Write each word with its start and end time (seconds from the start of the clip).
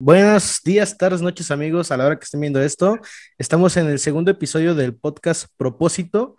Buenos 0.00 0.60
días, 0.64 0.96
tardes, 0.96 1.20
noches, 1.20 1.50
amigos. 1.50 1.90
A 1.90 1.96
la 1.96 2.06
hora 2.06 2.16
que 2.16 2.22
estén 2.22 2.40
viendo 2.40 2.62
esto, 2.62 3.00
estamos 3.36 3.76
en 3.76 3.88
el 3.88 3.98
segundo 3.98 4.30
episodio 4.30 4.76
del 4.76 4.94
podcast 4.94 5.48
Propósito. 5.56 6.36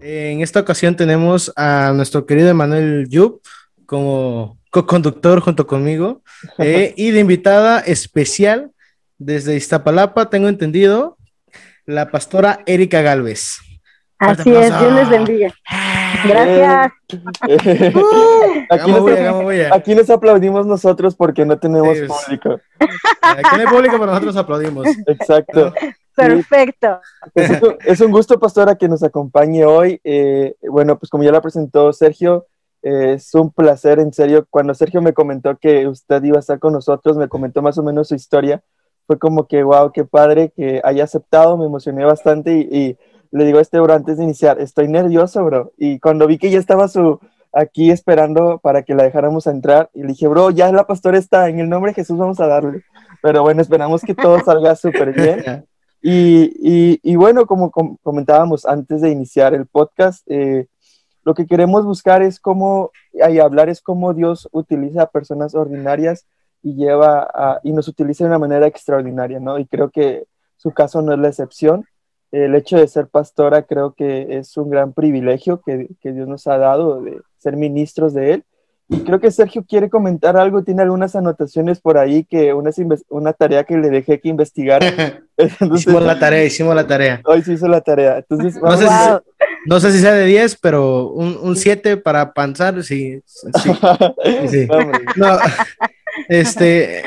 En 0.00 0.40
esta 0.40 0.58
ocasión 0.58 0.96
tenemos 0.96 1.52
a 1.54 1.92
nuestro 1.94 2.26
querido 2.26 2.48
Emanuel 2.48 3.06
Yub 3.08 3.40
como 3.86 4.58
co-conductor 4.72 5.38
junto 5.38 5.68
conmigo 5.68 6.24
eh, 6.58 6.92
y 6.96 7.12
de 7.12 7.20
invitada 7.20 7.78
especial 7.78 8.72
desde 9.18 9.54
Iztapalapa, 9.54 10.28
tengo 10.28 10.48
entendido, 10.48 11.18
la 11.86 12.10
pastora 12.10 12.60
Erika 12.66 13.02
Galvez. 13.02 13.58
Así 14.18 14.54
es, 14.54 14.78
Dios 14.78 14.92
les 14.92 15.10
bendiga. 15.10 15.52
Gracias. 16.24 16.92
aquí, 19.72 19.94
nos, 19.94 20.10
aplaudimos 20.10 20.64
nosotros 20.64 21.16
porque 21.16 21.44
no 21.44 21.58
tenemos 21.58 21.98
público. 21.98 22.60
Aquí 23.20 23.56
no 23.56 23.60
hay 23.60 23.66
público, 23.66 23.96
pero 23.98 24.06
nosotros 24.06 24.36
aplaudimos. 24.36 24.86
Exacto. 25.06 25.74
Perfecto. 26.14 27.00
Es 27.84 28.00
un, 28.00 28.12
gusto, 28.12 28.38
pastora, 28.38 28.76
que 28.76 28.88
nos 28.88 29.02
acompañe 29.02 29.64
hoy. 29.64 30.00
Eh, 30.04 30.54
bueno, 30.70 30.98
pues 30.98 31.10
como 31.10 31.24
ya 31.24 31.32
la 31.32 31.40
presentó 31.40 31.92
Sergio, 31.92 32.46
eh, 32.82 33.14
es 33.14 33.34
un 33.34 33.50
placer, 33.50 33.98
en 33.98 34.12
serio. 34.12 34.46
Cuando 34.50 34.74
Sergio 34.74 35.02
me 35.02 35.14
comentó 35.14 35.56
que 35.56 35.88
usted 35.88 36.22
iba 36.22 36.36
a 36.36 36.40
estar 36.40 36.60
con 36.60 36.74
nosotros, 36.74 37.16
me 37.16 37.28
comentó 37.28 37.60
más 37.60 37.76
o 37.78 37.82
menos 37.82 38.08
su 38.08 38.14
historia 38.14 38.62
fue 39.06 39.18
como 39.18 39.46
que, 39.46 39.62
wow, 39.62 39.92
qué 39.92 40.04
padre 40.04 40.52
que 40.54 40.80
haya 40.84 41.04
aceptado, 41.04 41.56
me 41.56 41.66
emocioné 41.66 42.04
bastante 42.04 42.52
y, 42.52 42.96
le 43.32 43.46
digo 43.46 43.58
a 43.58 43.62
este 43.62 43.80
bro 43.80 43.94
antes 43.94 44.18
de 44.18 44.24
iniciar, 44.24 44.60
estoy 44.60 44.88
nervioso, 44.88 45.42
bro. 45.42 45.72
Y 45.78 45.98
cuando 46.00 46.26
vi 46.26 46.36
que 46.36 46.50
ya 46.50 46.58
estaba 46.58 46.86
su, 46.86 47.18
aquí 47.50 47.90
esperando 47.90 48.58
para 48.58 48.82
que 48.82 48.94
la 48.94 49.04
dejáramos 49.04 49.46
entrar, 49.46 49.90
y 49.94 50.02
le 50.02 50.08
dije, 50.08 50.28
bro, 50.28 50.50
ya 50.50 50.70
la 50.70 50.86
pastora 50.86 51.16
está, 51.16 51.48
en 51.48 51.58
el 51.58 51.68
nombre 51.68 51.92
de 51.92 51.94
Jesús 51.94 52.18
vamos 52.18 52.40
a 52.40 52.46
darle. 52.46 52.82
Pero 53.22 53.42
bueno, 53.42 53.62
esperamos 53.62 54.02
que 54.02 54.14
todo 54.14 54.38
salga 54.40 54.76
súper 54.76 55.12
bien. 55.12 55.66
Y, 56.04 56.98
y, 57.04 57.14
bueno, 57.14 57.46
como 57.46 57.70
comentábamos 57.70 58.66
antes 58.66 59.02
de 59.02 59.10
iniciar 59.10 59.54
el 59.54 59.66
podcast, 59.66 60.28
eh, 60.28 60.66
lo 61.22 61.32
que 61.34 61.46
queremos 61.46 61.84
buscar 61.84 62.22
es 62.22 62.40
cómo, 62.40 62.90
y 63.12 63.38
hablar 63.38 63.68
es 63.68 63.80
cómo 63.80 64.12
Dios 64.12 64.48
utiliza 64.50 65.02
a 65.02 65.10
personas 65.10 65.54
ordinarias 65.54 66.26
y 66.62 66.74
lleva 66.74 67.60
y 67.62 67.72
nos 67.72 67.88
utiliza 67.88 68.24
de 68.24 68.28
una 68.28 68.38
manera 68.38 68.66
extraordinaria, 68.66 69.40
¿no? 69.40 69.58
Y 69.58 69.66
creo 69.66 69.90
que 69.90 70.24
su 70.56 70.70
caso 70.70 71.02
no 71.02 71.12
es 71.12 71.18
la 71.18 71.28
excepción. 71.28 71.86
El 72.30 72.54
hecho 72.54 72.78
de 72.78 72.88
ser 72.88 73.08
pastora 73.08 73.62
creo 73.62 73.92
que 73.92 74.38
es 74.38 74.56
un 74.56 74.70
gran 74.70 74.92
privilegio 74.92 75.60
que, 75.60 75.88
que 76.00 76.12
Dios 76.12 76.28
nos 76.28 76.46
ha 76.46 76.56
dado 76.56 77.02
de 77.02 77.20
ser 77.38 77.56
ministros 77.56 78.14
de 78.14 78.34
Él. 78.34 78.44
Y 78.88 79.00
creo 79.04 79.20
que 79.20 79.30
Sergio 79.30 79.64
quiere 79.66 79.88
comentar 79.88 80.36
algo, 80.36 80.62
tiene 80.62 80.82
algunas 80.82 81.16
anotaciones 81.16 81.80
por 81.80 81.96
ahí, 81.96 82.24
que 82.24 82.52
una, 82.52 82.70
una 83.08 83.32
tarea 83.32 83.64
que 83.64 83.78
le 83.78 83.88
dejé 83.88 84.20
que 84.20 84.28
investigar. 84.28 84.82
hicimos 85.74 86.02
la 86.02 86.18
tarea, 86.18 86.44
hicimos 86.44 86.74
la 86.74 86.86
tarea. 86.86 87.20
Hoy 87.24 87.42
se 87.42 87.54
hizo 87.54 87.68
la 87.68 87.80
tarea. 87.80 88.18
Entonces, 88.18 88.60
no, 88.60 88.76
sé 88.76 88.86
si, 88.86 88.92
no, 89.66 89.80
sé 89.80 89.92
si, 89.92 89.98
sea 89.98 90.12
de 90.12 90.26
10, 90.26 90.56
pero 90.56 91.08
un 91.08 91.56
7 91.56 91.96
para 91.96 92.34
panzar, 92.34 92.82
sí. 92.82 93.22
sí, 93.26 93.70
sí. 94.48 94.68
No, 95.16 95.38
este, 96.28 97.04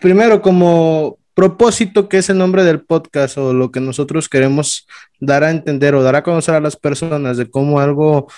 primero, 0.00 0.42
como 0.42 1.18
propósito, 1.34 2.08
que 2.08 2.18
es 2.18 2.28
el 2.28 2.38
nombre 2.38 2.64
del 2.64 2.82
podcast 2.82 3.38
o 3.38 3.54
lo 3.54 3.70
que 3.70 3.80
nosotros 3.80 4.28
queremos 4.28 4.86
dar 5.20 5.44
a 5.44 5.50
entender 5.50 5.94
o 5.94 6.02
dar 6.02 6.16
a 6.16 6.22
conocer 6.22 6.54
a 6.54 6.60
las 6.60 6.76
personas 6.76 7.36
de 7.36 7.48
cómo 7.48 7.80
algo, 7.80 8.28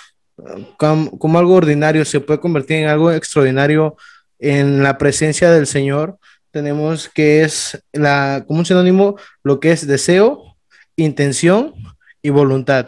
como, 0.77 1.39
algo 1.39 1.55
ordinario 1.55 2.05
se 2.05 2.19
puede 2.19 2.39
convertir 2.39 2.77
en 2.77 2.89
algo 2.89 3.11
extraordinario 3.11 3.97
en 4.39 4.83
la 4.83 4.97
presencia 4.97 5.51
del 5.51 5.67
Señor, 5.67 6.17
tenemos 6.51 7.09
que 7.09 7.41
es 7.41 7.83
la, 7.93 8.43
como 8.47 8.59
un 8.59 8.65
sinónimo, 8.65 9.17
lo 9.43 9.59
que 9.59 9.71
es 9.71 9.87
deseo, 9.87 10.55
intención 10.95 11.73
y 12.21 12.29
voluntad. 12.29 12.87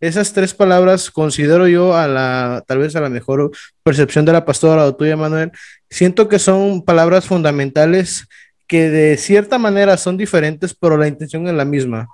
Esas 0.00 0.32
tres 0.32 0.54
palabras 0.54 1.10
considero 1.10 1.68
yo 1.68 1.94
a 1.94 2.08
la, 2.08 2.64
tal 2.66 2.78
vez 2.78 2.96
a 2.96 3.00
la 3.00 3.10
mejor 3.10 3.50
percepción 3.82 4.24
de 4.24 4.32
la 4.32 4.46
pastora 4.46 4.86
o 4.86 4.96
tuya, 4.96 5.14
Manuel. 5.14 5.52
Siento 5.90 6.26
que 6.26 6.38
son 6.38 6.82
palabras 6.82 7.26
fundamentales 7.26 8.26
que 8.66 8.88
de 8.88 9.18
cierta 9.18 9.58
manera 9.58 9.98
son 9.98 10.16
diferentes, 10.16 10.74
pero 10.74 10.96
la 10.96 11.06
intención 11.06 11.46
es 11.48 11.52
la 11.52 11.66
misma. 11.66 12.08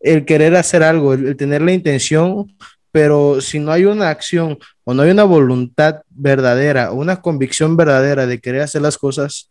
El 0.00 0.24
querer 0.24 0.56
hacer 0.56 0.82
algo, 0.82 1.14
el, 1.14 1.36
tener 1.36 1.62
la 1.62 1.72
intención, 1.72 2.52
pero 2.90 3.40
si 3.40 3.60
no 3.60 3.70
hay 3.70 3.84
una 3.84 4.08
acción 4.08 4.58
o 4.82 4.94
no 4.94 5.02
hay 5.02 5.10
una 5.10 5.24
voluntad 5.24 6.02
verdadera, 6.08 6.90
una 6.90 7.20
convicción 7.20 7.76
verdadera 7.76 8.26
de 8.26 8.40
querer 8.40 8.62
hacer 8.62 8.82
las 8.82 8.98
cosas, 8.98 9.48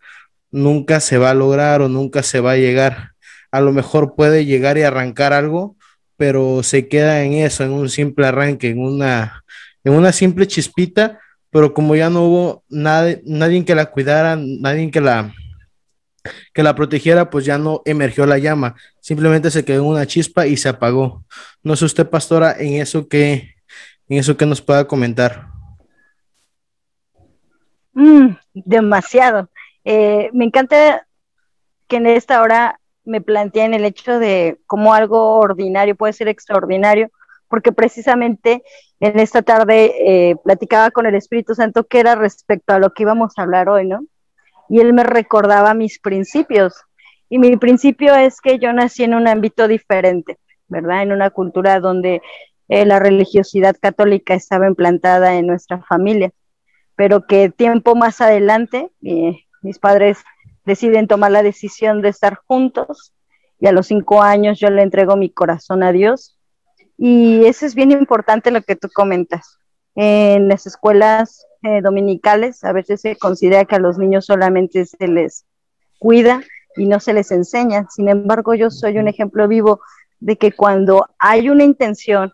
nunca 0.51 0.99
se 0.99 1.17
va 1.17 1.29
a 1.29 1.35
lograr 1.35 1.81
o 1.81 1.87
nunca 1.87 2.21
se 2.21 2.41
va 2.41 2.51
a 2.51 2.57
llegar. 2.57 3.11
A 3.49 3.61
lo 3.61 3.71
mejor 3.71 4.15
puede 4.15 4.43
llegar 4.43 4.77
y 4.77 4.81
arrancar 4.81 5.31
algo, 5.31 5.76
pero 6.17 6.63
se 6.63 6.87
queda 6.87 7.23
en 7.23 7.33
eso, 7.33 7.63
en 7.63 7.71
un 7.71 7.89
simple 7.89 8.25
arranque, 8.25 8.69
en 8.69 8.79
una, 8.79 9.43
en 9.83 9.93
una 9.93 10.11
simple 10.11 10.47
chispita, 10.47 11.19
pero 11.51 11.73
como 11.73 11.95
ya 11.95 12.09
no 12.09 12.23
hubo 12.23 12.63
nadie, 12.67 13.21
nadie 13.25 13.63
que 13.63 13.75
la 13.75 13.85
cuidara, 13.85 14.35
nadie 14.35 14.91
que 14.91 14.99
la, 14.99 15.33
que 16.53 16.63
la 16.63 16.75
protegiera, 16.75 17.29
pues 17.29 17.45
ya 17.45 17.57
no 17.57 17.81
emergió 17.85 18.25
la 18.25 18.39
llama, 18.39 18.75
simplemente 18.99 19.51
se 19.51 19.63
quedó 19.63 19.83
en 19.83 19.89
una 19.89 20.07
chispa 20.07 20.47
y 20.47 20.57
se 20.57 20.69
apagó. 20.69 21.23
No 21.63 21.75
sé 21.75 21.85
usted, 21.85 22.09
pastora, 22.09 22.55
en 22.59 22.81
eso 22.81 23.07
que, 23.07 23.55
en 24.09 24.17
eso 24.17 24.35
que 24.35 24.45
nos 24.45 24.61
pueda 24.61 24.87
comentar. 24.87 25.47
Mm, 27.93 28.35
demasiado. 28.53 29.49
Eh, 29.83 30.29
me 30.33 30.45
encanta 30.45 31.07
que 31.87 31.97
en 31.97 32.07
esta 32.07 32.41
hora 32.41 32.79
me 33.07 33.21
planteé 33.21 33.63
en 33.63 33.73
el 33.73 33.85
hecho 33.85 34.19
de 34.19 34.59
cómo 34.67 34.93
algo 34.93 35.37
ordinario 35.39 35.95
puede 35.95 36.13
ser 36.13 36.27
extraordinario, 36.27 37.09
porque 37.47 37.71
precisamente 37.71 38.63
en 38.99 39.19
esta 39.19 39.41
tarde 39.41 39.93
eh, 39.99 40.35
platicaba 40.43 40.91
con 40.91 41.05
el 41.05 41.15
Espíritu 41.15 41.55
Santo 41.55 41.85
que 41.85 41.99
era 41.99 42.15
respecto 42.15 42.73
a 42.73 42.79
lo 42.79 42.93
que 42.93 43.03
íbamos 43.03 43.33
a 43.37 43.43
hablar 43.43 43.69
hoy, 43.69 43.87
¿no? 43.87 44.01
Y 44.69 44.81
él 44.81 44.93
me 44.93 45.03
recordaba 45.03 45.73
mis 45.73 45.99
principios. 45.99 46.75
Y 47.29 47.39
mi 47.39 47.55
principio 47.57 48.15
es 48.15 48.41
que 48.41 48.59
yo 48.59 48.73
nací 48.73 49.03
en 49.03 49.13
un 49.13 49.27
ámbito 49.27 49.67
diferente, 49.67 50.37
¿verdad? 50.67 51.03
En 51.03 51.13
una 51.13 51.29
cultura 51.29 51.79
donde 51.79 52.21
eh, 52.67 52.85
la 52.85 52.99
religiosidad 52.99 53.75
católica 53.79 54.33
estaba 54.33 54.67
implantada 54.67 55.35
en 55.35 55.47
nuestra 55.47 55.81
familia, 55.83 56.31
pero 56.95 57.25
que 57.25 57.49
tiempo 57.49 57.95
más 57.95 58.19
adelante 58.19 58.91
eh, 59.03 59.43
mis 59.61 59.79
padres 59.79 60.19
deciden 60.67 61.07
tomar 61.07 61.31
la 61.31 61.43
decisión 61.43 62.01
de 62.01 62.09
estar 62.09 62.35
juntos 62.45 63.13
y 63.57 63.67
a 63.67 63.71
los 63.71 63.87
cinco 63.87 64.21
años 64.21 64.59
yo 64.59 64.69
le 64.69 64.81
entrego 64.81 65.15
mi 65.15 65.29
corazón 65.29 65.81
a 65.81 65.93
Dios. 65.93 66.37
Y 66.97 67.45
eso 67.45 67.65
es 67.65 67.73
bien 67.73 67.91
importante 67.91 68.51
lo 68.51 68.61
que 68.61 68.75
tú 68.75 68.89
comentas. 68.93 69.57
En 69.95 70.49
las 70.49 70.67
escuelas 70.67 71.45
eh, 71.63 71.81
dominicales 71.81 72.65
a 72.65 72.73
veces 72.73 72.99
se 72.99 73.15
considera 73.15 73.63
que 73.63 73.75
a 73.75 73.79
los 73.79 73.97
niños 73.97 74.25
solamente 74.25 74.85
se 74.85 75.07
les 75.07 75.45
cuida 75.99 76.41
y 76.75 76.85
no 76.85 76.99
se 76.99 77.13
les 77.13 77.31
enseña. 77.31 77.87
Sin 77.89 78.09
embargo, 78.09 78.53
yo 78.53 78.69
soy 78.69 78.97
un 78.97 79.07
ejemplo 79.07 79.47
vivo 79.47 79.79
de 80.19 80.37
que 80.37 80.51
cuando 80.51 81.07
hay 81.17 81.49
una 81.49 81.63
intención, 81.63 82.33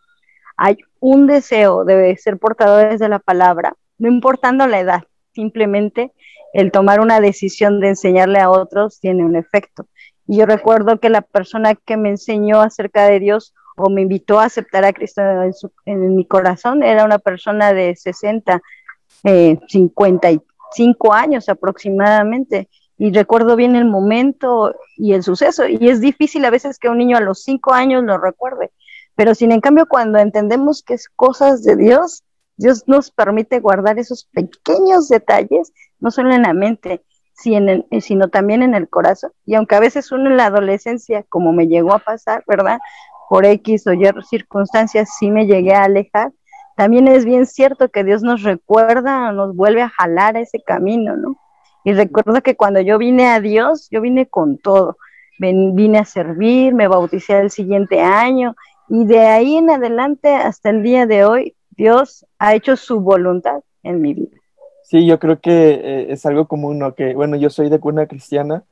hay 0.58 0.78
un 1.00 1.28
deseo 1.28 1.86
de 1.86 2.18
ser 2.18 2.40
portadores 2.40 3.00
de 3.00 3.10
la 3.10 3.20
palabra, 3.20 3.76
no 4.00 4.10
importando 4.10 4.66
la 4.66 4.80
edad, 4.80 5.04
simplemente 5.34 6.12
el 6.53 6.72
tomar 6.72 7.02
una 7.02 7.19
decisión 7.19 7.80
de 7.80 7.90
enseñarle 7.90 8.40
a 8.40 8.50
otros 8.50 9.00
tiene 9.00 9.25
un 9.25 9.36
efecto. 9.36 9.88
Y 10.28 10.38
yo 10.38 10.46
recuerdo 10.46 11.00
que 11.00 11.09
la 11.09 11.22
persona 11.22 11.75
que 11.75 11.97
me 11.97 12.09
enseñó 12.09 12.62
acerca 12.62 13.06
de 13.08 13.19
Dios 13.19 13.53
o 13.75 13.90
me 13.90 14.03
invitó 14.03 14.40
a 14.40 14.46
aceptar 14.46 14.85
a 14.85 14.94
Cristo 14.94 15.22
en, 15.85 16.16
mi 16.16 16.26
corazón 16.26 16.84
era 16.84 17.03
una 17.03 17.17
persona 17.17 17.73
de 17.73 17.96
60, 17.96 18.61
55 19.67 20.41
eh, 20.84 21.17
años 21.17 21.50
aproximadamente. 21.50 22.70
Y 23.00 23.11
recuerdo 23.11 23.55
bien 23.55 23.76
el 23.76 23.85
momento 23.85 24.76
y 24.96 25.14
el 25.14 25.23
suceso. 25.23 25.67
Y 25.67 25.90
es 25.90 26.00
difícil 26.00 26.46
a 26.46 26.52
veces 26.52 26.78
que 26.78 26.88
un 26.88 27.00
niño 27.00 27.17
a 27.17 27.22
los 27.22 27.44
5 27.44 27.73
años 27.73 28.03
lo 28.03 28.20
recuerde. 28.20 28.72
Pero 29.16 29.34
sin 29.34 29.52
en 29.52 29.59
cambio, 29.59 29.88
cuando 29.88 30.20
entendemos 30.20 30.84
que 30.84 30.94
es 30.94 31.09
cosas 31.09 31.64
de 31.64 31.76
Dios, 31.76 32.23
Dios 32.64 32.86
nos 32.88 33.12
permite 33.12 33.60
guardar 33.60 34.00
esos 34.00 34.24
pequeños 34.32 35.10
detalles, 35.10 35.74
no 36.00 36.12
solo 36.12 36.34
en 36.34 36.44
la 36.44 36.54
mente, 36.54 37.04
sino 37.34 38.30
también 38.30 38.62
en 38.62 38.74
el 38.74 38.88
corazón. 38.88 39.32
Y 39.46 39.56
aunque 39.56 39.76
a 39.76 39.82
veces 39.82 40.14
uno 40.14 40.30
en 40.30 40.38
la 40.38 40.46
adolescencia, 40.46 41.26
como 41.28 41.52
me 41.52 41.68
llegó 41.68 41.94
a 41.94 42.00
pasar, 42.00 42.44
¿verdad? 42.48 42.80
Por 43.28 43.46
X 43.46 43.86
o 43.88 43.94
Y 43.94 44.08
circunstancias, 44.30 45.10
sí 45.20 45.30
me 45.30 45.46
llegué 45.46 45.74
a 45.74 45.84
alejar, 45.84 46.32
también 46.78 47.08
es 47.10 47.26
bien 47.26 47.46
cierto 47.46 47.90
que 47.90 48.06
Dios 48.06 48.24
nos 48.24 48.44
recuerda, 48.44 49.34
nos 49.34 49.56
vuelve 49.56 49.82
a 49.82 49.90
jalar 49.90 50.38
a 50.38 50.40
ese 50.40 50.62
camino, 50.66 51.18
¿no? 51.18 51.36
Y 51.84 51.92
recuerdo 51.92 52.42
que 52.42 52.56
cuando 52.56 52.80
yo 52.80 52.98
vine 52.98 53.28
a 53.28 53.42
Dios, 53.42 53.90
yo 53.92 54.00
vine 54.00 54.28
con 54.28 54.58
todo. 54.58 54.96
vine 55.38 56.00
a 56.00 56.06
servir, 56.06 56.74
me 56.74 56.88
bauticé 56.88 57.38
el 57.40 57.52
siguiente 57.52 58.00
año 58.00 58.56
y 58.88 59.06
de 59.06 59.20
ahí 59.20 59.58
en 59.58 59.70
adelante 59.70 60.34
hasta 60.34 60.70
el 60.70 60.82
día 60.82 61.06
de 61.06 61.26
hoy, 61.26 61.56
Dios 61.75 62.25
ha 62.40 62.55
hecho 62.55 62.75
su 62.75 62.99
voluntad 62.99 63.61
en 63.84 64.02
mi 64.02 64.14
vida. 64.14 64.37
Sí, 64.84 65.05
yo 65.05 65.20
creo 65.20 65.40
que 65.40 65.72
eh, 65.72 66.05
es 66.09 66.25
algo 66.25 66.47
común, 66.47 66.79
¿no? 66.79 66.93
Que, 66.93 67.14
bueno, 67.16 67.35
yo 67.35 67.49
soy 67.49 67.70
de 67.70 67.79
cuna 67.79 68.05
cristiana, 68.05 68.64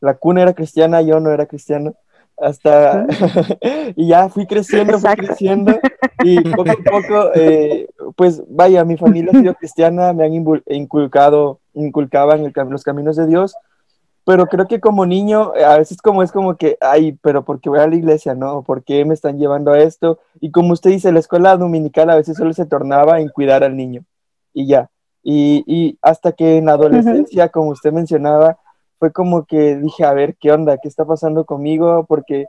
la 0.00 0.14
cuna 0.14 0.42
era 0.42 0.54
cristiana, 0.54 1.00
yo 1.02 1.20
no 1.20 1.30
era 1.30 1.46
cristiano, 1.46 1.94
hasta, 2.36 3.06
y 3.96 4.08
ya 4.08 4.28
fui 4.28 4.46
creciendo, 4.46 4.98
fui 4.98 5.14
creciendo, 5.14 5.78
y 6.24 6.40
poco 6.40 6.70
a 6.70 6.90
poco, 6.90 7.30
eh, 7.34 7.88
pues 8.16 8.42
vaya, 8.48 8.84
mi 8.84 8.96
familia 8.96 9.30
ha 9.32 9.38
sido 9.40 9.54
cristiana, 9.54 10.12
me 10.12 10.24
han 10.24 10.34
inculcado, 10.34 11.60
inculcaban 11.74 12.44
el, 12.44 12.52
los 12.68 12.82
caminos 12.82 13.16
de 13.16 13.26
Dios, 13.26 13.54
pero 14.24 14.46
creo 14.46 14.66
que 14.66 14.80
como 14.80 15.06
niño, 15.06 15.52
a 15.66 15.78
veces 15.78 16.00
como 16.00 16.22
es 16.22 16.32
como 16.32 16.56
que, 16.56 16.76
ay, 16.80 17.18
pero 17.22 17.44
¿por 17.44 17.60
qué 17.60 17.68
voy 17.68 17.80
a 17.80 17.88
la 17.88 17.96
iglesia, 17.96 18.34
no? 18.34 18.62
¿Por 18.62 18.84
qué 18.84 19.04
me 19.04 19.14
están 19.14 19.38
llevando 19.38 19.72
a 19.72 19.80
esto? 19.80 20.18
Y 20.40 20.50
como 20.50 20.72
usted 20.72 20.90
dice, 20.90 21.12
la 21.12 21.20
escuela 21.20 21.56
dominical 21.56 22.10
a 22.10 22.16
veces 22.16 22.36
solo 22.36 22.52
se 22.52 22.66
tornaba 22.66 23.20
en 23.20 23.28
cuidar 23.28 23.64
al 23.64 23.76
niño, 23.76 24.04
y 24.52 24.66
ya. 24.66 24.90
Y, 25.24 25.64
y 25.66 25.98
hasta 26.02 26.32
que 26.32 26.56
en 26.58 26.68
adolescencia, 26.68 27.48
como 27.48 27.70
usted 27.70 27.92
mencionaba, 27.92 28.58
fue 28.98 29.12
como 29.12 29.44
que 29.46 29.76
dije, 29.76 30.04
a 30.04 30.12
ver, 30.12 30.36
¿qué 30.36 30.52
onda? 30.52 30.78
¿Qué 30.78 30.88
está 30.88 31.04
pasando 31.04 31.44
conmigo? 31.44 32.04
Porque 32.08 32.46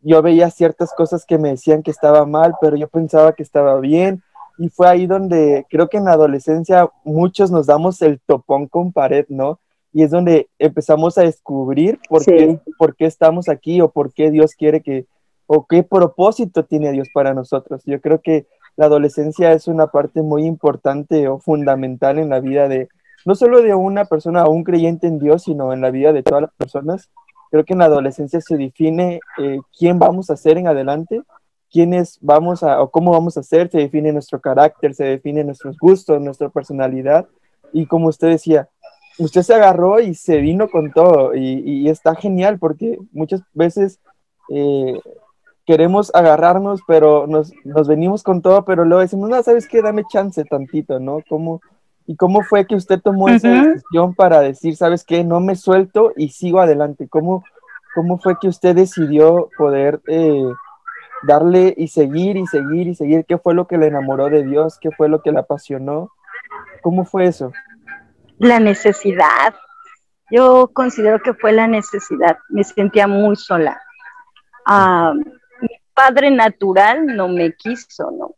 yo 0.00 0.22
veía 0.22 0.50
ciertas 0.50 0.92
cosas 0.94 1.24
que 1.24 1.38
me 1.38 1.50
decían 1.50 1.82
que 1.82 1.90
estaba 1.90 2.26
mal, 2.26 2.54
pero 2.60 2.76
yo 2.76 2.88
pensaba 2.88 3.32
que 3.32 3.42
estaba 3.42 3.78
bien. 3.78 4.22
Y 4.58 4.68
fue 4.68 4.88
ahí 4.88 5.06
donde 5.06 5.66
creo 5.70 5.88
que 5.88 5.98
en 5.98 6.04
la 6.04 6.12
adolescencia 6.12 6.88
muchos 7.04 7.50
nos 7.50 7.66
damos 7.66 8.02
el 8.02 8.20
topón 8.20 8.68
con 8.68 8.92
pared, 8.92 9.26
¿no? 9.28 9.60
Y 9.92 10.02
es 10.02 10.10
donde 10.10 10.48
empezamos 10.58 11.18
a 11.18 11.22
descubrir 11.22 11.98
por, 12.08 12.24
qué, 12.24 12.58
por 12.78 12.96
qué 12.96 13.06
estamos 13.06 13.48
aquí 13.48 13.80
o 13.80 13.90
por 13.90 14.12
qué 14.12 14.30
Dios 14.30 14.54
quiere 14.54 14.80
que, 14.80 15.06
o 15.46 15.66
qué 15.66 15.82
propósito 15.82 16.64
tiene 16.64 16.92
Dios 16.92 17.08
para 17.12 17.34
nosotros. 17.34 17.82
Yo 17.84 18.00
creo 18.00 18.20
que 18.20 18.46
la 18.76 18.86
adolescencia 18.86 19.52
es 19.52 19.68
una 19.68 19.88
parte 19.88 20.22
muy 20.22 20.44
importante 20.46 21.28
o 21.28 21.38
fundamental 21.38 22.18
en 22.18 22.30
la 22.30 22.40
vida 22.40 22.68
de, 22.68 22.88
no 23.26 23.34
solo 23.34 23.60
de 23.62 23.74
una 23.74 24.06
persona 24.06 24.44
o 24.44 24.50
un 24.50 24.64
creyente 24.64 25.06
en 25.06 25.18
Dios, 25.18 25.44
sino 25.44 25.72
en 25.72 25.80
la 25.80 25.90
vida 25.90 26.12
de 26.12 26.22
todas 26.22 26.42
las 26.42 26.52
personas. 26.54 27.10
Creo 27.50 27.64
que 27.64 27.74
en 27.74 27.80
la 27.80 27.84
adolescencia 27.86 28.40
se 28.40 28.56
define 28.56 29.20
eh, 29.38 29.58
quién 29.78 29.98
vamos 29.98 30.30
a 30.30 30.36
ser 30.36 30.56
en 30.56 30.68
adelante, 30.68 31.22
quiénes 31.70 32.18
vamos 32.22 32.62
a, 32.62 32.80
o 32.80 32.90
cómo 32.90 33.10
vamos 33.12 33.36
a 33.36 33.42
ser, 33.42 33.70
se 33.70 33.78
define 33.78 34.12
nuestro 34.12 34.40
carácter, 34.40 34.94
se 34.94 35.04
define 35.04 35.44
nuestros 35.44 35.76
gustos, 35.78 36.20
nuestra 36.20 36.48
personalidad. 36.48 37.26
Y 37.74 37.86
como 37.86 38.08
usted 38.08 38.28
decía, 38.28 38.68
usted 39.18 39.42
se 39.42 39.54
agarró 39.54 40.00
y 40.00 40.14
se 40.14 40.38
vino 40.38 40.68
con 40.68 40.92
todo 40.92 41.34
y, 41.34 41.88
está 41.88 42.14
genial 42.14 42.58
porque 42.58 42.98
muchas 43.12 43.42
veces 43.52 44.00
eh, 44.50 44.98
queremos 45.66 46.10
agarrarnos, 46.14 46.80
pero 46.86 47.26
nos, 47.26 47.52
nos, 47.64 47.88
venimos 47.88 48.22
con 48.22 48.42
todo, 48.42 48.64
pero 48.64 48.84
luego 48.84 49.02
decimos, 49.02 49.30
no, 49.30 49.42
¿sabes 49.42 49.68
qué? 49.68 49.82
Dame 49.82 50.04
chance 50.10 50.44
tantito, 50.44 50.98
¿no? 50.98 51.18
¿Cómo, 51.28 51.60
¿Y 52.06 52.16
cómo 52.16 52.42
fue 52.42 52.66
que 52.66 52.74
usted 52.74 53.00
tomó 53.00 53.28
esa 53.28 53.48
decisión 53.48 54.14
para 54.14 54.40
decir, 54.40 54.76
¿sabes 54.76 55.04
qué? 55.04 55.22
No 55.24 55.40
me 55.40 55.54
suelto 55.54 56.12
y 56.16 56.30
sigo 56.30 56.60
adelante. 56.60 57.08
¿Cómo, 57.08 57.44
cómo 57.94 58.18
fue 58.18 58.36
que 58.40 58.48
usted 58.48 58.74
decidió 58.74 59.48
poder 59.56 60.00
eh, 60.08 60.52
darle 61.22 61.74
y 61.76 61.88
seguir 61.88 62.36
y 62.36 62.46
seguir 62.46 62.88
y 62.88 62.94
seguir? 62.94 63.24
¿Qué 63.24 63.38
fue 63.38 63.54
lo 63.54 63.66
que 63.66 63.78
le 63.78 63.86
enamoró 63.86 64.28
de 64.28 64.44
Dios? 64.44 64.78
¿Qué 64.80 64.90
fue 64.90 65.08
lo 65.08 65.22
que 65.22 65.30
le 65.30 65.38
apasionó? 65.38 66.10
¿Cómo 66.82 67.04
fue 67.04 67.26
eso? 67.26 67.52
La 68.42 68.58
necesidad. 68.58 69.54
Yo 70.28 70.68
considero 70.74 71.20
que 71.22 71.32
fue 71.32 71.52
la 71.52 71.68
necesidad. 71.68 72.38
Me 72.48 72.64
sentía 72.64 73.06
muy 73.06 73.36
sola. 73.36 73.80
Ah, 74.66 75.12
padre 75.94 76.28
natural 76.32 77.06
no 77.06 77.28
me 77.28 77.52
quiso, 77.52 78.10
¿no? 78.10 78.34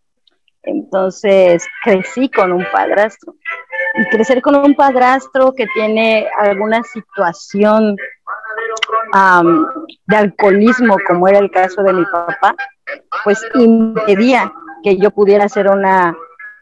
Entonces 0.62 1.66
crecí 1.82 2.28
con 2.28 2.52
un 2.52 2.66
padrastro. 2.70 3.34
Y 3.94 4.04
crecer 4.10 4.42
con 4.42 4.56
un 4.56 4.74
padrastro 4.74 5.54
que 5.54 5.66
tiene 5.74 6.28
alguna 6.38 6.82
situación 6.82 7.96
de 10.06 10.16
alcoholismo, 10.16 10.96
como 11.06 11.28
era 11.28 11.38
el 11.38 11.50
caso 11.50 11.82
de 11.82 11.94
mi 11.94 12.04
papá, 12.04 12.54
pues 13.24 13.40
impedía 13.54 14.52
que 14.82 14.98
yo 14.98 15.10
pudiera 15.12 15.48
ser 15.48 15.70
una 15.70 16.14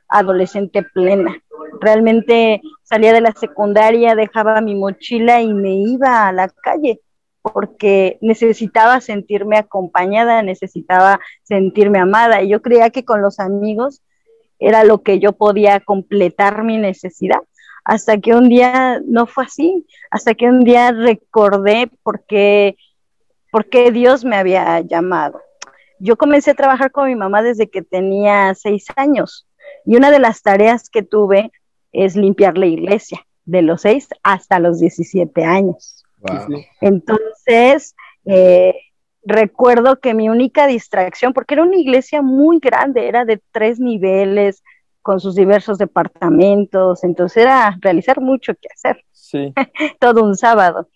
adolescente 0.08 0.84
plena. 0.94 1.34
Realmente 1.82 2.62
salía 2.84 3.12
de 3.12 3.20
la 3.20 3.32
secundaria, 3.32 4.14
dejaba 4.14 4.60
mi 4.60 4.76
mochila 4.76 5.42
y 5.42 5.52
me 5.52 5.74
iba 5.74 6.28
a 6.28 6.32
la 6.32 6.48
calle 6.48 7.00
porque 7.42 8.18
necesitaba 8.20 9.00
sentirme 9.00 9.56
acompañada, 9.56 10.42
necesitaba 10.42 11.18
sentirme 11.42 11.98
amada. 11.98 12.40
Y 12.40 12.50
yo 12.50 12.62
creía 12.62 12.90
que 12.90 13.04
con 13.04 13.20
los 13.20 13.40
amigos 13.40 14.00
era 14.60 14.84
lo 14.84 15.02
que 15.02 15.18
yo 15.18 15.32
podía 15.32 15.80
completar 15.80 16.62
mi 16.62 16.78
necesidad. 16.78 17.40
Hasta 17.84 18.20
que 18.20 18.36
un 18.36 18.48
día 18.48 19.00
no 19.04 19.26
fue 19.26 19.46
así, 19.46 19.84
hasta 20.08 20.34
que 20.34 20.46
un 20.46 20.60
día 20.60 20.92
recordé 20.92 21.90
por 22.04 22.24
qué, 22.26 22.76
por 23.50 23.68
qué 23.68 23.90
Dios 23.90 24.24
me 24.24 24.36
había 24.36 24.78
llamado. 24.82 25.40
Yo 25.98 26.16
comencé 26.16 26.52
a 26.52 26.54
trabajar 26.54 26.92
con 26.92 27.08
mi 27.08 27.16
mamá 27.16 27.42
desde 27.42 27.68
que 27.68 27.82
tenía 27.82 28.54
seis 28.54 28.86
años 28.94 29.48
y 29.84 29.96
una 29.96 30.12
de 30.12 30.20
las 30.20 30.42
tareas 30.42 30.88
que 30.88 31.02
tuve 31.02 31.50
es 31.92 32.16
limpiar 32.16 32.58
la 32.58 32.66
iglesia, 32.66 33.24
de 33.44 33.62
los 33.62 33.82
seis 33.82 34.08
hasta 34.22 34.58
los 34.58 34.80
17 34.80 35.44
años. 35.44 36.04
Entonces, 36.80 37.94
eh, 38.24 38.74
recuerdo 39.24 40.00
que 40.00 40.14
mi 40.14 40.28
única 40.28 40.66
distracción, 40.66 41.32
porque 41.32 41.54
era 41.54 41.64
una 41.64 41.76
iglesia 41.76 42.22
muy 42.22 42.58
grande, 42.58 43.08
era 43.08 43.24
de 43.24 43.40
tres 43.52 43.80
niveles, 43.80 44.62
con 45.02 45.18
sus 45.20 45.34
diversos 45.34 45.78
departamentos, 45.78 47.04
entonces 47.04 47.42
era 47.42 47.76
realizar 47.80 48.20
mucho 48.20 48.54
que 48.54 48.68
hacer. 48.72 49.04
Todo 50.00 50.22
un 50.24 50.36
sábado. 50.36 50.88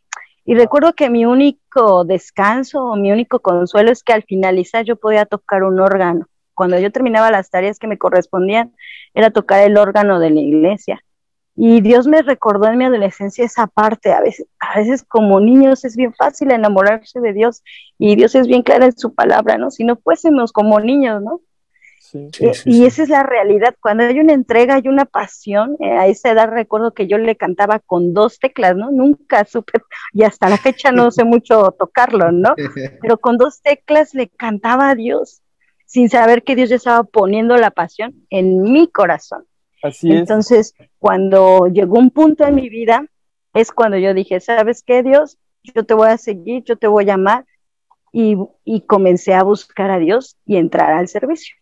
Y 0.44 0.54
recuerdo 0.54 0.94
que 0.94 1.10
mi 1.10 1.26
único 1.26 2.04
descanso 2.04 2.84
o 2.84 2.96
mi 2.96 3.10
único 3.10 3.40
consuelo 3.40 3.90
es 3.90 4.04
que 4.04 4.12
al 4.12 4.22
finalizar 4.22 4.84
yo 4.84 4.94
podía 4.94 5.26
tocar 5.26 5.64
un 5.64 5.80
órgano. 5.80 6.28
Cuando 6.56 6.78
yo 6.80 6.90
terminaba 6.90 7.30
las 7.30 7.50
tareas 7.50 7.78
que 7.78 7.86
me 7.86 7.98
correspondían, 7.98 8.72
era 9.14 9.30
tocar 9.30 9.62
el 9.62 9.76
órgano 9.76 10.18
de 10.18 10.30
la 10.30 10.40
iglesia. 10.40 11.04
Y 11.54 11.82
Dios 11.82 12.06
me 12.06 12.22
recordó 12.22 12.66
en 12.66 12.78
mi 12.78 12.84
adolescencia 12.84 13.44
esa 13.44 13.66
parte. 13.66 14.12
A 14.12 14.20
veces, 14.20 14.46
a 14.58 14.78
veces 14.78 15.04
como 15.04 15.38
niños 15.38 15.84
es 15.84 15.96
bien 15.96 16.14
fácil 16.14 16.50
enamorarse 16.50 17.20
de 17.20 17.34
Dios 17.34 17.62
y 17.98 18.16
Dios 18.16 18.34
es 18.34 18.46
bien 18.46 18.62
claro 18.62 18.86
en 18.86 18.96
su 18.96 19.14
palabra, 19.14 19.58
¿no? 19.58 19.70
Si 19.70 19.84
no 19.84 19.96
fuésemos 19.96 20.50
como 20.50 20.80
niños, 20.80 21.22
¿no? 21.22 21.40
Sí, 21.98 22.30
eh, 22.40 22.52
y 22.66 22.86
esa 22.86 23.02
es 23.02 23.08
la 23.08 23.22
realidad. 23.22 23.74
Cuando 23.80 24.04
hay 24.04 24.20
una 24.20 24.32
entrega, 24.32 24.76
hay 24.76 24.86
una 24.86 25.06
pasión. 25.06 25.76
Eh, 25.80 25.90
a 25.90 26.06
esa 26.06 26.30
edad 26.30 26.48
recuerdo 26.48 26.94
que 26.94 27.06
yo 27.06 27.18
le 27.18 27.36
cantaba 27.36 27.80
con 27.80 28.14
dos 28.14 28.38
teclas, 28.38 28.76
¿no? 28.76 28.90
Nunca 28.90 29.44
supe, 29.44 29.80
y 30.12 30.22
hasta 30.22 30.48
la 30.48 30.56
fecha 30.56 30.92
no 30.92 31.10
sé 31.10 31.24
mucho 31.24 31.74
tocarlo, 31.78 32.30
¿no? 32.32 32.54
Pero 33.02 33.18
con 33.18 33.38
dos 33.38 33.60
teclas 33.60 34.14
le 34.14 34.28
cantaba 34.28 34.90
a 34.90 34.94
Dios, 34.94 35.42
sin 35.86 36.10
saber 36.10 36.42
que 36.42 36.56
Dios 36.56 36.68
ya 36.68 36.76
estaba 36.76 37.04
poniendo 37.04 37.56
la 37.56 37.70
pasión 37.70 38.14
en 38.28 38.62
mi 38.62 38.88
corazón. 38.88 39.46
Entonces, 40.02 40.74
cuando 40.98 41.68
llegó 41.68 41.98
un 41.98 42.10
punto 42.10 42.44
en 42.44 42.56
mi 42.56 42.68
vida, 42.68 43.06
es 43.54 43.72
cuando 43.72 43.96
yo 43.96 44.12
dije, 44.12 44.40
¿sabes 44.40 44.82
qué, 44.82 45.02
Dios? 45.02 45.38
Yo 45.62 45.84
te 45.84 45.94
voy 45.94 46.08
a 46.08 46.18
seguir, 46.18 46.64
yo 46.64 46.76
te 46.76 46.86
voy 46.86 47.04
a 47.04 47.06
llamar. 47.06 47.46
Y, 48.12 48.36
comencé 48.86 49.34
a 49.34 49.42
buscar 49.42 49.90
a 49.90 49.98
Dios 49.98 50.38
y 50.46 50.56
entrar 50.56 50.92
al 50.92 51.06
servicio. 51.06 51.54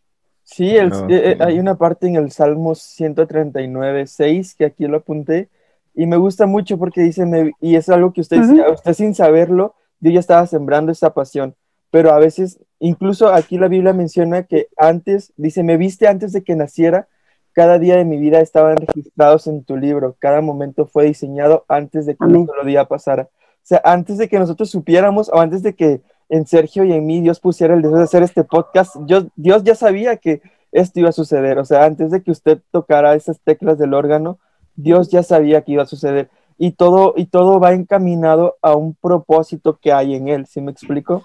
Sí, 0.45 0.77
eh, 0.77 0.89
eh, 1.09 1.37
hay 1.41 1.59
una 1.59 1.77
parte 1.77 2.07
en 2.07 2.15
el 2.15 2.31
Salmo 2.31 2.77
139, 2.77 4.07
6, 4.07 4.55
que 4.55 4.67
aquí 4.67 4.87
lo 4.87 4.99
apunté, 4.99 5.49
y 5.95 6.07
me 6.07 6.17
gusta 6.17 6.47
mucho 6.47 6.79
porque 6.79 7.01
dice, 7.01 7.25
y 7.61 7.75
es 7.75 7.89
algo 7.89 8.13
que 8.13 8.21
usted, 8.21 8.41
usted 8.73 8.93
sin 8.93 9.15
saberlo, 9.17 9.75
yo 9.99 10.13
ya 10.13 10.21
estaba 10.21 10.47
sembrando 10.47 10.93
esa 10.93 11.13
pasión, 11.13 11.57
pero 11.91 12.13
a 12.13 12.19
veces, 12.19 12.61
incluso 12.79 13.33
aquí 13.33 13.59
la 13.59 13.69
Biblia 13.69 13.93
menciona 13.93 14.45
que 14.45 14.69
antes, 14.77 15.33
dice, 15.37 15.63
me 15.63 15.77
viste 15.77 16.07
antes 16.07 16.33
de 16.33 16.43
que 16.43 16.57
naciera, 16.57 17.09
cada 17.53 17.79
día 17.79 17.97
de 17.97 18.05
mi 18.05 18.19
vida 18.19 18.41
estaban 18.41 18.77
registrados 18.77 19.47
en 19.47 19.65
tu 19.65 19.77
libro, 19.77 20.17
cada 20.19 20.41
momento 20.41 20.87
fue 20.87 21.05
diseñado 21.05 21.65
antes 21.69 22.05
de 22.05 22.17
que 22.17 22.25
un 22.25 22.47
solo 22.47 22.65
día 22.65 22.87
pasara. 22.87 23.29
O 23.33 23.67
sea, 23.67 23.81
antes 23.85 24.19
de 24.19 24.29
que 24.29 24.39
nosotros 24.39 24.71
supiéramos 24.71 25.31
o 25.31 25.39
antes 25.39 25.63
de 25.63 25.75
que 25.75 26.03
en 26.29 26.47
Sergio 26.47 26.85
y 26.85 26.93
en 26.93 27.07
mí 27.07 27.21
Dios 27.21 27.41
pusiera 27.41 27.75
el 27.75 27.83
deseo 27.83 27.99
de 27.99 28.05
hacer 28.05 28.23
este 28.23 28.45
podcast, 28.45 28.97
yo, 29.07 29.29
Dios 29.37 29.63
ya 29.63 29.75
sabía 29.75 30.17
que 30.17 30.43
esto 30.73 31.01
iba 31.01 31.11
a 31.11 31.13
suceder. 31.13 31.59
O 31.59 31.65
sea, 31.65 31.85
antes 31.85 32.11
de 32.11 32.23
que 32.23 32.33
usted 32.33 32.61
tocara 32.73 33.15
esas 33.15 33.41
teclas 33.41 33.79
del 33.79 33.95
órgano, 33.95 34.39
Dios 34.75 35.11
ya 35.11 35.23
sabía 35.23 35.63
que 35.63 35.73
iba 35.73 35.85
a 35.85 35.87
suceder. 35.87 36.31
Y 36.59 36.73
todo, 36.73 37.15
y 37.17 37.27
todo 37.27 37.61
va 37.61 37.73
encaminado 37.73 38.57
a 38.63 38.75
un 38.75 38.95
propósito 38.95 39.79
que 39.81 39.93
hay 39.93 40.15
en 40.15 40.29
él. 40.29 40.47
¿Sí 40.47 40.61
me 40.61 40.73
explico? 40.73 41.25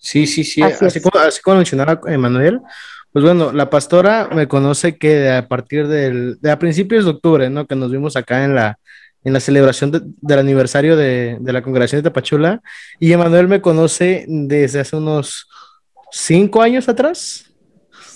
Sí, 0.00 0.26
sí, 0.26 0.42
sí. 0.42 0.62
Así, 0.62 1.00
como, 1.00 1.22
así 1.22 1.40
como 1.40 1.58
mencionaba 1.58 2.00
Emanuel, 2.06 2.60
pues 3.12 3.24
bueno, 3.24 3.52
la 3.52 3.70
pastora 3.70 4.28
me 4.32 4.48
conoce 4.48 4.96
que 4.96 5.30
a 5.30 5.46
partir 5.46 5.86
del, 5.86 6.38
de 6.40 6.50
a 6.50 6.58
principios 6.58 7.04
de 7.04 7.10
octubre, 7.10 7.50
¿no? 7.50 7.66
Que 7.66 7.76
nos 7.76 7.92
vimos 7.92 8.16
acá 8.16 8.44
en 8.44 8.54
la, 8.54 8.78
en 9.24 9.32
la 9.32 9.40
celebración 9.40 10.16
del 10.20 10.38
aniversario 10.38 10.96
de, 10.96 11.38
la 11.40 11.62
congregación 11.62 12.00
de 12.00 12.10
Tapachula 12.10 12.62
y 12.98 13.12
Emanuel 13.12 13.48
me 13.48 13.60
conoce 13.60 14.24
desde 14.26 14.80
hace 14.80 14.96
unos 14.96 15.48
cinco 16.10 16.62
años 16.62 16.88
atrás. 16.88 17.52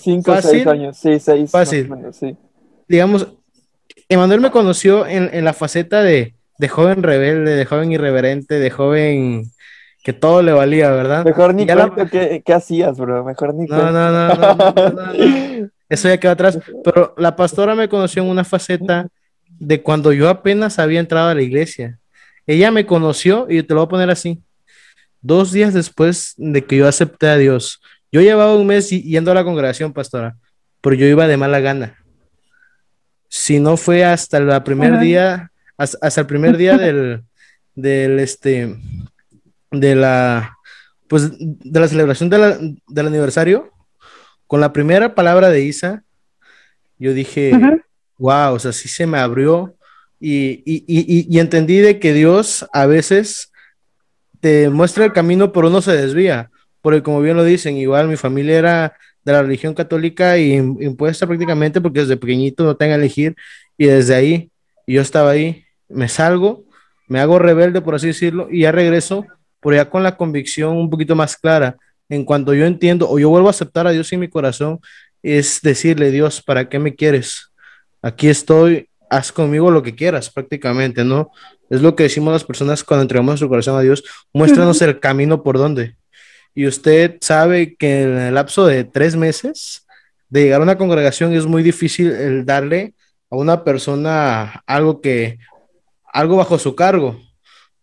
Cinco 0.01 0.31
o 0.31 0.41
seis 0.41 0.65
años, 0.65 0.97
sí, 0.97 1.19
seis. 1.19 1.51
Fácil. 1.51 1.89
sí. 2.11 2.35
Digamos, 2.87 3.27
Emanuel 4.09 4.39
me 4.39 4.51
conoció 4.51 5.05
en, 5.07 5.43
la 5.43 5.53
faceta 5.53 6.03
de, 6.03 6.35
joven 6.69 7.03
rebelde, 7.03 7.55
de 7.55 7.65
joven 7.65 7.91
irreverente, 7.91 8.59
de 8.59 8.69
joven 8.69 9.51
que 10.05 10.13
todo 10.13 10.43
le 10.43 10.51
valía, 10.51 10.91
¿verdad? 10.91 11.25
Mejor 11.25 11.55
ni 11.55 11.65
cuento 11.65 12.07
¿qué, 12.11 12.53
hacías, 12.53 12.95
bro. 12.95 13.25
Mejor 13.25 13.55
ni 13.55 13.65
no, 13.65 13.91
no, 13.91 14.11
no, 14.11 14.35
no, 14.35 14.55
no, 14.55 14.89
no, 14.91 15.69
Eso 15.89 16.07
ya 16.07 16.19
quedó 16.19 16.33
atrás. 16.33 16.59
Pero 16.83 17.15
la 17.17 17.35
pastora 17.35 17.73
me 17.73 17.89
conoció 17.89 18.21
en 18.21 18.29
una 18.29 18.43
faceta 18.43 19.07
de 19.47 19.81
cuando 19.81 20.13
yo 20.13 20.29
apenas 20.29 20.77
había 20.77 20.99
entrado 20.99 21.29
a 21.29 21.33
la 21.33 21.41
iglesia. 21.41 21.97
Ella 22.45 22.69
me 22.69 22.85
conoció, 22.85 23.47
y 23.49 23.63
te 23.63 23.73
lo 23.73 23.79
voy 23.79 23.87
a 23.87 23.89
poner 23.89 24.11
así, 24.11 24.43
dos 25.21 25.51
días 25.51 25.73
después 25.73 26.35
de 26.37 26.63
que 26.63 26.77
yo 26.77 26.87
acepté 26.87 27.27
a 27.27 27.37
Dios. 27.37 27.81
Yo 28.11 28.21
llevaba 28.21 28.55
un 28.55 28.67
mes 28.67 28.91
yendo 28.91 29.31
a 29.31 29.33
la 29.33 29.43
congregación, 29.43 29.91
pastora, 29.91 30.35
pero 30.81 30.95
yo 30.95 31.07
iba 31.07 31.27
de 31.27 31.37
mala 31.37 31.61
gana. 31.61 31.97
Si 33.27 33.59
no 33.59 33.75
fue 33.75 34.05
hasta 34.05 34.37
el 34.37 34.61
primer 34.61 34.99
día, 34.99 35.51
hasta, 35.79 36.21
el 36.21 36.27
primer 36.27 36.57
día 36.57 36.77
del, 36.77 37.23
del, 37.73 38.19
este, 38.19 38.77
de 39.79 39.95
la, 39.95 40.57
pues, 41.07 41.31
de 41.39 41.79
la 41.79 41.87
celebración 41.87 42.29
del 42.29 43.07
aniversario, 43.07 43.71
con 44.47 44.61
la 44.61 44.73
primera 44.73 45.15
palabra 45.15 45.49
de 45.49 45.63
Isa, 45.63 46.03
yo 46.97 47.13
dije, 47.13 47.51
wow, 48.17 48.53
o 48.53 48.59
sea, 48.59 48.71
sí 48.71 48.87
se 48.87 49.05
me 49.05 49.17
abrió 49.17 49.75
y, 50.19 50.63
y, 50.65 51.39
entendí 51.39 51.77
de 51.77 51.99
que 51.99 52.13
Dios 52.13 52.65
a 52.71 52.85
veces 52.85 53.51
te 54.39 54.69
muestra 54.69 55.05
el 55.05 55.13
camino, 55.13 55.51
pero 55.51 55.67
uno 55.67 55.81
se 55.81 55.91
desvía, 55.91 56.49
porque 56.81 57.03
como 57.03 57.21
bien 57.21 57.35
lo 57.35 57.43
dicen, 57.43 57.77
igual 57.77 58.07
mi 58.07 58.15
familia 58.15 58.57
era 58.57 58.97
de 59.25 59.33
la 59.33 59.41
religión 59.41 59.73
católica 59.73 60.37
y 60.37 60.53
impuesta 60.53 61.25
prácticamente 61.25 61.81
porque 61.81 62.01
desde 62.01 62.15
pequeñito 62.15 62.63
no 62.63 62.77
tengo 62.77 62.91
que 62.91 62.95
elegir 62.95 63.35
y 63.75 63.85
desde 63.87 64.13
ahí 64.13 64.51
yo 64.85 65.01
estaba 65.01 65.31
ahí, 65.31 65.65
me 65.89 66.07
salgo, 66.07 66.63
me 67.07 67.19
hago 67.19 67.39
rebelde 67.39 67.81
por 67.81 67.95
así 67.95 68.07
decirlo 68.07 68.47
y 68.51 68.61
ya 68.61 68.71
regreso, 68.71 69.25
pero 69.65 69.77
ya 69.77 69.89
con 69.89 70.03
la 70.03 70.15
convicción 70.15 70.77
un 70.77 70.91
poquito 70.91 71.15
más 71.15 71.35
clara 71.35 71.75
en 72.07 72.23
cuanto 72.23 72.53
yo 72.53 72.65
entiendo 72.65 73.09
o 73.09 73.17
yo 73.17 73.29
vuelvo 73.29 73.47
a 73.47 73.49
aceptar 73.49 73.87
a 73.87 73.91
Dios 73.91 74.13
en 74.13 74.19
mi 74.19 74.29
corazón, 74.29 74.79
es 75.23 75.59
decirle, 75.63 76.11
Dios, 76.11 76.41
¿para 76.43 76.69
qué 76.69 76.77
me 76.77 76.93
quieres? 76.93 77.51
aquí 78.05 78.27
estoy, 78.27 78.87
haz 79.09 79.31
conmigo 79.31 79.71
lo 79.71 79.81
que 79.81 79.95
quieras 79.95 80.29
prácticamente, 80.29 81.03
¿no? 81.03 81.31
Es 81.71 81.81
lo 81.81 81.95
que 81.95 82.03
decimos 82.03 82.31
las 82.31 82.43
personas 82.43 82.83
cuando 82.83 83.01
entregamos 83.01 83.31
nuestro 83.31 83.49
corazón 83.49 83.79
a 83.79 83.81
Dios, 83.81 84.03
muéstranos 84.31 84.79
el 84.83 84.99
camino 84.99 85.41
por 85.41 85.57
donde. 85.57 85.95
Y 86.53 86.67
usted 86.67 87.17
sabe 87.21 87.75
que 87.75 88.03
en 88.03 88.17
el 88.19 88.35
lapso 88.35 88.67
de 88.67 88.83
tres 88.83 89.15
meses 89.15 89.87
de 90.29 90.43
llegar 90.43 90.59
a 90.59 90.63
una 90.63 90.77
congregación 90.77 91.33
es 91.33 91.47
muy 91.47 91.63
difícil 91.63 92.11
el 92.11 92.45
darle 92.45 92.93
a 93.31 93.37
una 93.37 93.63
persona 93.63 94.61
algo 94.67 95.01
que, 95.01 95.39
algo 96.13 96.37
bajo 96.37 96.59
su 96.59 96.75
cargo, 96.75 97.19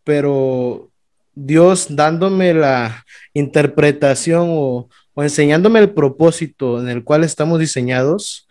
pero 0.05 0.92
Dios 1.35 1.87
dándome 1.91 2.55
la 2.55 3.05
interpretación 3.35 4.49
o, 4.51 4.89
o 5.15 5.23
enseñándome 5.23 5.81
el 5.81 5.91
propósito 5.91 6.81
en 6.81 6.89
el 6.89 7.05
cual 7.05 7.25
estamos 7.25 7.59
diseñados, 7.59 8.49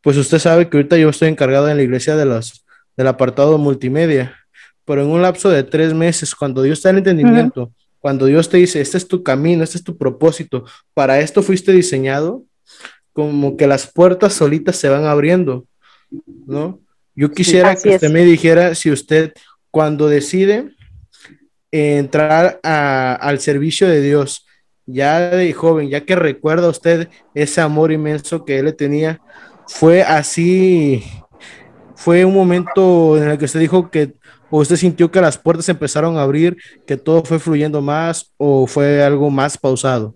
pues 0.00 0.16
usted 0.16 0.38
sabe 0.38 0.68
que 0.68 0.76
ahorita 0.76 0.96
yo 0.96 1.08
estoy 1.08 1.28
encargado 1.28 1.68
en 1.68 1.76
la 1.76 1.82
iglesia 1.82 2.16
de 2.16 2.26
los, 2.26 2.64
del 2.96 3.06
apartado 3.06 3.58
multimedia, 3.58 4.36
pero 4.84 5.02
en 5.02 5.08
un 5.08 5.22
lapso 5.22 5.48
de 5.48 5.62
tres 5.62 5.94
meses, 5.94 6.34
cuando 6.34 6.62
Dios 6.62 6.78
está 6.78 6.90
en 6.90 6.98
entendimiento, 6.98 7.72
cuando 8.00 8.26
Dios 8.26 8.48
te 8.48 8.58
dice, 8.58 8.80
este 8.80 8.98
es 8.98 9.08
tu 9.08 9.22
camino, 9.22 9.64
este 9.64 9.78
es 9.78 9.84
tu 9.84 9.96
propósito, 9.96 10.64
para 10.92 11.20
esto 11.20 11.42
fuiste 11.42 11.72
diseñado, 11.72 12.44
como 13.12 13.56
que 13.56 13.66
las 13.66 13.90
puertas 13.90 14.34
solitas 14.34 14.76
se 14.76 14.88
van 14.88 15.06
abriendo, 15.06 15.66
¿no? 16.46 16.80
Yo 17.14 17.30
quisiera 17.30 17.76
que 17.76 17.94
usted 17.94 18.10
me 18.10 18.24
dijera 18.24 18.74
si 18.74 18.90
usted, 18.90 19.32
cuando 19.70 20.08
decide 20.08 20.74
entrar 21.74 22.60
al 22.62 23.40
servicio 23.40 23.88
de 23.88 24.00
Dios, 24.00 24.46
ya 24.86 25.30
de 25.30 25.52
joven, 25.52 25.88
ya 25.88 26.04
que 26.04 26.14
recuerda 26.14 26.68
usted 26.68 27.08
ese 27.34 27.60
amor 27.60 27.90
inmenso 27.90 28.44
que 28.44 28.60
él 28.60 28.76
tenía, 28.76 29.20
fue 29.66 30.02
así, 30.02 31.02
fue 31.96 32.24
un 32.24 32.32
momento 32.32 33.16
en 33.16 33.28
el 33.28 33.38
que 33.38 33.46
usted 33.46 33.58
dijo 33.58 33.90
que 33.90 34.14
o 34.50 34.58
usted 34.58 34.76
sintió 34.76 35.10
que 35.10 35.20
las 35.20 35.36
puertas 35.36 35.68
empezaron 35.68 36.16
a 36.16 36.22
abrir, 36.22 36.56
que 36.86 36.96
todo 36.96 37.24
fue 37.24 37.40
fluyendo 37.40 37.80
más 37.82 38.32
o 38.36 38.68
fue 38.68 39.02
algo 39.02 39.28
más 39.28 39.58
pausado. 39.58 40.14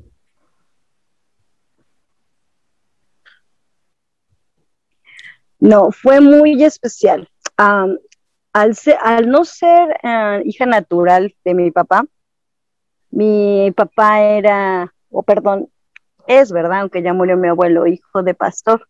No, 5.59 5.91
fue 5.91 6.21
muy 6.21 6.63
especial. 6.63 7.29
Al, 8.53 8.75
al, 9.01 9.29
no 9.29 9.45
ser 9.45 9.99
eh, 10.03 10.43
hija 10.45 10.67
natural 10.67 11.35
de 11.45 11.55
mi 11.55 11.71
papá, 11.71 12.05
mi 13.11 13.73
papá 13.77 14.21
era, 14.21 14.93
o 15.11 15.23
perdón, 15.23 15.71
es 16.27 16.53
verdad, 16.53 16.81
aunque 16.81 17.03
ya 17.03 17.15
murió 17.15 17.37
mi 17.37 17.49
abuelo, 17.49 17.87
hijo 17.87 18.23
de 18.23 18.35
pastor. 18.35 18.87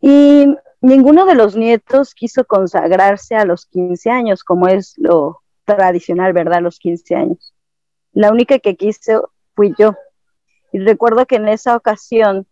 Y 0.00 0.54
ninguno 0.82 1.24
de 1.24 1.34
los 1.34 1.56
nietos 1.56 2.14
quiso 2.14 2.44
consagrarse 2.44 3.34
a 3.34 3.46
los 3.46 3.66
15 3.66 4.10
años, 4.10 4.44
como 4.44 4.68
es 4.68 4.94
lo 4.98 5.40
tradicional, 5.64 6.34
¿verdad? 6.34 6.60
Los 6.60 6.78
15 6.78 7.14
años. 7.14 7.54
La 8.12 8.30
única 8.30 8.58
que 8.58 8.76
quiso 8.76 9.32
fui 9.54 9.74
yo. 9.78 9.94
Y 10.72 10.80
recuerdo 10.80 11.24
que 11.24 11.36
en 11.36 11.48
esa 11.48 11.76
ocasión 11.76 12.46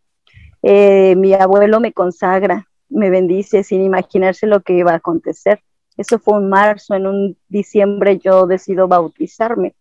eh, 0.62 1.14
mi 1.16 1.34
abuelo 1.34 1.80
me 1.80 1.92
consagra, 1.92 2.68
me 2.92 3.10
bendice 3.10 3.64
sin 3.64 3.82
imaginarse 3.82 4.46
lo 4.46 4.60
que 4.60 4.74
iba 4.74 4.92
a 4.92 4.96
acontecer. 4.96 5.62
Eso 5.96 6.18
fue 6.18 6.38
en 6.38 6.48
marzo, 6.48 6.94
en 6.94 7.06
un 7.06 7.36
diciembre 7.48 8.18
yo 8.18 8.46
decido 8.46 8.88
bautizarme 8.88 9.74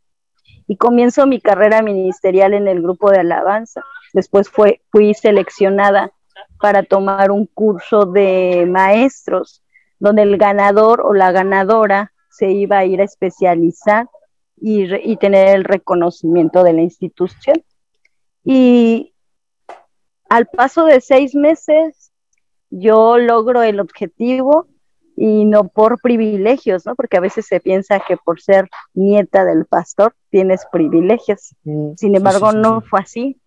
y 0.67 0.77
comienzo 0.77 1.27
mi 1.27 1.41
carrera 1.41 1.81
ministerial 1.81 2.53
en 2.53 2.67
el 2.67 2.81
grupo 2.81 3.11
de 3.11 3.19
alabanza. 3.19 3.83
Después 4.13 4.49
fue, 4.49 4.81
fui 4.89 5.13
seleccionada 5.13 6.11
para 6.59 6.83
tomar 6.83 7.31
un 7.31 7.45
curso 7.45 8.05
de 8.05 8.65
maestros, 8.69 9.63
donde 9.99 10.21
el 10.21 10.37
ganador 10.37 11.01
o 11.01 11.13
la 11.13 11.31
ganadora 11.31 12.13
se 12.29 12.51
iba 12.51 12.77
a 12.77 12.85
ir 12.85 13.01
a 13.01 13.03
especializar 13.03 14.07
y, 14.55 15.17
tener 15.17 15.55
el 15.55 15.63
reconocimiento 15.63 16.63
de 16.63 16.73
la 16.73 16.81
institución. 16.81 17.61
Y 18.43 19.13
al 20.29 20.47
paso 20.47 20.85
de 20.85 21.01
seis 21.01 21.35
meses, 21.35 22.10
yo 22.71 23.17
logro 23.17 23.61
el 23.61 23.79
objetivo 23.79 24.67
y 25.15 25.45
no 25.45 25.67
por 25.67 26.01
privilegios, 26.01 26.85
¿no? 26.85 26.95
Porque 26.95 27.17
a 27.17 27.21
veces 27.21 27.45
se 27.45 27.59
piensa 27.59 27.99
que 27.99 28.17
por 28.17 28.41
ser 28.41 28.69
nieta 28.93 29.45
del 29.45 29.65
pastor 29.65 30.15
tienes 30.29 30.65
privilegios. 30.71 31.53
Mm, 31.63 31.93
Sin 31.95 32.15
embargo, 32.15 32.53
no 32.53 32.81
fue 32.81 33.01
así. 33.01 33.39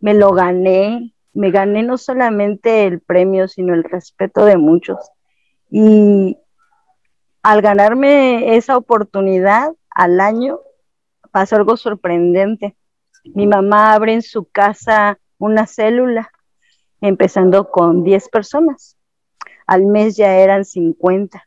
Me 0.00 0.14
lo 0.14 0.32
gané, 0.32 1.14
me 1.32 1.50
gané 1.50 1.82
no 1.82 1.96
solamente 1.98 2.86
el 2.86 3.00
premio, 3.00 3.48
sino 3.48 3.74
el 3.74 3.84
respeto 3.84 4.44
de 4.44 4.58
muchos. 4.58 4.98
Y 5.70 6.36
al 7.42 7.62
ganarme 7.62 8.56
esa 8.56 8.76
oportunidad 8.76 9.72
al 9.90 10.20
año, 10.20 10.60
pasó 11.30 11.56
algo 11.56 11.76
sorprendente. 11.76 12.76
Mi 13.24 13.46
mamá 13.46 13.94
abre 13.94 14.12
en 14.12 14.22
su 14.22 14.44
casa 14.44 15.18
una 15.38 15.66
célula, 15.66 16.30
empezando 17.02 17.70
con 17.70 18.04
10 18.04 18.28
personas. 18.30 18.96
Al 19.66 19.84
mes 19.86 20.16
ya 20.16 20.36
eran 20.36 20.64
50. 20.64 21.42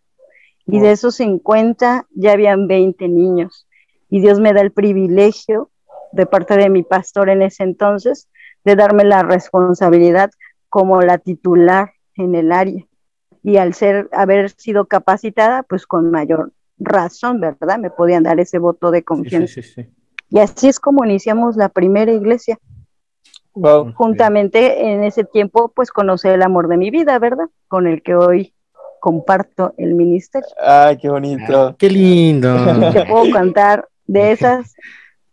Y 0.68 0.80
de 0.80 0.92
esos 0.92 1.16
50 1.16 2.08
ya 2.12 2.34
habían 2.34 2.68
20 2.68 3.08
niños. 3.08 3.68
Y 4.10 4.20
Dios 4.20 4.40
me 4.40 4.54
da 4.54 4.62
el 4.62 4.72
privilegio, 4.72 5.72
de 6.12 6.26
parte 6.26 6.56
de 6.58 6.70
mi 6.70 6.84
pastor 6.84 7.30
en 7.30 7.42
ese 7.42 7.64
entonces, 7.64 8.30
de 8.64 8.76
darme 8.76 9.04
la 9.04 9.24
responsabilidad 9.24 10.32
como 10.70 11.02
la 11.02 11.18
titular 11.18 11.94
en 12.16 12.36
el 12.36 12.52
área. 12.52 12.86
Y 13.44 13.58
al 13.58 13.74
ser, 13.74 14.10
haber 14.12 14.50
sido 14.52 14.86
capacitada, 14.86 15.64
pues 15.64 15.86
con 15.86 16.10
mayor 16.10 16.52
razón, 16.78 17.40
¿verdad? 17.40 17.78
Me 17.78 17.92
podían 17.92 18.24
dar 18.24 18.40
ese 18.40 18.58
voto 18.58 18.92
de 18.92 19.04
confianza. 19.04 19.62
y 20.30 20.40
así 20.40 20.68
es 20.68 20.80
como 20.80 21.06
iniciamos 21.06 21.56
la 21.56 21.70
primera 21.70 22.12
iglesia. 22.12 22.58
Juntamente 23.96 24.92
en 24.92 25.04
ese 25.04 25.24
tiempo, 25.24 25.72
pues 25.74 25.92
conocí 25.92 26.28
el 26.28 26.42
amor 26.42 26.68
de 26.68 26.78
mi 26.78 26.92
vida, 26.92 27.18
¿verdad? 27.20 27.46
Con 27.68 27.88
el 27.88 28.04
que 28.04 28.16
hoy 28.16 28.54
comparto 29.00 29.74
el 29.78 29.96
ministerio. 29.96 30.50
Ay, 30.62 30.98
qué 30.98 31.10
bonito. 31.10 31.68
Ah, 31.68 31.76
qué 31.78 31.90
lindo. 31.90 32.54
Te 32.94 33.06
puedo 33.06 33.32
contar 33.32 33.88
de 34.08 34.32
esas 34.32 34.76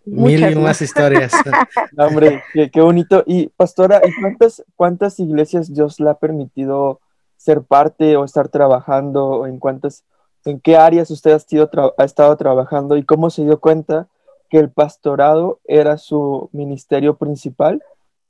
Mil 0.05 0.51
y 0.51 0.55
más 0.57 0.83
historias. 0.83 1.33
hombre, 1.99 2.43
qué, 2.53 2.81
bonito. 2.81 3.23
Y 3.27 3.49
pastora, 3.49 4.01
¿y 4.05 4.21
cuántas, 4.21 4.65
cuántas 4.77 5.21
iglesias 5.21 5.73
Dios 5.73 6.01
le 6.01 6.11
ha 6.11 6.15
permitido 6.15 7.01
ser 7.37 7.63
parte 7.63 8.17
o 8.17 8.25
estar 8.25 8.49
trabajando, 8.49 9.47
en 9.47 9.59
cuántas, 9.59 10.05
en 10.45 10.61
qué 10.61 10.77
áreas 10.77 11.11
usted 11.11 11.33
ha, 11.33 11.93
ha 11.99 12.05
estado 12.05 12.37
trabajando 12.37 12.97
y 12.97 13.05
cómo 13.05 13.31
se 13.31 13.45
dio 13.45 13.59
cuenta 13.61 14.09
que 14.49 14.59
el 14.59 14.71
pastorado 14.71 15.61
era 15.65 15.99
su 15.99 16.51
ministerio 16.53 17.17
principal, 17.17 17.83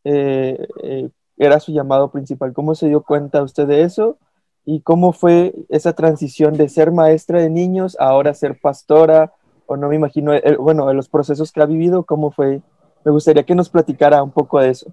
eh, 0.04 0.66
eh, 0.82 1.08
era 1.36 1.60
su 1.60 1.72
llamado 1.72 2.10
principal. 2.10 2.52
¿Cómo 2.52 2.74
se 2.74 2.88
dio 2.88 3.02
cuenta 3.02 3.42
usted 3.42 3.66
de 3.66 3.82
eso? 3.82 4.18
¿Y 4.64 4.80
cómo 4.80 5.12
fue 5.12 5.54
esa 5.68 5.92
transición 5.92 6.54
de 6.54 6.68
ser 6.68 6.92
maestra 6.92 7.40
de 7.40 7.50
niños 7.50 7.96
a 7.98 8.06
ahora 8.06 8.34
ser 8.34 8.60
pastora? 8.60 9.32
O 9.66 9.76
no 9.76 9.88
me 9.88 9.96
imagino, 9.96 10.32
bueno, 10.58 10.90
en 10.90 10.96
los 10.96 11.08
procesos 11.08 11.50
que 11.50 11.62
ha 11.62 11.66
vivido, 11.66 12.04
¿cómo 12.04 12.30
fue? 12.30 12.60
Me 13.04 13.10
gustaría 13.10 13.42
que 13.42 13.54
nos 13.54 13.68
platicara 13.68 14.22
un 14.22 14.30
poco 14.30 14.60
de 14.60 14.70
eso. 14.70 14.92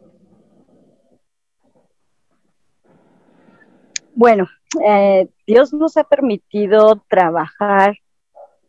Bueno, 4.19 4.47
eh, 4.83 5.29
Dios 5.47 5.71
nos 5.71 5.95
ha 5.95 6.03
permitido 6.03 7.01
trabajar 7.07 7.97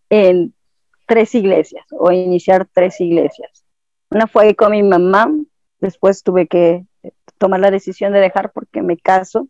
en 0.09 0.55
tres 1.07 1.35
iglesias 1.35 1.85
o 1.91 2.13
iniciar 2.13 2.69
tres 2.73 3.01
iglesias. 3.01 3.65
Una 4.11 4.27
fue 4.29 4.55
con 4.55 4.71
mi 4.71 4.83
mamá, 4.83 5.29
después 5.81 6.23
tuve 6.23 6.47
que 6.47 6.85
tomar 7.39 7.61
la 7.61 7.71
decisión 7.71 8.13
de 8.13 8.21
dejar 8.21 8.53
porque 8.53 8.83
me 8.83 8.97
caso 8.97 9.49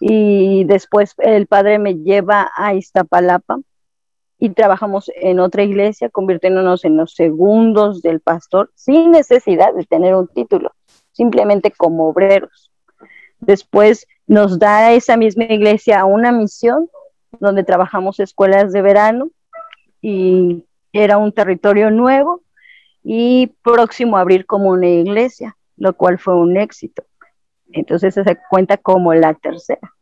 y 0.00 0.64
después 0.64 1.14
el 1.18 1.46
padre 1.46 1.78
me 1.78 1.94
lleva 1.94 2.50
a 2.56 2.74
Iztapalapa 2.74 3.60
y 4.38 4.50
trabajamos 4.50 5.10
en 5.16 5.40
otra 5.40 5.64
iglesia, 5.64 6.10
convirtiéndonos 6.10 6.84
en 6.84 6.96
los 6.96 7.14
segundos 7.14 8.02
del 8.02 8.20
pastor 8.20 8.70
sin 8.74 9.10
necesidad 9.10 9.74
de 9.74 9.84
tener 9.84 10.14
un 10.14 10.28
título, 10.28 10.72
simplemente 11.12 11.72
como 11.72 12.08
obreros. 12.08 12.70
Después 13.40 14.06
nos 14.26 14.58
da 14.58 14.92
esa 14.92 15.16
misma 15.16 15.44
iglesia 15.44 16.04
una 16.04 16.30
misión 16.30 16.88
donde 17.40 17.64
trabajamos 17.64 18.20
escuelas 18.20 18.72
de 18.72 18.82
verano 18.82 19.30
y 20.00 20.64
era 20.92 21.18
un 21.18 21.32
territorio 21.32 21.90
nuevo 21.90 22.42
y 23.02 23.48
próximo 23.62 24.16
a 24.16 24.20
abrir 24.20 24.46
como 24.46 24.70
una 24.70 24.88
iglesia, 24.88 25.56
lo 25.76 25.94
cual 25.94 26.18
fue 26.18 26.36
un 26.36 26.56
éxito. 26.56 27.04
Entonces 27.72 28.14
se 28.14 28.38
cuenta 28.50 28.76
como 28.76 29.14
la 29.14 29.34
tercera. 29.34 29.92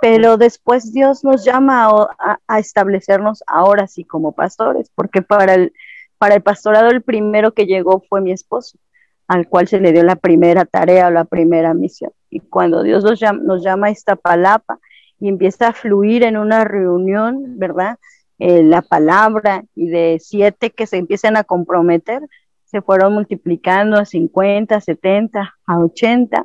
Pero 0.00 0.36
después 0.36 0.92
Dios 0.92 1.24
nos 1.24 1.44
llama 1.44 2.08
a, 2.48 2.58
establecernos 2.58 3.42
ahora 3.46 3.86
sí 3.86 4.04
como 4.04 4.32
pastores, 4.32 4.90
porque 4.94 5.20
para 5.22 5.54
el, 5.54 5.72
para 6.18 6.36
el 6.36 6.42
pastorado 6.42 6.88
el 6.88 7.02
primero 7.02 7.52
que 7.52 7.66
llegó 7.66 8.02
fue 8.08 8.20
mi 8.20 8.32
esposo, 8.32 8.78
al 9.26 9.48
cual 9.48 9.68
se 9.68 9.80
le 9.80 9.92
dio 9.92 10.02
la 10.02 10.16
primera 10.16 10.64
tarea 10.64 11.08
o 11.08 11.10
la 11.10 11.24
primera 11.24 11.74
misión. 11.74 12.12
Y 12.30 12.40
cuando 12.40 12.82
Dios 12.82 13.04
nos 13.04 13.20
llama, 13.20 13.42
nos 13.42 13.62
llama 13.62 13.88
a 13.88 13.90
esta 13.90 14.16
palapa 14.16 14.78
y 15.18 15.28
empieza 15.28 15.68
a 15.68 15.72
fluir 15.72 16.22
en 16.22 16.36
una 16.36 16.64
reunión, 16.64 17.58
¿verdad? 17.58 17.98
Eh, 18.40 18.62
la 18.62 18.82
palabra 18.82 19.64
y 19.74 19.88
de 19.88 20.18
siete 20.18 20.70
que 20.70 20.86
se 20.86 20.96
empiezan 20.96 21.36
a 21.36 21.44
comprometer, 21.44 22.22
se 22.64 22.80
fueron 22.82 23.12
multiplicando 23.12 23.98
a 23.98 24.04
50, 24.04 24.80
70, 24.80 25.54
a 25.66 25.78
80. 25.78 26.44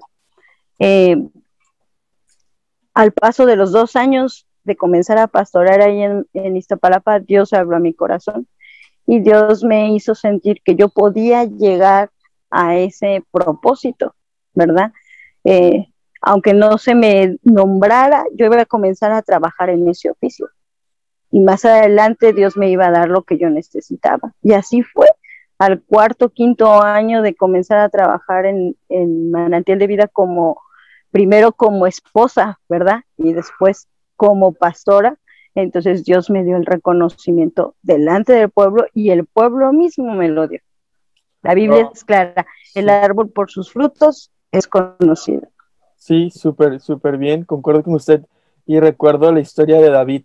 Eh, 0.80 1.18
al 2.94 3.12
paso 3.14 3.46
de 3.46 3.56
los 3.56 3.72
dos 3.72 3.96
años 3.96 4.46
de 4.66 4.76
comenzar 4.76 5.18
a 5.18 5.28
pastorar 5.28 5.82
ahí 5.82 6.02
en, 6.02 6.28
en 6.34 6.58
Iztapalapa, 6.58 7.20
Dios 7.20 7.54
abrió 7.54 7.80
mi 7.80 7.94
corazón 7.94 8.48
y 9.08 9.20
Dios 9.20 9.64
me 9.64 9.94
hizo 9.94 10.16
sentir 10.16 10.62
que 10.64 10.76
yo 10.76 10.90
podía 10.90 11.46
llegar 11.46 12.10
a 12.50 12.76
ese 12.76 13.24
propósito, 13.32 14.16
¿verdad? 14.54 14.92
Eh, 15.44 15.88
aunque 16.22 16.54
no 16.54 16.78
se 16.78 16.96
me 16.96 17.38
nombrara, 17.44 18.26
yo 18.34 18.48
iba 18.48 18.60
a 18.60 18.66
comenzar 18.66 19.12
a 19.12 19.22
trabajar 19.22 19.70
en 19.70 19.88
ese 19.88 20.10
oficio. 20.10 20.50
Y 21.36 21.42
más 21.42 21.66
adelante 21.66 22.32
Dios 22.32 22.56
me 22.56 22.70
iba 22.70 22.88
a 22.88 22.92
dar 22.92 23.10
lo 23.10 23.24
que 23.24 23.38
yo 23.38 23.50
necesitaba. 23.50 24.34
Y 24.42 24.54
así 24.54 24.84
fue 24.84 25.08
al 25.58 25.82
cuarto, 25.84 26.30
quinto 26.30 26.82
año 26.82 27.22
de 27.22 27.36
comenzar 27.36 27.80
a 27.80 27.90
trabajar 27.90 28.46
en, 28.46 28.78
en 28.88 29.32
Manantial 29.32 29.78
de 29.78 29.88
Vida 29.88 30.08
como, 30.08 30.62
primero 31.12 31.52
como 31.52 31.88
esposa, 31.88 32.62
¿verdad? 32.70 33.02
Y 33.18 33.34
después 33.34 33.90
como 34.16 34.54
pastora. 34.54 35.20
Entonces 35.56 36.06
Dios 36.06 36.30
me 36.30 36.46
dio 36.46 36.56
el 36.56 36.66
reconocimiento 36.66 37.76
delante 37.82 38.32
del 38.32 38.50
pueblo 38.50 38.86
y 38.94 39.10
el 39.10 39.26
pueblo 39.26 39.74
mismo 39.74 40.16
me 40.16 40.30
lo 40.30 40.48
dio. 40.48 40.62
La 41.42 41.54
Biblia 41.54 41.90
es 41.94 42.06
clara, 42.06 42.48
el 42.76 42.88
árbol 42.88 43.30
por 43.30 43.52
sus 43.52 43.74
frutos 43.74 44.32
es 44.54 44.68
conocido. 44.68 45.50
Sí, 45.98 46.32
súper, 46.32 46.80
súper 46.80 47.18
bien, 47.18 47.44
concuerdo 47.44 47.84
con 47.84 47.96
usted. 47.96 48.26
Y 48.66 48.80
recuerdo 48.80 49.34
la 49.34 49.42
historia 49.42 49.82
de 49.82 49.90
David. 49.90 50.24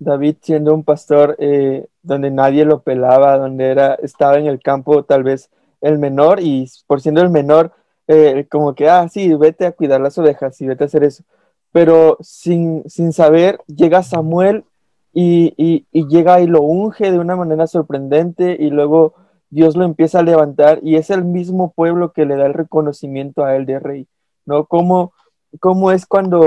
David 0.00 0.36
siendo 0.40 0.74
un 0.74 0.82
pastor 0.82 1.36
eh, 1.38 1.86
donde 2.02 2.30
nadie 2.30 2.64
lo 2.64 2.80
pelaba, 2.80 3.36
donde 3.36 3.66
era, 3.66 3.94
estaba 3.96 4.38
en 4.38 4.46
el 4.46 4.60
campo 4.60 5.04
tal 5.04 5.22
vez 5.22 5.50
el 5.82 5.98
menor 5.98 6.40
y 6.40 6.68
por 6.86 7.00
siendo 7.00 7.20
el 7.20 7.28
menor, 7.30 7.72
eh, 8.08 8.46
como 8.50 8.74
que, 8.74 8.88
ah, 8.88 9.08
sí, 9.08 9.32
vete 9.34 9.66
a 9.66 9.72
cuidar 9.72 10.00
las 10.00 10.18
ovejas 10.18 10.60
y 10.60 10.66
vete 10.66 10.84
a 10.84 10.86
hacer 10.86 11.04
eso. 11.04 11.22
Pero 11.70 12.16
sin, 12.20 12.82
sin 12.88 13.12
saber, 13.12 13.60
llega 13.66 14.02
Samuel 14.02 14.64
y, 15.12 15.54
y, 15.92 16.06
llega 16.08 16.40
y 16.40 16.46
lo 16.46 16.62
unge 16.62 17.12
de 17.12 17.18
una 17.18 17.36
manera 17.36 17.66
sorprendente 17.66 18.56
y 18.58 18.70
luego 18.70 19.14
Dios 19.50 19.76
lo 19.76 19.84
empieza 19.84 20.20
a 20.20 20.24
levantar 20.24 20.80
y 20.82 20.96
es 20.96 21.10
el 21.10 21.24
mismo 21.24 21.72
pueblo 21.72 22.12
que 22.12 22.24
le 22.24 22.36
da 22.36 22.46
el 22.46 22.54
reconocimiento 22.54 23.44
a 23.44 23.54
él 23.54 23.66
de 23.66 23.78
rey, 23.78 24.08
¿no? 24.46 24.64
¿Cómo, 24.64 25.12
cómo 25.58 25.92
es 25.92 26.06
cuando, 26.06 26.44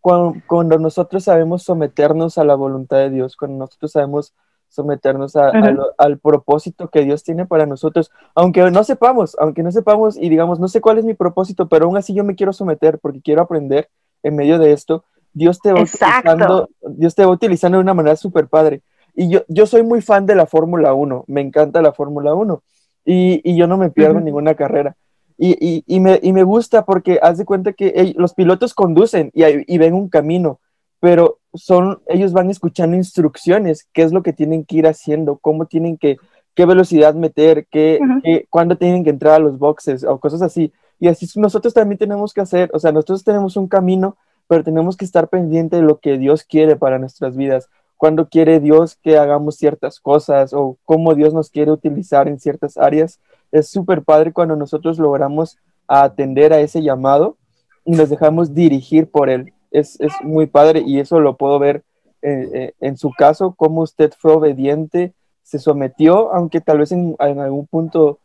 Cuando, 0.00 0.78
nosotros 0.78 1.24
sabemos 1.24 1.62
someternos 1.62 2.38
a 2.38 2.44
la 2.44 2.54
voluntad 2.54 2.98
de 2.98 3.10
Dios, 3.10 3.36
cuando 3.36 3.58
nosotros 3.58 3.92
sabemos 3.92 4.34
someternos 4.68 5.34
al 5.36 6.18
propósito 6.18 6.88
que 6.88 7.04
Dios 7.04 7.24
tiene 7.24 7.44
para 7.44 7.66
nosotros, 7.66 8.10
aunque 8.34 8.70
no 8.70 8.84
sepamos, 8.84 9.36
aunque 9.38 9.62
no 9.62 9.72
sepamos 9.72 10.16
y 10.16 10.28
digamos, 10.28 10.60
no 10.60 10.68
sé 10.68 10.80
cuál 10.80 10.98
es 10.98 11.04
mi 11.04 11.14
propósito, 11.14 11.68
pero 11.68 11.86
aún 11.86 11.96
así 11.96 12.14
yo 12.14 12.24
me 12.24 12.36
quiero 12.36 12.52
someter 12.52 12.98
porque 12.98 13.20
quiero 13.20 13.42
aprender 13.42 13.90
en 14.22 14.36
medio 14.36 14.58
de 14.58 14.72
esto, 14.72 15.04
Dios 15.32 15.60
te 15.60 15.72
va, 15.72 15.82
utilizando, 15.82 16.70
Dios 16.82 17.14
te 17.14 17.24
va 17.24 17.32
utilizando 17.32 17.78
de 17.78 17.82
una 17.82 17.94
manera 17.94 18.16
súper 18.16 18.48
padre. 18.48 18.82
Y 19.14 19.28
yo, 19.28 19.42
yo 19.48 19.66
soy 19.66 19.82
muy 19.82 20.00
fan 20.00 20.24
de 20.26 20.34
la 20.34 20.46
Fórmula 20.46 20.94
1, 20.94 21.24
me 21.26 21.40
encanta 21.40 21.82
la 21.82 21.92
Fórmula 21.92 22.34
1 22.34 22.62
y, 23.04 23.40
y, 23.44 23.56
yo 23.56 23.66
no 23.66 23.76
me 23.76 23.90
pierdo 23.90 24.20
ninguna 24.20 24.54
carrera. 24.54 24.96
Y, 25.42 25.56
y, 25.58 25.84
y, 25.86 26.00
me, 26.00 26.20
y 26.22 26.34
me 26.34 26.42
gusta 26.42 26.84
porque 26.84 27.18
haz 27.22 27.38
de 27.38 27.46
cuenta 27.46 27.72
que 27.72 28.12
los 28.18 28.34
pilotos 28.34 28.74
conducen 28.74 29.30
y, 29.32 29.42
y, 29.42 29.78
ven 29.78 29.94
un 29.94 30.10
camino, 30.10 30.60
pero 31.00 31.38
son, 31.54 32.02
ellos 32.08 32.34
van 32.34 32.50
escuchando 32.50 32.94
instrucciones, 32.94 33.88
qué 33.94 34.02
es 34.02 34.12
lo 34.12 34.22
que 34.22 34.34
tienen 34.34 34.66
que 34.66 34.76
ir 34.76 34.86
haciendo, 34.86 35.38
cómo 35.38 35.64
tienen 35.64 35.96
que, 35.96 36.18
qué 36.54 36.66
velocidad 36.66 37.14
meter, 37.14 37.66
qué, 37.70 38.00
qué, 38.22 38.46
cuándo 38.50 38.76
tienen 38.76 39.02
que 39.02 39.08
entrar 39.08 39.36
a 39.36 39.38
los 39.38 39.58
boxes 39.58 40.04
o 40.04 40.20
cosas 40.20 40.42
así. 40.42 40.74
Y 40.98 41.08
así 41.08 41.26
nosotros 41.36 41.72
también 41.72 41.96
tenemos 41.96 42.34
que 42.34 42.42
hacer, 42.42 42.70
o 42.74 42.78
sea, 42.78 42.92
nosotros 42.92 43.24
tenemos 43.24 43.56
un 43.56 43.66
camino, 43.66 44.18
pero 44.46 44.62
tenemos 44.62 44.98
que 44.98 45.06
estar 45.06 45.28
pendiente 45.28 45.76
de 45.76 45.82
lo 45.82 46.00
que 46.00 46.18
Dios 46.18 46.44
quiere 46.44 46.76
para 46.76 46.98
nuestras 46.98 47.34
vidas 47.34 47.70
cuándo 48.00 48.30
quiere 48.30 48.60
Dios 48.60 48.96
que 49.02 49.18
hagamos 49.18 49.56
ciertas 49.56 50.00
cosas 50.00 50.54
o 50.54 50.78
cómo 50.86 51.14
Dios 51.14 51.34
nos 51.34 51.50
quiere 51.50 51.70
utilizar 51.70 52.28
en 52.28 52.40
ciertas 52.40 52.78
áreas. 52.78 53.20
Es 53.52 53.68
súper 53.68 54.02
padre 54.02 54.32
cuando 54.32 54.56
nosotros 54.56 54.98
logramos 54.98 55.58
atender 55.86 56.52
a 56.52 56.60
ese 56.60 56.82
llamado 56.82 57.36
y 57.84 57.92
nos 57.92 58.08
dejamos 58.08 58.54
dirigir 58.54 59.10
por 59.10 59.28
él. 59.28 59.52
Es, 59.70 59.98
muy 60.22 60.46
padre 60.46 60.82
y 60.84 61.00
eso 61.00 61.20
lo 61.20 61.36
puedo 61.36 61.58
ver 61.58 61.84
eh, 62.22 62.50
eh, 62.52 62.72
en 62.80 62.96
su 62.96 63.10
caso, 63.12 63.54
cómo 63.56 63.82
usted 63.82 64.12
fue 64.18 64.32
obediente, 64.32 65.14
se 65.42 65.58
sometió, 65.58 66.32
aunque 66.32 66.60
tal 66.60 66.78
vez 66.78 66.92
en, 66.92 67.16
algún 67.18 67.66
punto 67.66 68.18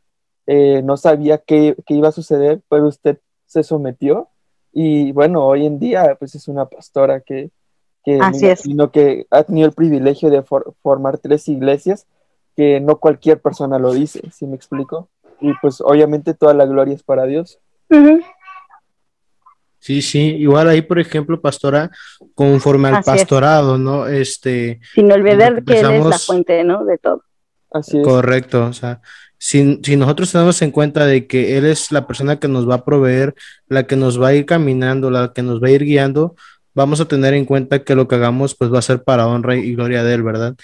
eh, 0.47 0.81
no 0.83 0.97
sabía 0.97 1.37
qué, 1.37 1.75
qué, 1.85 1.95
iba 1.95 2.09
a 2.09 2.11
suceder, 2.11 2.61
pero 2.69 2.87
usted 2.87 3.19
se 3.45 3.63
sometió 3.63 4.27
y 4.77 5.13
bueno, 5.13 5.45
hoy 5.45 5.65
en 5.65 5.79
día 5.79 6.17
pues 6.19 6.35
es 6.35 6.49
una 6.49 6.65
pastora 6.65 7.21
que, 7.21 7.49
que 8.03 8.19
Así 8.21 8.45
es. 8.45 8.63
que 8.91 9.25
ha 9.31 9.43
tenido 9.43 9.67
el 9.67 9.73
privilegio 9.73 10.29
de 10.29 10.43
formar 10.43 11.17
tres 11.17 11.47
iglesias, 11.47 12.05
que 12.55 12.81
no 12.81 12.99
cualquier 12.99 13.41
persona 13.41 13.79
lo 13.79 13.93
dice, 13.93 14.21
¿sí 14.31 14.45
me 14.45 14.55
explico? 14.55 15.09
Y 15.41 15.53
pues 15.61 15.81
obviamente 15.81 16.33
toda 16.33 16.53
la 16.53 16.65
gloria 16.65 16.93
es 16.93 17.03
para 17.03 17.25
Dios. 17.25 17.59
Sí, 19.79 20.01
sí, 20.01 20.35
igual 20.37 20.67
ahí, 20.67 20.81
por 20.81 20.97
ejemplo, 20.97 21.39
pastora, 21.39 21.91
conforme 22.33 22.89
al 22.89 23.03
pastorado, 23.03 23.77
¿no? 23.77 24.07
Este. 24.07 24.79
Sin 24.93 25.11
olvidar 25.11 25.63
que 25.63 25.79
él 25.79 25.91
es 25.91 26.05
la 26.05 26.17
fuente, 26.17 26.63
¿no? 26.63 26.83
De 26.85 26.97
todo. 26.97 27.23
Así 27.71 27.99
es. 27.99 28.03
Correcto, 28.03 28.65
o 28.65 28.73
sea, 28.73 29.01
si, 29.37 29.79
si, 29.83 29.95
nosotros 29.95 30.31
tenemos 30.31 30.61
en 30.61 30.71
cuenta 30.71 31.05
de 31.05 31.27
que 31.27 31.57
Él 31.57 31.65
es 31.65 31.91
la 31.91 32.07
persona 32.07 32.39
que 32.39 32.47
nos 32.47 32.67
va 32.67 32.75
a 32.75 32.85
proveer, 32.85 33.35
la 33.67 33.85
que 33.85 33.95
nos 33.95 34.19
va 34.19 34.29
a 34.29 34.33
ir 34.33 34.45
caminando, 34.45 35.11
la 35.11 35.33
que 35.33 35.43
nos 35.43 35.61
va 35.61 35.67
a 35.67 35.71
ir 35.71 35.83
guiando, 35.83 36.35
vamos 36.73 36.99
a 37.01 37.07
tener 37.07 37.33
en 37.33 37.45
cuenta 37.45 37.83
que 37.83 37.95
lo 37.95 38.07
que 38.07 38.15
hagamos 38.15 38.55
pues 38.55 38.73
va 38.73 38.79
a 38.79 38.81
ser 38.81 39.03
para 39.03 39.27
honra 39.27 39.55
y 39.55 39.75
gloria 39.75 40.03
de 40.03 40.13
Él, 40.13 40.23
¿verdad? 40.23 40.55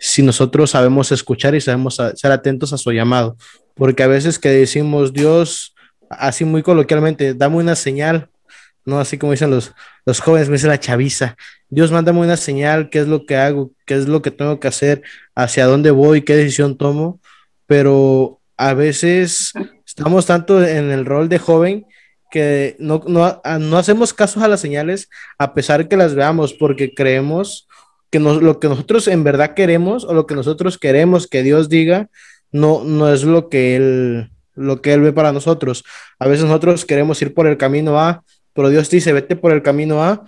Si 0.00 0.22
nosotros 0.22 0.70
sabemos 0.70 1.12
escuchar 1.12 1.54
y 1.54 1.60
sabemos 1.60 2.00
ser 2.14 2.32
atentos 2.32 2.72
a 2.72 2.78
su 2.78 2.90
llamado, 2.90 3.36
porque 3.74 4.02
a 4.02 4.08
veces 4.08 4.38
que 4.38 4.48
decimos 4.48 5.12
Dios, 5.12 5.74
así 6.08 6.44
muy 6.44 6.62
coloquialmente, 6.62 7.34
dame 7.34 7.56
una 7.56 7.76
señal, 7.76 8.28
¿no? 8.84 8.98
Así 8.98 9.18
como 9.18 9.32
dicen 9.32 9.50
los, 9.50 9.72
los 10.04 10.20
jóvenes, 10.20 10.48
me 10.48 10.54
dice 10.54 10.66
la 10.66 10.80
chaviza, 10.80 11.36
Dios 11.68 11.92
mándame 11.92 12.20
una 12.20 12.36
señal, 12.36 12.90
qué 12.90 13.00
es 13.00 13.08
lo 13.08 13.26
que 13.26 13.36
hago, 13.36 13.70
qué 13.86 13.94
es 13.94 14.08
lo 14.08 14.22
que 14.22 14.30
tengo 14.30 14.58
que 14.58 14.68
hacer, 14.68 15.02
hacia 15.34 15.66
dónde 15.66 15.90
voy, 15.92 16.22
qué 16.22 16.34
decisión 16.34 16.76
tomo, 16.76 17.20
pero 17.66 18.40
a 18.56 18.74
veces 18.74 19.52
estamos 19.86 20.26
tanto 20.26 20.64
en 20.64 20.90
el 20.90 21.06
rol 21.06 21.28
de 21.28 21.38
joven 21.38 21.86
que 22.30 22.76
no, 22.78 23.02
no, 23.06 23.40
no 23.58 23.78
hacemos 23.78 24.14
caso 24.14 24.42
a 24.42 24.48
las 24.48 24.60
señales 24.60 25.08
a 25.38 25.52
pesar 25.52 25.88
que 25.88 25.96
las 25.96 26.14
veamos 26.14 26.52
porque 26.52 26.94
creemos 26.94 27.68
que 28.10 28.18
lo 28.18 28.58
que 28.60 28.68
nosotros 28.68 29.08
en 29.08 29.24
verdad 29.24 29.54
queremos 29.54 30.04
o 30.04 30.14
lo 30.14 30.26
que 30.26 30.34
nosotros 30.34 30.78
queremos 30.78 31.26
que 31.26 31.42
Dios 31.42 31.68
diga 31.68 32.10
no, 32.52 32.82
no 32.84 33.12
es 33.12 33.24
lo 33.24 33.48
que 33.48 33.76
él 33.76 34.30
lo 34.54 34.82
que 34.82 34.92
él 34.92 35.00
ve 35.00 35.12
para 35.12 35.32
nosotros. 35.32 35.84
A 36.18 36.28
veces 36.28 36.44
nosotros 36.44 36.84
queremos 36.84 37.22
ir 37.22 37.32
por 37.32 37.46
el 37.46 37.56
camino 37.56 37.98
A, 37.98 38.24
pero 38.52 38.68
Dios 38.68 38.90
dice, 38.90 39.12
vete 39.12 39.36
por 39.36 39.52
el 39.52 39.62
camino 39.62 40.02
A, 40.02 40.24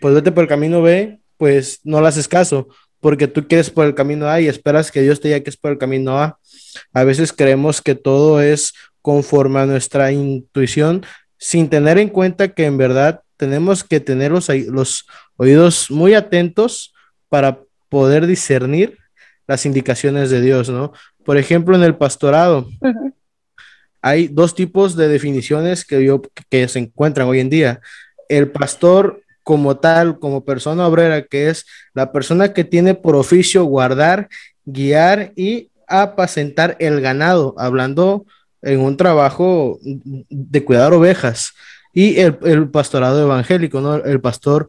pues 0.00 0.14
vete 0.14 0.32
por 0.32 0.42
el 0.42 0.48
camino 0.48 0.82
B, 0.82 1.20
pues 1.38 1.80
no 1.84 2.00
le 2.00 2.08
haces 2.08 2.28
caso, 2.28 2.68
porque 3.00 3.28
tú 3.28 3.48
quieres 3.48 3.70
por 3.70 3.86
el 3.86 3.94
camino 3.94 4.28
A 4.28 4.40
y 4.40 4.48
esperas 4.48 4.90
que 4.90 5.00
Dios 5.00 5.20
te 5.20 5.28
diga 5.28 5.40
que 5.40 5.50
es 5.50 5.56
por 5.56 5.72
el 5.72 5.78
camino 5.78 6.18
A. 6.18 6.38
A 6.92 7.04
veces 7.04 7.32
creemos 7.32 7.80
que 7.80 7.94
todo 7.94 8.42
es 8.42 8.74
conforme 9.00 9.60
a 9.60 9.66
nuestra 9.66 10.12
intuición, 10.12 11.04
sin 11.38 11.68
tener 11.68 11.98
en 11.98 12.08
cuenta 12.08 12.48
que 12.48 12.66
en 12.66 12.76
verdad 12.76 13.22
tenemos 13.36 13.82
que 13.82 14.00
tener 14.00 14.30
los, 14.30 14.48
los 14.48 15.06
oídos 15.36 15.90
muy 15.90 16.14
atentos 16.14 16.91
para 17.32 17.60
poder 17.88 18.26
discernir 18.26 18.98
las 19.46 19.64
indicaciones 19.64 20.28
de 20.28 20.42
Dios, 20.42 20.68
¿no? 20.68 20.92
Por 21.24 21.38
ejemplo, 21.38 21.74
en 21.74 21.82
el 21.82 21.96
pastorado, 21.96 22.68
hay 24.02 24.28
dos 24.28 24.54
tipos 24.54 24.96
de 24.96 25.08
definiciones 25.08 25.86
que, 25.86 26.04
yo, 26.04 26.20
que 26.50 26.68
se 26.68 26.80
encuentran 26.80 27.26
hoy 27.26 27.40
en 27.40 27.48
día. 27.48 27.80
El 28.28 28.50
pastor 28.50 29.22
como 29.42 29.78
tal, 29.78 30.18
como 30.18 30.44
persona 30.44 30.86
obrera, 30.86 31.22
que 31.22 31.48
es 31.48 31.64
la 31.94 32.12
persona 32.12 32.52
que 32.52 32.64
tiene 32.64 32.92
por 32.92 33.16
oficio 33.16 33.64
guardar, 33.64 34.28
guiar 34.66 35.32
y 35.34 35.70
apacentar 35.88 36.76
el 36.80 37.00
ganado, 37.00 37.54
hablando 37.56 38.26
en 38.60 38.80
un 38.80 38.98
trabajo 38.98 39.78
de 39.82 40.64
cuidar 40.64 40.92
ovejas. 40.92 41.54
Y 41.94 42.20
el, 42.20 42.36
el 42.42 42.68
pastorado 42.68 43.22
evangélico, 43.22 43.80
¿no? 43.80 43.94
El 43.96 44.20
pastor 44.20 44.68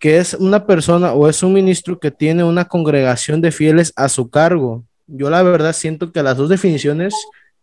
que 0.00 0.16
es 0.16 0.32
una 0.34 0.66
persona 0.66 1.12
o 1.12 1.28
es 1.28 1.42
un 1.42 1.52
ministro 1.52 2.00
que 2.00 2.10
tiene 2.10 2.42
una 2.42 2.64
congregación 2.64 3.42
de 3.42 3.52
fieles 3.52 3.92
a 3.96 4.08
su 4.08 4.30
cargo. 4.30 4.82
Yo 5.06 5.28
la 5.28 5.42
verdad 5.42 5.74
siento 5.74 6.10
que 6.10 6.22
las 6.22 6.38
dos 6.38 6.48
definiciones 6.48 7.14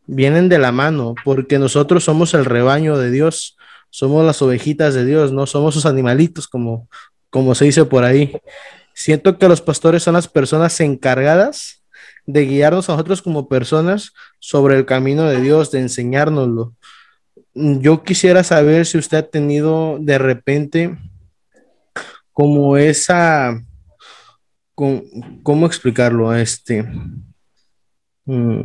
vienen 0.06 0.48
de 0.48 0.60
la 0.60 0.72
mano, 0.72 1.16
porque 1.26 1.58
nosotros 1.58 2.04
somos 2.04 2.36
el 2.36 2.46
rebaño 2.46 2.96
de 2.96 3.10
Dios, 3.10 3.58
somos 3.90 4.24
las 4.24 4.40
ovejitas 4.44 4.94
de 4.94 5.04
Dios, 5.04 5.32
no 5.32 5.48
somos 5.48 5.74
sus 5.74 5.88
animalitos 5.88 6.48
como, 6.48 6.88
como 7.32 7.56
se 7.56 7.66
dice 7.66 7.86
por 7.86 8.04
ahí. 8.04 8.32
Siento 8.94 9.40
que 9.40 9.50
los 9.50 9.62
pastores 9.62 10.04
son 10.04 10.14
las 10.14 10.28
personas 10.28 10.80
encargadas 10.80 11.82
de 12.28 12.46
guiarnos 12.46 12.88
a 12.88 12.94
nosotros 12.94 13.24
como 13.24 13.50
personas 13.50 14.14
sobre 14.38 14.78
el 14.78 14.86
camino 14.86 15.24
de 15.24 15.42
Dios, 15.42 15.72
de 15.72 15.80
enseñárnoslo. 15.80 16.74
Yo 17.56 18.04
quisiera 18.04 18.44
saber 18.44 18.86
si 18.86 19.00
usted 19.00 19.18
ha 19.18 19.24
tenido 19.24 19.98
de 20.00 20.20
repente 20.20 20.96
como 22.38 22.78
esa, 22.78 23.64
¿cómo, 24.76 25.66
explicarlo? 25.66 26.36
Este, 26.36 26.84
mm, 28.26 28.62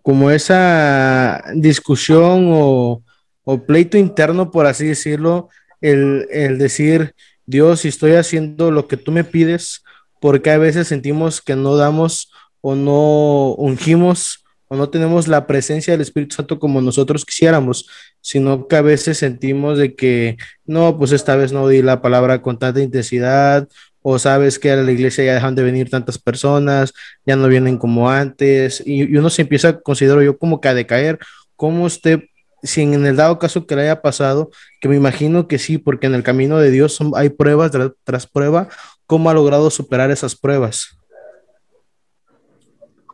como 0.00 0.30
esa 0.30 1.42
discusión 1.56 2.50
o, 2.52 3.02
pleito 3.66 3.98
interno, 3.98 4.52
por 4.52 4.66
así 4.66 4.86
decirlo, 4.86 5.48
el, 5.80 6.28
el, 6.30 6.58
decir, 6.58 7.16
Dios, 7.46 7.80
si 7.80 7.88
estoy 7.88 8.12
haciendo 8.12 8.70
lo 8.70 8.86
que 8.86 8.96
tú 8.96 9.10
me 9.10 9.24
pides, 9.24 9.82
porque 10.20 10.52
a 10.52 10.58
veces 10.58 10.86
sentimos 10.86 11.40
que 11.40 11.56
no 11.56 11.74
damos 11.74 12.30
o 12.60 12.76
no 12.76 13.54
ungimos 13.54 14.44
o 14.72 14.76
no 14.76 14.88
tenemos 14.88 15.26
la 15.26 15.48
presencia 15.48 15.92
del 15.92 16.00
Espíritu 16.00 16.36
Santo 16.36 16.60
como 16.60 16.80
nosotros 16.80 17.24
quisiéramos, 17.24 17.88
sino 18.20 18.68
que 18.68 18.76
a 18.76 18.82
veces 18.82 19.18
sentimos 19.18 19.78
de 19.78 19.96
que 19.96 20.36
no, 20.64 20.96
pues 20.96 21.10
esta 21.10 21.34
vez 21.34 21.52
no 21.52 21.66
di 21.66 21.82
la 21.82 22.00
palabra 22.00 22.40
con 22.40 22.56
tanta 22.56 22.80
intensidad, 22.80 23.68
o 24.00 24.16
sabes 24.20 24.60
que 24.60 24.70
a 24.70 24.76
la 24.76 24.92
iglesia 24.92 25.24
ya 25.24 25.34
dejan 25.34 25.56
de 25.56 25.64
venir 25.64 25.90
tantas 25.90 26.18
personas, 26.18 26.94
ya 27.26 27.34
no 27.34 27.48
vienen 27.48 27.78
como 27.78 28.10
antes, 28.10 28.80
y, 28.86 29.16
uno 29.16 29.28
se 29.28 29.42
empieza, 29.42 29.80
considero 29.80 30.22
yo, 30.22 30.38
como 30.38 30.60
que 30.60 30.68
a 30.68 30.74
decaer. 30.74 31.18
¿Cómo 31.56 31.84
usted, 31.84 32.20
si 32.62 32.82
en 32.82 33.04
el 33.04 33.16
dado 33.16 33.40
caso 33.40 33.66
que 33.66 33.74
le 33.74 33.82
haya 33.82 34.02
pasado, 34.02 34.50
que 34.80 34.88
me 34.88 34.94
imagino 34.94 35.48
que 35.48 35.58
sí, 35.58 35.78
porque 35.78 36.06
en 36.06 36.14
el 36.14 36.22
camino 36.22 36.58
de 36.58 36.70
Dios 36.70 37.00
hay 37.16 37.30
pruebas 37.30 37.72
tras, 37.72 37.90
tras 38.04 38.26
prueba, 38.28 38.68
¿cómo 39.06 39.30
ha 39.30 39.34
logrado 39.34 39.68
superar 39.70 40.12
esas 40.12 40.36
pruebas? 40.36 40.99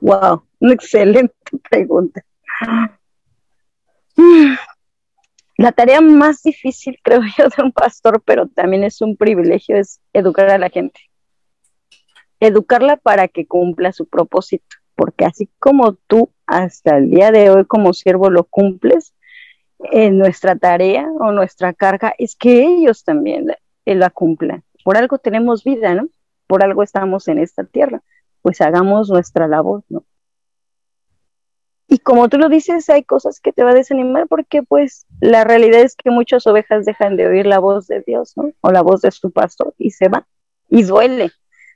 Wow, 0.06 0.44
una 0.60 0.72
excelente 0.72 1.34
pregunta. 1.68 2.24
La 5.58 5.72
tarea 5.72 6.00
más 6.00 6.44
difícil, 6.44 6.96
creo 7.02 7.22
yo, 7.36 7.48
de 7.48 7.60
un 7.64 7.72
pastor, 7.72 8.22
pero 8.24 8.46
también 8.46 8.84
es 8.84 9.00
un 9.00 9.16
privilegio, 9.16 9.76
es 9.76 10.00
educar 10.12 10.48
a 10.50 10.58
la 10.58 10.70
gente. 10.70 11.00
Educarla 12.38 12.98
para 12.98 13.26
que 13.26 13.48
cumpla 13.48 13.90
su 13.90 14.06
propósito, 14.06 14.76
porque 14.94 15.24
así 15.24 15.50
como 15.58 15.94
tú 15.94 16.30
hasta 16.46 16.98
el 16.98 17.10
día 17.10 17.32
de 17.32 17.50
hoy 17.50 17.64
como 17.64 17.92
siervo 17.92 18.30
lo 18.30 18.44
cumples, 18.44 19.12
en 19.90 20.18
nuestra 20.18 20.54
tarea 20.54 21.08
o 21.18 21.32
nuestra 21.32 21.72
carga 21.72 22.14
es 22.16 22.36
que 22.36 22.64
ellos 22.64 23.02
también 23.02 23.48
la, 23.48 23.58
la 23.86 24.10
cumplan. 24.10 24.62
Por 24.84 24.96
algo 24.96 25.18
tenemos 25.18 25.64
vida, 25.64 25.96
¿no? 25.96 26.08
Por 26.46 26.62
algo 26.62 26.84
estamos 26.84 27.26
en 27.26 27.40
esta 27.40 27.64
tierra, 27.64 28.04
pues 28.46 28.60
hagamos 28.60 29.10
nuestra 29.10 29.48
labor, 29.48 29.82
¿no? 29.88 30.04
Y 31.88 31.98
como 31.98 32.28
tú 32.28 32.38
lo 32.38 32.48
dices, 32.48 32.88
hay 32.88 33.02
cosas 33.02 33.40
que 33.40 33.52
te 33.52 33.64
va 33.64 33.72
a 33.72 33.74
desanimar 33.74 34.28
porque 34.28 34.62
pues 34.62 35.04
la 35.20 35.42
realidad 35.42 35.80
es 35.80 35.96
que 35.96 36.12
muchas 36.12 36.46
ovejas 36.46 36.84
dejan 36.84 37.16
de 37.16 37.26
oír 37.26 37.44
la 37.44 37.58
voz 37.58 37.88
de 37.88 38.04
Dios, 38.06 38.36
¿no? 38.36 38.52
O 38.60 38.70
la 38.70 38.82
voz 38.82 39.02
de 39.02 39.10
su 39.10 39.32
pastor 39.32 39.74
y 39.78 39.90
se 39.90 40.06
van. 40.06 40.26
Y 40.68 40.84
duele. 40.84 41.32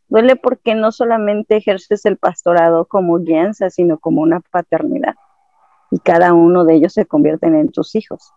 Duele 0.06 0.36
porque 0.36 0.76
no 0.76 0.92
solamente 0.92 1.56
ejerces 1.56 2.06
el 2.06 2.18
pastorado 2.18 2.84
como 2.84 3.18
guianza, 3.18 3.68
sino 3.68 3.98
como 3.98 4.22
una 4.22 4.38
paternidad. 4.38 5.16
Y 5.90 5.98
cada 5.98 6.34
uno 6.34 6.64
de 6.64 6.74
ellos 6.74 6.92
se 6.92 7.04
convierten 7.04 7.56
en 7.56 7.72
tus 7.72 7.96
hijos. 7.96 8.30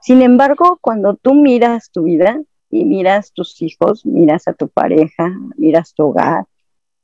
Sin 0.00 0.22
embargo, 0.22 0.78
cuando 0.80 1.16
tú 1.16 1.34
miras 1.34 1.90
tu 1.90 2.04
vida 2.04 2.40
y 2.70 2.84
miras 2.84 3.32
tus 3.32 3.60
hijos, 3.62 4.06
miras 4.06 4.46
a 4.46 4.52
tu 4.52 4.68
pareja, 4.68 5.32
miras 5.56 5.92
tu 5.92 6.04
hogar, 6.04 6.46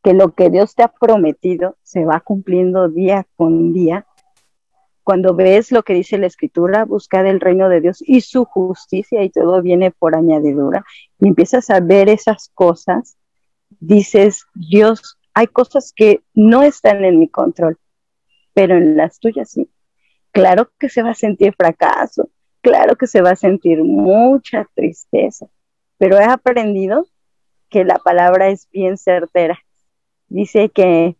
que 0.03 0.13
lo 0.15 0.33
que 0.35 0.51
Dios 0.51 0.75
te 0.75 0.83
ha 0.83 0.89
prometido 0.89 1.77
se 1.83 2.05
va 2.05 2.21
cumpliendo 2.21 2.89
día 2.89 3.27
con 3.37 3.73
día. 3.73 4.07
Cuando 5.03 5.35
ves 5.35 5.73
lo 5.73 5.83
que 5.83 5.95
dice 5.95 6.19
la 6.19 6.27
escritura, 6.27 6.85
buscar 6.85 7.27
el 7.27 7.41
reino 7.41 7.69
de 7.69 7.81
Dios 7.81 8.03
y 8.07 8.21
su 8.21 8.45
justicia 8.45 9.23
y 9.23 9.31
todo 9.31 9.63
viene 9.63 9.91
por 9.91 10.15
añadidura 10.15 10.85
y 11.19 11.29
empiezas 11.29 11.71
a 11.71 11.81
ver 11.81 12.09
esas 12.09 12.51
cosas, 12.55 13.17
dices, 13.81 14.45
Dios, 14.55 15.19
hay 15.35 15.47
cosas 15.47 15.93
que 15.95 16.23
no 16.35 16.63
están 16.63 17.05
en 17.05 17.19
mi 17.19 17.29
control, 17.29 17.79
pero 18.53 18.77
en 18.77 18.97
las 18.97 19.19
tuyas 19.19 19.51
sí. 19.51 19.69
Claro 20.31 20.71
que 20.79 20.91
se 20.91 21.03
va 21.03 21.11
a 21.11 21.15
sentir 21.15 21.55
fracaso, 21.55 22.29
claro 22.61 22.97
que 22.97 23.07
se 23.07 23.23
va 23.23 23.31
a 23.31 23.37
sentir 23.37 23.83
mucha 23.83 24.69
tristeza, 24.75 25.47
pero 25.97 26.19
he 26.19 26.25
aprendido 26.25 27.07
que 27.71 27.85
la 27.85 27.99
palabra 27.99 28.49
es 28.49 28.69
bien 28.71 28.99
certera 28.99 29.59
dice 30.29 30.69
que 30.69 31.17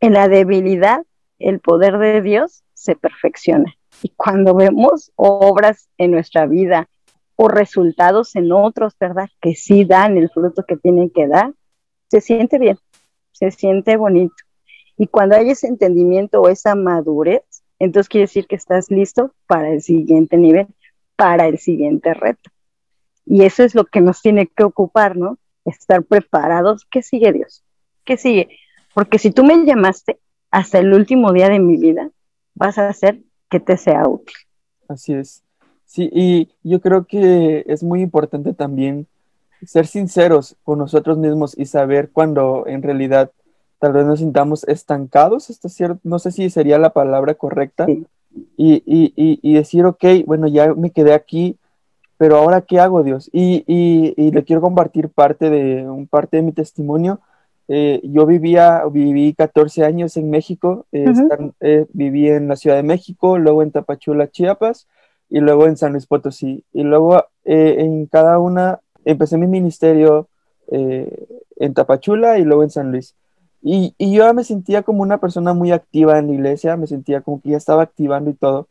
en 0.00 0.12
la 0.12 0.28
debilidad 0.28 1.04
el 1.38 1.60
poder 1.60 1.98
de 1.98 2.22
Dios 2.22 2.62
se 2.74 2.96
perfecciona. 2.96 3.74
Y 4.02 4.10
cuando 4.10 4.54
vemos 4.54 5.12
obras 5.16 5.88
en 5.98 6.10
nuestra 6.10 6.46
vida 6.46 6.88
o 7.36 7.48
resultados 7.48 8.36
en 8.36 8.52
otros, 8.52 8.96
¿verdad? 8.98 9.28
Que 9.40 9.54
sí 9.54 9.84
dan 9.84 10.16
el 10.16 10.30
fruto 10.30 10.64
que 10.66 10.76
tienen 10.76 11.10
que 11.10 11.26
dar, 11.26 11.52
se 12.08 12.20
siente 12.20 12.58
bien, 12.58 12.78
se 13.32 13.50
siente 13.50 13.96
bonito. 13.96 14.34
Y 14.96 15.08
cuando 15.08 15.36
hay 15.36 15.50
ese 15.50 15.66
entendimiento 15.66 16.40
o 16.40 16.48
esa 16.48 16.74
madurez, 16.74 17.42
entonces 17.78 18.08
quiere 18.08 18.24
decir 18.24 18.46
que 18.46 18.56
estás 18.56 18.90
listo 18.90 19.34
para 19.46 19.70
el 19.70 19.82
siguiente 19.82 20.36
nivel, 20.36 20.68
para 21.16 21.46
el 21.46 21.58
siguiente 21.58 22.14
reto. 22.14 22.50
Y 23.26 23.44
eso 23.44 23.64
es 23.64 23.74
lo 23.74 23.84
que 23.86 24.00
nos 24.00 24.22
tiene 24.22 24.46
que 24.46 24.64
ocupar, 24.64 25.16
¿no? 25.16 25.38
Estar 25.64 26.04
preparados. 26.04 26.86
¿Qué 26.90 27.02
sigue 27.02 27.32
Dios? 27.32 27.63
¿Qué 28.04 28.16
sigue? 28.16 28.48
Porque 28.94 29.18
si 29.18 29.30
tú 29.30 29.44
me 29.44 29.64
llamaste 29.64 30.18
hasta 30.50 30.78
el 30.78 30.92
último 30.92 31.32
día 31.32 31.48
de 31.48 31.58
mi 31.58 31.76
vida, 31.76 32.10
vas 32.54 32.78
a 32.78 32.88
hacer 32.88 33.20
que 33.50 33.60
te 33.60 33.76
sea 33.76 34.08
útil. 34.08 34.34
Así 34.88 35.14
es. 35.14 35.42
Sí, 35.84 36.10
y 36.12 36.48
yo 36.62 36.80
creo 36.80 37.06
que 37.06 37.64
es 37.66 37.82
muy 37.82 38.00
importante 38.00 38.52
también 38.52 39.06
ser 39.64 39.86
sinceros 39.86 40.56
con 40.62 40.78
nosotros 40.78 41.18
mismos 41.18 41.56
y 41.56 41.66
saber 41.66 42.10
cuando 42.10 42.64
en 42.66 42.82
realidad 42.82 43.30
tal 43.78 43.92
vez 43.92 44.04
nos 44.04 44.18
sintamos 44.18 44.64
estancados, 44.64 45.50
¿está 45.50 45.68
cierto? 45.68 46.00
no 46.04 46.18
sé 46.18 46.32
si 46.32 46.50
sería 46.50 46.78
la 46.78 46.90
palabra 46.90 47.34
correcta, 47.34 47.86
y, 48.56 48.82
y, 48.86 49.12
y, 49.16 49.54
decir, 49.54 49.84
ok, 49.84 50.04
bueno, 50.26 50.48
ya 50.48 50.74
me 50.74 50.90
quedé 50.90 51.12
aquí, 51.12 51.56
pero 52.16 52.36
ahora 52.36 52.62
qué 52.62 52.80
hago, 52.80 53.02
Dios? 53.02 53.30
Y, 53.32 53.64
y, 53.66 54.30
le 54.30 54.44
quiero 54.44 54.62
compartir 54.62 55.08
parte 55.08 55.50
de, 55.50 55.88
un 55.88 56.06
parte 56.06 56.38
de 56.38 56.42
mi 56.42 56.52
testimonio. 56.52 57.20
Eh, 57.68 58.00
yo 58.04 58.26
vivía, 58.26 58.84
viví 58.90 59.32
14 59.34 59.84
años 59.84 60.16
en 60.16 60.30
México, 60.30 60.86
eh, 60.92 61.12
eh, 61.60 61.86
viví 61.92 62.28
en 62.28 62.48
la 62.48 62.56
Ciudad 62.56 62.76
de 62.76 62.82
México, 62.82 63.38
luego 63.38 63.62
en 63.62 63.70
Tapachula, 63.70 64.30
Chiapas, 64.30 64.86
y 65.30 65.40
luego 65.40 65.66
en 65.66 65.76
San 65.76 65.92
Luis 65.92 66.06
Potosí. 66.06 66.64
Y 66.72 66.82
luego 66.82 67.24
en 67.44 68.06
cada 68.06 68.38
una 68.38 68.80
empecé 69.04 69.38
mi 69.38 69.46
ministerio 69.46 70.28
en 70.68 71.74
Tapachula 71.74 72.38
y 72.38 72.44
luego 72.44 72.62
en 72.62 72.70
San 72.70 72.90
Luis. 72.90 73.14
Y, 73.62 73.94
y, 73.96 74.12
yo 74.14 74.32
me 74.34 74.44
sentía 74.44 74.82
como 74.82 75.02
una 75.02 75.18
persona 75.18 75.54
muy 75.54 75.72
activa 75.72 76.18
en 76.18 76.26
la 76.26 76.34
iglesia, 76.34 76.76
me 76.76 76.86
sentía 76.86 77.22
como 77.22 77.40
que 77.40 77.50
ya 77.50 77.56
estaba 77.56 77.82
activando 77.82 78.28
y 78.28 78.34
todo, 78.34 78.68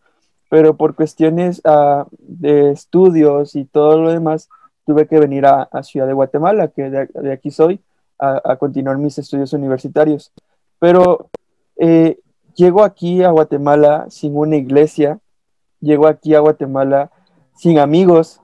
pero 0.50 0.78
por 0.78 0.94
cuestiones 0.94 1.64
uh, 1.66 2.06
de 2.20 2.70
estudios 2.70 3.56
y 3.56 3.66
todo 3.66 3.98
lo 4.00 4.12
demás, 4.12 4.50
tuve 4.86 5.08
que 5.08 5.20
venir 5.20 5.48
a, 5.48 5.64
a 5.64 5.82
Ciudad 5.82 6.06
de 6.06 6.14
Guatemala, 6.14 6.68
que 6.68 6.92
de, 6.92 7.32
aquí 7.32 7.50
soy, 7.50 7.80
a, 8.20 8.42
a, 8.44 8.56
continuar 8.58 8.98
mis 8.98 9.18
estudios 9.18 9.54
universitarios. 9.54 10.32
Pero 10.80 11.30
eh, 11.78 12.20
llego 12.56 12.84
aquí 12.84 13.24
a 13.24 13.32
Guatemala 13.32 14.06
sin 14.10 14.36
una 14.36 14.56
iglesia, 14.56 15.20
llego 15.80 16.08
aquí 16.08 16.36
a 16.36 16.40
Guatemala 16.40 17.12
sin 17.56 17.80
amigos. 17.80 18.40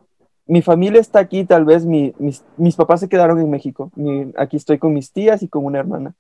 Mi 0.46 0.62
familia 0.62 1.00
está 1.00 1.20
aquí, 1.20 1.46
tal 1.46 1.66
vez 1.66 1.86
mi, 1.86 2.14
mis, 2.18 2.44
mis, 2.58 2.76
papás 2.76 3.02
se 3.02 3.10
quedaron 3.10 3.40
en 3.40 3.50
México. 3.50 3.92
Mi, 3.96 4.32
aquí 4.38 4.58
estoy 4.58 4.80
con 4.80 4.94
mis 4.94 5.12
tías 5.12 5.44
y 5.44 5.48
con 5.48 5.66
una 5.66 5.80
hermana 5.80 6.16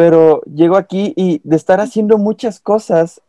pero 0.00 0.40
llego 0.42 0.78
aquí 0.78 1.12
y 1.14 1.42
de 1.44 1.56
estar 1.56 1.78
haciendo 1.78 2.16
muchas 2.16 2.58
cosas, 2.58 3.20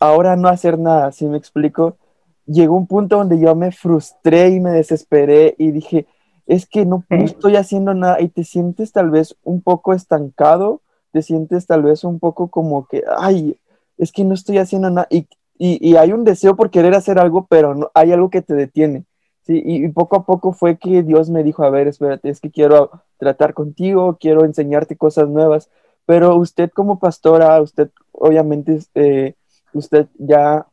ahora 0.00 0.34
no 0.34 0.48
hacer 0.48 0.78
nada, 0.78 1.12
si 1.12 1.26
me 1.26 1.36
explico? 1.36 1.98
Llegó 2.46 2.74
un 2.74 2.86
punto 2.86 3.18
donde 3.18 3.38
yo 3.38 3.54
me 3.54 3.70
frustré 3.70 4.48
y 4.48 4.60
me 4.60 4.70
desesperé 4.70 5.54
y 5.58 5.72
dije, 5.72 6.06
es 6.46 6.66
que 6.66 6.86
no, 6.86 7.04
estoy 7.10 7.56
haciendo 7.56 7.94
nada 7.94 8.20
y 8.20 8.28
te 8.28 8.44
sientes 8.44 8.92
tal 8.92 9.10
vez 9.10 9.36
un 9.42 9.60
poco 9.62 9.92
estancado, 9.92 10.80
te 11.12 11.22
sientes 11.22 11.66
tal 11.66 11.82
vez 11.82 12.04
un 12.04 12.18
poco 12.18 12.48
como 12.48 12.86
que, 12.86 13.02
ay, 13.18 13.58
es 13.98 14.12
que 14.12 14.24
no 14.24 14.34
estoy 14.34 14.58
haciendo 14.58 14.90
nada 14.90 15.08
y, 15.10 15.26
y, 15.58 15.96
hay 15.96 16.12
un 16.12 16.24
deseo 16.24 16.54
por 16.54 16.70
querer 16.70 16.94
hacer 16.94 17.18
algo, 17.18 17.46
pero 17.48 17.74
no, 17.74 17.90
hay 17.94 18.12
algo 18.12 18.30
que 18.30 18.42
te 18.42 18.54
detiene. 18.54 19.04
Sí, 19.42 19.62
y, 19.64 19.84
y, 19.84 19.88
poco 19.88 20.16
a 20.16 20.26
poco 20.26 20.52
fue 20.52 20.76
que 20.76 21.02
Dios 21.02 21.30
me 21.30 21.42
dijo, 21.42 21.62
a 21.64 21.70
ver, 21.70 21.88
espérate, 21.88 22.28
es 22.28 22.40
que 22.40 22.50
quiero 22.50 22.90
tratar 23.18 23.54
contigo, 23.54 24.18
quiero 24.20 24.44
enseñarte 24.44 24.96
cosas 24.96 25.28
nuevas, 25.28 25.70
pero 26.04 26.36
usted 26.36 26.70
como 26.70 26.98
pastora, 26.98 27.60
usted 27.62 27.90
obviamente, 28.12 28.80
eh, 28.94 29.34
usted 29.72 30.06
ya 30.18 30.66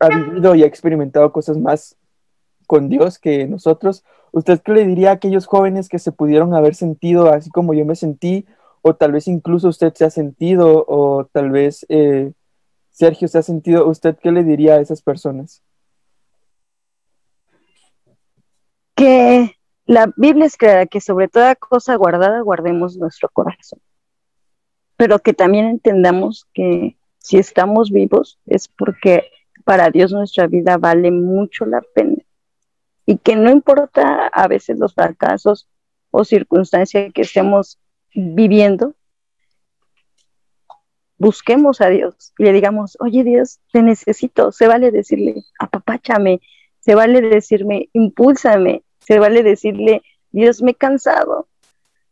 ha 0.00 0.08
vivido 0.08 0.54
y 0.54 0.62
ha 0.62 0.66
experimentado 0.66 1.32
cosas 1.32 1.58
más 1.58 1.96
con 2.68 2.88
Dios 2.88 3.18
que 3.18 3.48
nosotros. 3.48 4.04
¿Usted 4.30 4.60
qué 4.62 4.72
le 4.72 4.86
diría 4.86 5.10
a 5.10 5.14
aquellos 5.14 5.46
jóvenes 5.46 5.88
que 5.88 5.98
se 5.98 6.12
pudieron 6.12 6.54
haber 6.54 6.76
sentido 6.76 7.32
así 7.32 7.50
como 7.50 7.74
yo 7.74 7.84
me 7.84 7.96
sentí? 7.96 8.46
O 8.82 8.94
tal 8.94 9.10
vez 9.10 9.26
incluso 9.26 9.68
usted 9.68 9.92
se 9.94 10.04
ha 10.04 10.10
sentido, 10.10 10.84
o 10.86 11.24
tal 11.32 11.50
vez 11.50 11.84
eh, 11.88 12.32
Sergio 12.90 13.26
se 13.26 13.38
ha 13.38 13.42
sentido. 13.42 13.88
¿Usted 13.88 14.16
qué 14.22 14.30
le 14.30 14.44
diría 14.44 14.74
a 14.74 14.80
esas 14.80 15.02
personas? 15.02 15.62
Que 18.94 19.56
la 19.86 20.12
Biblia 20.16 20.46
es 20.46 20.56
clara 20.56 20.86
que 20.86 21.00
sobre 21.00 21.26
toda 21.26 21.56
cosa 21.56 21.96
guardada 21.96 22.40
guardemos 22.42 22.96
nuestro 22.96 23.28
corazón 23.30 23.80
pero 24.98 25.20
que 25.20 25.32
también 25.32 25.66
entendamos 25.66 26.48
que 26.52 26.98
si 27.18 27.38
estamos 27.38 27.90
vivos 27.92 28.40
es 28.46 28.66
porque 28.66 29.30
para 29.64 29.90
Dios 29.90 30.12
nuestra 30.12 30.48
vida 30.48 30.76
vale 30.76 31.12
mucho 31.12 31.64
la 31.66 31.80
pena 31.94 32.16
y 33.08 33.16
que 33.16 33.36
no 33.36 33.50
importa 33.50 34.26
a 34.26 34.48
veces 34.48 34.78
los 34.78 34.92
fracasos 34.92 35.66
o 36.10 36.26
circunstancias 36.26 37.10
que 37.14 37.22
estemos 37.22 37.78
viviendo, 38.14 38.94
busquemos 41.16 41.80
a 41.80 41.88
Dios 41.88 42.34
y 42.36 42.44
le 42.44 42.52
digamos, 42.52 42.98
oye 43.00 43.24
Dios, 43.24 43.60
te 43.72 43.80
necesito, 43.80 44.52
se 44.52 44.66
vale 44.66 44.90
decirle, 44.90 45.42
apapáchame, 45.58 46.42
se 46.80 46.94
vale 46.94 47.22
decirme, 47.22 47.88
impúlsame, 47.94 48.82
se 48.98 49.18
vale 49.18 49.42
decirle, 49.42 50.02
Dios, 50.30 50.60
me 50.60 50.72
he 50.72 50.74
cansado, 50.74 51.48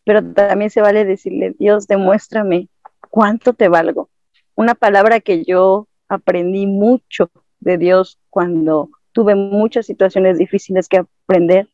pero 0.02 0.24
también 0.24 0.70
se 0.70 0.80
vale 0.80 1.04
decirle, 1.04 1.54
Dios, 1.59 1.87
demuéstrame 1.87 2.70
¿cuánto 3.11 3.52
te 3.52 3.68
valgo? 3.68 4.09
Una 4.54 4.74
palabra 4.74 5.20
que 5.20 5.44
yo 5.44 5.88
aprendí 6.09 6.66
mucho 6.66 7.30
de 7.61 7.76
Dios 7.76 8.18
cuando 8.30 8.88
tuve 9.16 9.35
muchas 9.35 9.87
situaciones 9.87 10.37
difíciles 10.37 10.88
que 10.90 10.98
aprender. 10.98 11.70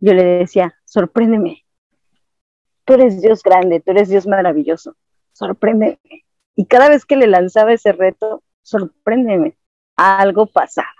Yo 0.00 0.12
le 0.12 0.22
decía, 0.22 0.74
sorpréndeme. 0.84 1.64
Tú 2.84 2.92
eres 2.92 3.22
Dios 3.22 3.42
grande, 3.42 3.80
tú 3.80 3.92
eres 3.92 4.10
Dios 4.10 4.26
maravilloso. 4.26 4.94
Sorpréndeme. 5.32 5.98
Y 6.56 6.66
cada 6.66 6.90
vez 6.90 7.06
que 7.06 7.16
le 7.16 7.26
lanzaba 7.26 7.72
ese 7.72 7.92
reto, 7.92 8.42
sorpréndeme. 8.60 9.56
Algo 9.96 10.44
pasaba. 10.44 10.92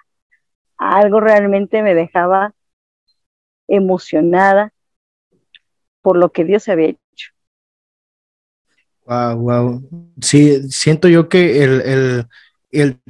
Algo 0.79 1.21
realmente 1.21 1.83
me 1.83 1.95
dejaba 1.95 2.55
emocionada 3.67 4.73
por 6.01 6.17
lo 6.17 6.33
que 6.33 6.45
Dios 6.45 6.67
había 6.71 6.89
hecho 6.89 7.33
Wow, 9.05 9.37
wow. 9.37 10.15
Sí, 10.23 10.71
siento 10.71 11.09
yo 11.09 11.29
que 11.29 11.63
el, 11.63 11.81
el, 11.83 12.27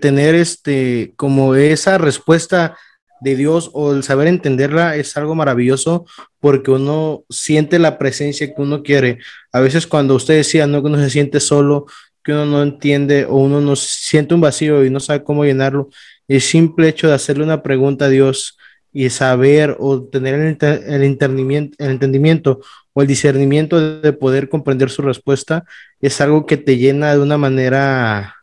tener 0.00 0.34
este, 0.34 1.12
como 1.16 1.54
esa 1.54 1.98
respuesta 1.98 2.76
de 3.20 3.36
Dios 3.36 3.70
o 3.72 3.92
el 3.92 4.02
saber 4.02 4.28
entenderla 4.28 4.96
es 4.96 5.16
algo 5.16 5.34
maravilloso 5.34 6.06
porque 6.40 6.70
uno 6.70 7.24
siente 7.28 7.78
la 7.78 7.98
presencia 7.98 8.54
que 8.54 8.62
uno 8.62 8.82
quiere. 8.82 9.18
A 9.52 9.60
veces 9.60 9.86
cuando 9.86 10.14
usted 10.14 10.36
decía, 10.36 10.66
no, 10.66 10.82
que 10.82 10.88
uno 10.88 10.98
se 10.98 11.10
siente 11.10 11.40
solo, 11.40 11.86
que 12.22 12.32
uno 12.32 12.46
no 12.46 12.62
entiende 12.62 13.24
o 13.24 13.36
uno 13.36 13.60
no 13.60 13.76
siente 13.76 14.34
un 14.34 14.40
vacío 14.40 14.84
y 14.84 14.90
no 14.90 15.00
sabe 15.00 15.24
cómo 15.24 15.44
llenarlo, 15.44 15.88
el 16.28 16.40
simple 16.40 16.88
hecho 16.88 17.08
de 17.08 17.14
hacerle 17.14 17.44
una 17.44 17.62
pregunta 17.62 18.06
a 18.06 18.08
Dios 18.08 18.56
y 18.92 19.10
saber 19.10 19.76
o 19.80 20.02
tener 20.04 20.34
el, 20.34 20.58
el, 20.60 20.92
el 20.92 21.90
entendimiento 21.90 22.60
o 22.92 23.02
el 23.02 23.08
discernimiento 23.08 24.00
de 24.00 24.12
poder 24.12 24.48
comprender 24.48 24.90
su 24.90 25.02
respuesta 25.02 25.64
es 26.00 26.20
algo 26.20 26.46
que 26.46 26.56
te 26.56 26.78
llena 26.78 27.12
de 27.12 27.20
una 27.20 27.38
manera 27.38 28.37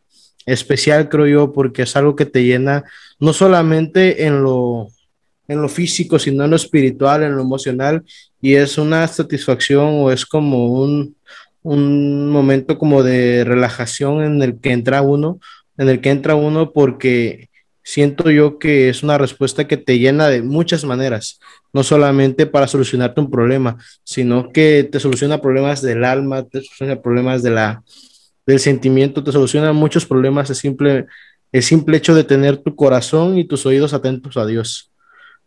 especial, 0.46 1.08
creo 1.08 1.26
yo, 1.26 1.52
porque 1.52 1.82
es 1.82 1.96
algo 1.96 2.16
que 2.16 2.26
te 2.26 2.44
llena 2.44 2.84
no 3.18 3.32
solamente 3.32 4.24
en 4.26 4.42
lo, 4.42 4.88
en 5.48 5.60
lo 5.60 5.68
físico, 5.68 6.18
sino 6.18 6.44
en 6.44 6.50
lo 6.50 6.56
espiritual, 6.56 7.22
en 7.22 7.36
lo 7.36 7.42
emocional, 7.42 8.04
y 8.40 8.54
es 8.54 8.78
una 8.78 9.06
satisfacción 9.08 9.88
o 9.94 10.10
es 10.10 10.24
como 10.24 10.72
un, 10.72 11.16
un 11.62 12.30
momento 12.30 12.78
como 12.78 13.02
de 13.02 13.44
relajación 13.44 14.22
en 14.22 14.42
el 14.42 14.60
que 14.60 14.72
entra 14.72 15.02
uno, 15.02 15.40
en 15.76 15.88
el 15.88 16.00
que 16.00 16.10
entra 16.10 16.36
uno 16.36 16.72
porque 16.72 17.48
siento 17.82 18.30
yo 18.30 18.58
que 18.58 18.88
es 18.88 19.02
una 19.02 19.16
respuesta 19.18 19.68
que 19.68 19.76
te 19.76 19.98
llena 19.98 20.28
de 20.28 20.42
muchas 20.42 20.84
maneras, 20.84 21.38
no 21.72 21.84
solamente 21.84 22.46
para 22.46 22.66
solucionarte 22.66 23.20
un 23.20 23.30
problema, 23.30 23.78
sino 24.02 24.50
que 24.52 24.88
te 24.90 24.98
soluciona 24.98 25.40
problemas 25.40 25.82
del 25.82 26.04
alma, 26.04 26.42
te 26.44 26.62
soluciona 26.62 27.00
problemas 27.00 27.42
de 27.42 27.50
la, 27.50 27.82
del 28.46 28.60
sentimiento, 28.60 29.24
te 29.24 29.32
soluciona 29.32 29.72
muchos 29.72 30.06
problemas, 30.06 30.48
el 30.50 30.56
simple, 30.56 31.06
el 31.52 31.62
simple 31.62 31.96
hecho 31.96 32.14
de 32.14 32.24
tener 32.24 32.58
tu 32.58 32.74
corazón 32.76 33.36
y 33.38 33.44
tus 33.44 33.66
oídos 33.66 33.92
atentos 33.92 34.36
a 34.36 34.46
Dios. 34.46 34.92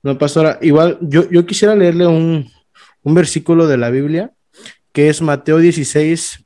No, 0.04 0.18
pastora, 0.18 0.60
igual 0.62 0.98
yo, 1.02 1.30
yo 1.30 1.46
quisiera 1.46 1.76
leerle 1.76 2.08
un, 2.08 2.50
un 3.04 3.14
versículo 3.14 3.68
de 3.68 3.78
la 3.78 3.90
Biblia, 3.90 4.32
que 4.92 5.10
es 5.10 5.22
Mateo 5.22 5.58
16, 5.58 6.46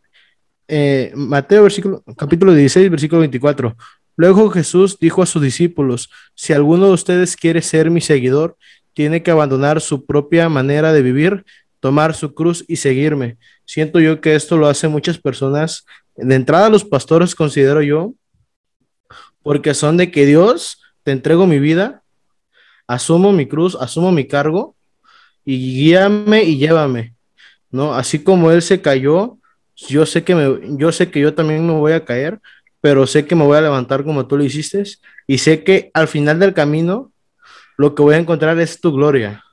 eh, 0.67 1.11
Mateo 1.15 1.63
versículo, 1.63 2.03
capítulo 2.17 2.53
16, 2.53 2.89
versículo 2.89 3.19
24. 3.19 3.75
Luego 4.15 4.49
Jesús 4.49 4.97
dijo 4.99 5.21
a 5.21 5.25
sus 5.25 5.41
discípulos, 5.41 6.09
si 6.35 6.53
alguno 6.53 6.87
de 6.87 6.93
ustedes 6.93 7.35
quiere 7.35 7.61
ser 7.61 7.89
mi 7.89 8.01
seguidor, 8.01 8.57
tiene 8.93 9.23
que 9.23 9.31
abandonar 9.31 9.81
su 9.81 10.05
propia 10.05 10.49
manera 10.49 10.93
de 10.93 11.01
vivir, 11.01 11.45
tomar 11.79 12.13
su 12.13 12.33
cruz 12.33 12.63
y 12.67 12.77
seguirme. 12.77 13.37
Siento 13.65 13.99
yo 13.99 14.21
que 14.21 14.35
esto 14.35 14.57
lo 14.57 14.67
hacen 14.67 14.91
muchas 14.91 15.17
personas. 15.17 15.85
De 16.15 16.35
entrada 16.35 16.69
los 16.69 16.83
pastores 16.83 17.35
considero 17.35 17.81
yo, 17.81 18.13
porque 19.41 19.73
son 19.73 19.97
de 19.97 20.11
que 20.11 20.25
Dios, 20.25 20.81
te 21.03 21.11
entrego 21.11 21.47
mi 21.47 21.59
vida, 21.59 22.03
asumo 22.87 23.31
mi 23.31 23.47
cruz, 23.47 23.75
asumo 23.79 24.11
mi 24.11 24.27
cargo 24.27 24.75
y 25.45 25.57
guíame 25.75 26.43
y 26.43 26.57
llévame. 26.57 27.13
¿No? 27.71 27.93
Así 27.95 28.23
como 28.23 28.51
él 28.51 28.61
se 28.61 28.81
cayó, 28.81 29.37
yo 29.75 30.05
sé 30.05 30.23
que 30.23 30.61
yo 30.77 30.91
sé 30.91 31.09
que 31.09 31.19
yo 31.19 31.33
también 31.33 31.65
me 31.65 31.73
voy 31.73 31.93
a 31.93 32.05
caer, 32.05 32.39
pero 32.81 33.07
sé 33.07 33.25
que 33.25 33.35
me 33.35 33.45
voy 33.45 33.57
a 33.57 33.61
levantar 33.61 34.03
como 34.03 34.27
tú 34.27 34.37
lo 34.37 34.43
hiciste 34.43 34.83
y 35.25 35.39
sé 35.39 35.63
que 35.63 35.89
al 35.93 36.07
final 36.07 36.39
del 36.39 36.53
camino 36.53 37.11
lo 37.77 37.95
que 37.95 38.03
voy 38.03 38.15
a 38.15 38.19
encontrar 38.19 38.59
es 38.59 38.79
tu 38.79 38.93
gloria. 38.93 39.43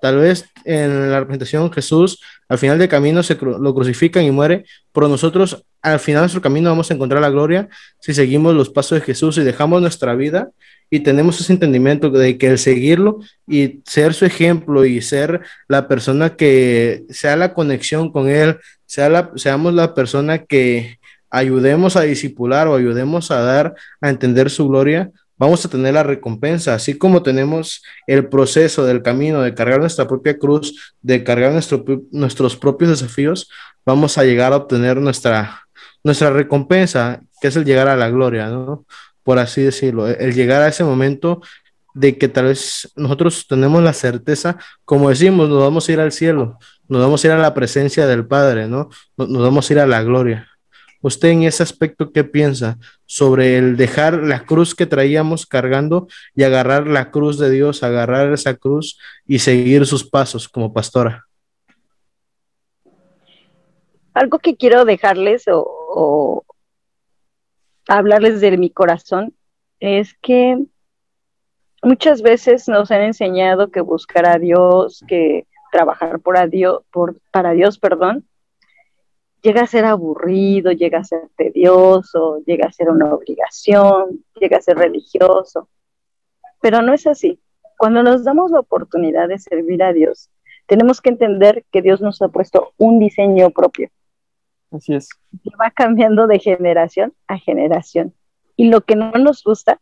Tal 0.00 0.18
vez 0.18 0.46
en 0.64 1.10
la 1.10 1.20
representación 1.20 1.72
Jesús 1.72 2.20
al 2.48 2.58
final 2.58 2.78
del 2.78 2.88
camino 2.88 3.22
se 3.22 3.36
lo 3.36 3.74
crucifican 3.74 4.24
y 4.24 4.30
muere, 4.30 4.64
pero 4.92 5.08
nosotros 5.08 5.64
al 5.82 6.00
final 6.00 6.20
de 6.20 6.24
nuestro 6.24 6.42
camino 6.42 6.70
vamos 6.70 6.90
a 6.90 6.94
encontrar 6.94 7.20
la 7.20 7.30
gloria 7.30 7.68
si 8.00 8.14
seguimos 8.14 8.54
los 8.54 8.70
pasos 8.70 9.00
de 9.00 9.04
Jesús 9.04 9.38
y 9.38 9.42
dejamos 9.42 9.80
nuestra 9.80 10.14
vida 10.14 10.50
y 10.90 11.00
tenemos 11.00 11.40
ese 11.40 11.52
entendimiento 11.52 12.10
de 12.10 12.38
que 12.38 12.48
el 12.48 12.58
seguirlo 12.58 13.20
y 13.46 13.80
ser 13.84 14.14
su 14.14 14.24
ejemplo 14.24 14.84
y 14.84 15.02
ser 15.02 15.40
la 15.68 15.88
persona 15.88 16.36
que 16.36 17.04
sea 17.10 17.36
la 17.36 17.54
conexión 17.54 18.12
con 18.12 18.28
él, 18.28 18.58
sea 18.86 19.08
la, 19.08 19.32
seamos 19.34 19.74
la 19.74 19.94
persona 19.94 20.44
que 20.44 20.98
ayudemos 21.30 21.96
a 21.96 22.02
disipular 22.02 22.68
o 22.68 22.76
ayudemos 22.76 23.30
a 23.30 23.40
dar 23.40 23.74
a 24.00 24.10
entender 24.10 24.50
su 24.50 24.68
gloria, 24.68 25.10
vamos 25.38 25.64
a 25.64 25.68
tener 25.68 25.94
la 25.94 26.02
recompensa, 26.02 26.74
así 26.74 26.96
como 26.96 27.22
tenemos 27.22 27.82
el 28.06 28.28
proceso 28.28 28.84
del 28.84 29.02
camino 29.02 29.42
de 29.42 29.54
cargar 29.54 29.80
nuestra 29.80 30.06
propia 30.08 30.38
cruz, 30.38 30.94
de 31.02 31.22
cargar 31.24 31.52
nuestro, 31.52 31.84
nuestros 32.10 32.56
propios 32.56 32.90
desafíos, 32.90 33.50
vamos 33.84 34.18
a 34.18 34.24
llegar 34.24 34.52
a 34.52 34.56
obtener 34.56 34.98
nuestra, 34.98 35.66
nuestra 36.02 36.30
recompensa, 36.30 37.20
que 37.40 37.48
es 37.48 37.56
el 37.56 37.64
llegar 37.64 37.88
a 37.88 37.96
la 37.96 38.10
gloria, 38.10 38.48
¿no? 38.48 38.86
Por 39.22 39.38
así 39.38 39.62
decirlo, 39.62 40.06
el 40.06 40.34
llegar 40.34 40.62
a 40.62 40.68
ese 40.68 40.84
momento 40.84 41.40
de 41.94 42.18
que 42.18 42.28
tal 42.28 42.46
vez 42.46 42.92
nosotros 42.94 43.46
tenemos 43.48 43.82
la 43.82 43.92
certeza, 43.92 44.58
como 44.84 45.08
decimos, 45.08 45.48
nos 45.48 45.60
vamos 45.60 45.88
a 45.88 45.92
ir 45.92 46.00
al 46.00 46.12
cielo, 46.12 46.58
nos 46.88 47.00
vamos 47.00 47.24
a 47.24 47.26
ir 47.26 47.32
a 47.32 47.38
la 47.38 47.54
presencia 47.54 48.06
del 48.06 48.26
Padre, 48.26 48.68
¿no? 48.68 48.90
Nos 49.16 49.42
vamos 49.42 49.68
a 49.68 49.72
ir 49.72 49.80
a 49.80 49.86
la 49.86 50.02
gloria. 50.02 50.46
¿Usted 51.06 51.28
en 51.28 51.44
ese 51.44 51.62
aspecto 51.62 52.10
qué 52.10 52.24
piensa 52.24 52.78
sobre 53.04 53.58
el 53.58 53.76
dejar 53.76 54.14
la 54.24 54.44
cruz 54.44 54.74
que 54.74 54.86
traíamos 54.86 55.46
cargando 55.46 56.08
y 56.34 56.42
agarrar 56.42 56.88
la 56.88 57.12
cruz 57.12 57.38
de 57.38 57.48
Dios, 57.48 57.84
agarrar 57.84 58.32
esa 58.32 58.56
cruz 58.56 58.98
y 59.24 59.38
seguir 59.38 59.86
sus 59.86 60.02
pasos 60.02 60.48
como 60.48 60.72
pastora? 60.72 61.24
Algo 64.14 64.40
que 64.40 64.56
quiero 64.56 64.84
dejarles 64.84 65.44
o, 65.48 66.44
hablarles 67.86 68.40
de 68.40 68.58
mi 68.58 68.70
corazón 68.70 69.32
es 69.78 70.12
que 70.20 70.58
muchas 71.84 72.20
veces 72.20 72.66
nos 72.66 72.90
han 72.90 73.02
enseñado 73.02 73.70
que 73.70 73.80
buscar 73.80 74.26
a 74.26 74.40
Dios, 74.40 75.04
que 75.06 75.46
trabajar 75.70 76.18
por 76.18 76.36
a 76.36 76.48
Dios, 76.48 76.82
por, 76.90 77.20
para 77.30 77.52
Dios, 77.52 77.78
perdón, 77.78 78.26
llega 79.46 79.62
a 79.62 79.66
ser 79.68 79.84
aburrido, 79.84 80.72
llega 80.72 80.98
a 80.98 81.04
ser 81.04 81.28
tedioso, 81.36 82.42
llega 82.46 82.66
a 82.66 82.72
ser 82.72 82.90
una 82.90 83.14
obligación, 83.14 84.24
llega 84.40 84.58
a 84.58 84.60
ser 84.60 84.76
religioso. 84.76 85.68
Pero 86.60 86.82
no 86.82 86.92
es 86.92 87.06
así. 87.06 87.38
Cuando 87.78 88.02
nos 88.02 88.24
damos 88.24 88.50
la 88.50 88.58
oportunidad 88.58 89.28
de 89.28 89.38
servir 89.38 89.84
a 89.84 89.92
Dios, 89.92 90.30
tenemos 90.66 91.00
que 91.00 91.10
entender 91.10 91.64
que 91.70 91.80
Dios 91.80 92.00
nos 92.00 92.20
ha 92.22 92.28
puesto 92.28 92.72
un 92.76 92.98
diseño 92.98 93.50
propio. 93.50 93.88
Así 94.72 94.94
es. 94.94 95.08
Que 95.44 95.50
va 95.60 95.70
cambiando 95.70 96.26
de 96.26 96.40
generación 96.40 97.14
a 97.28 97.38
generación. 97.38 98.14
Y 98.56 98.68
lo 98.68 98.80
que 98.80 98.96
no 98.96 99.12
nos 99.12 99.44
gusta, 99.44 99.80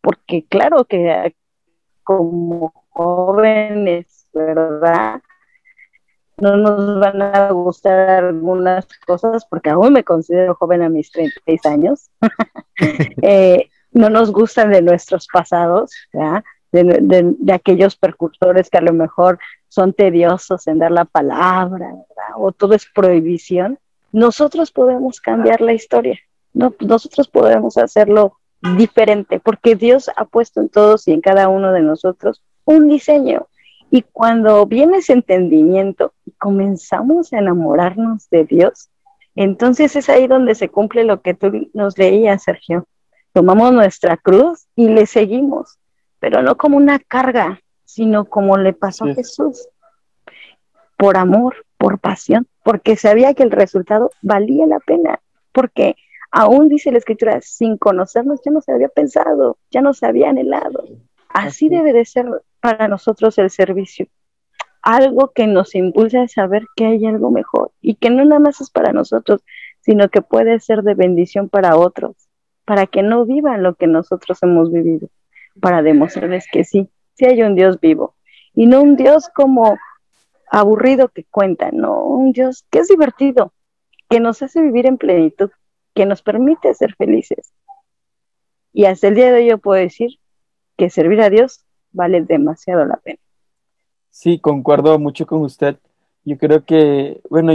porque 0.00 0.46
claro 0.48 0.86
que 0.86 1.34
como 2.02 2.72
jóvenes, 2.88 4.26
¿verdad? 4.32 5.20
No 6.42 6.56
nos 6.56 6.98
van 6.98 7.22
a 7.22 7.52
gustar 7.52 8.24
algunas 8.24 8.88
cosas, 9.06 9.46
porque 9.46 9.70
aún 9.70 9.92
me 9.92 10.02
considero 10.02 10.56
joven 10.56 10.82
a 10.82 10.88
mis 10.88 11.12
36 11.12 11.66
años, 11.66 12.10
eh, 13.22 13.68
no 13.92 14.10
nos 14.10 14.32
gustan 14.32 14.72
de 14.72 14.82
nuestros 14.82 15.28
pasados, 15.32 15.92
de, 16.72 17.52
aquellos 17.52 17.94
percursores 17.94 18.70
que 18.70 18.78
a 18.78 18.82
lo 18.82 18.92
mejor 18.92 19.38
son 19.68 19.92
tediosos 19.92 20.66
en 20.66 20.80
dar 20.80 20.90
la 20.90 21.04
palabra, 21.04 21.94
o 22.34 22.50
todo 22.50 22.74
es 22.74 22.86
prohibición, 22.92 23.78
nosotros 24.10 24.72
podemos 24.72 25.20
cambiar 25.20 25.60
la 25.60 25.74
historia, 25.74 26.18
no, 26.54 26.74
nosotros 26.80 27.28
podemos 27.28 27.78
hacerlo 27.78 28.38
diferente, 28.76 29.38
porque 29.38 29.76
Dios 29.76 30.10
ha 30.16 30.24
puesto 30.24 30.60
en 30.60 30.70
todos 30.70 31.06
y 31.06 31.12
en 31.12 31.20
cada 31.20 31.48
uno 31.48 31.70
de 31.70 31.82
nosotros 31.82 32.42
un 32.64 32.88
diseño, 32.88 33.46
y 33.94 34.00
cuando 34.10 34.64
viene 34.64 34.96
ese 34.96 35.12
entendimiento 35.12 36.14
y 36.24 36.30
comenzamos 36.30 37.30
a 37.34 37.38
enamorarnos 37.38 38.30
de 38.30 38.44
Dios, 38.44 38.88
entonces 39.34 39.94
es 39.96 40.08
ahí 40.08 40.26
donde 40.26 40.54
se 40.54 40.70
cumple 40.70 41.04
lo 41.04 41.20
que 41.20 41.34
tú 41.34 41.68
nos 41.74 41.98
leías, 41.98 42.42
Sergio. 42.42 42.86
Tomamos 43.34 43.70
nuestra 43.74 44.16
cruz 44.16 44.66
y 44.76 44.88
le 44.88 45.04
seguimos, 45.04 45.78
pero 46.20 46.40
no 46.40 46.56
como 46.56 46.78
una 46.78 47.00
carga, 47.00 47.60
sino 47.84 48.24
como 48.24 48.56
le 48.56 48.72
pasó 48.72 49.04
a 49.04 49.14
Jesús, 49.14 49.68
por 50.96 51.18
amor, 51.18 51.56
por 51.76 51.98
pasión, 51.98 52.46
porque 52.64 52.96
sabía 52.96 53.34
que 53.34 53.42
el 53.42 53.50
resultado 53.50 54.10
valía 54.22 54.66
la 54.66 54.80
pena, 54.80 55.20
porque 55.52 55.96
aún 56.30 56.70
dice 56.70 56.92
la 56.92 56.98
escritura, 56.98 57.42
sin 57.42 57.76
conocernos 57.76 58.40
ya 58.42 58.52
no 58.52 58.62
se 58.62 58.72
había 58.72 58.88
pensado, 58.88 59.58
ya 59.70 59.82
no 59.82 59.92
se 59.92 60.06
había 60.06 60.30
anhelado. 60.30 60.82
Así 61.28 61.68
debe 61.68 61.92
de 61.92 62.06
ser 62.06 62.26
para 62.62 62.86
nosotros 62.86 63.36
el 63.38 63.50
servicio. 63.50 64.06
Algo 64.82 65.32
que 65.34 65.46
nos 65.46 65.74
impulsa 65.74 66.22
a 66.22 66.28
saber 66.28 66.64
que 66.76 66.86
hay 66.86 67.04
algo 67.04 67.30
mejor 67.30 67.72
y 67.80 67.96
que 67.96 68.08
no 68.08 68.24
nada 68.24 68.40
más 68.40 68.60
es 68.60 68.70
para 68.70 68.92
nosotros, 68.92 69.42
sino 69.80 70.08
que 70.08 70.22
puede 70.22 70.58
ser 70.60 70.82
de 70.82 70.94
bendición 70.94 71.48
para 71.48 71.76
otros, 71.76 72.16
para 72.64 72.86
que 72.86 73.02
no 73.02 73.26
vivan 73.26 73.62
lo 73.62 73.74
que 73.74 73.88
nosotros 73.88 74.38
hemos 74.42 74.72
vivido, 74.72 75.08
para 75.60 75.82
demostrarles 75.82 76.46
que 76.50 76.64
sí, 76.64 76.88
sí 77.14 77.26
hay 77.26 77.42
un 77.42 77.56
Dios 77.56 77.80
vivo 77.80 78.14
y 78.54 78.66
no 78.66 78.80
un 78.80 78.96
Dios 78.96 79.28
como 79.34 79.76
aburrido 80.50 81.08
que 81.08 81.24
cuenta, 81.24 81.70
no, 81.72 82.04
un 82.04 82.32
Dios 82.32 82.64
que 82.70 82.80
es 82.80 82.88
divertido, 82.88 83.52
que 84.08 84.20
nos 84.20 84.42
hace 84.42 84.62
vivir 84.62 84.86
en 84.86 84.98
plenitud, 84.98 85.50
que 85.94 86.06
nos 86.06 86.22
permite 86.22 86.74
ser 86.74 86.94
felices. 86.94 87.52
Y 88.72 88.84
hasta 88.84 89.08
el 89.08 89.16
día 89.16 89.32
de 89.32 89.38
hoy 89.38 89.48
yo 89.48 89.58
puedo 89.58 89.80
decir 89.80 90.18
que 90.76 90.90
servir 90.90 91.20
a 91.22 91.30
Dios 91.30 91.64
vale 91.92 92.22
demasiado 92.22 92.84
la 92.84 92.96
pena. 92.96 93.18
Sí, 94.10 94.38
concuerdo 94.38 94.98
mucho 94.98 95.26
con 95.26 95.40
usted. 95.42 95.76
Yo 96.24 96.38
creo 96.38 96.64
que, 96.64 97.20
bueno, 97.28 97.52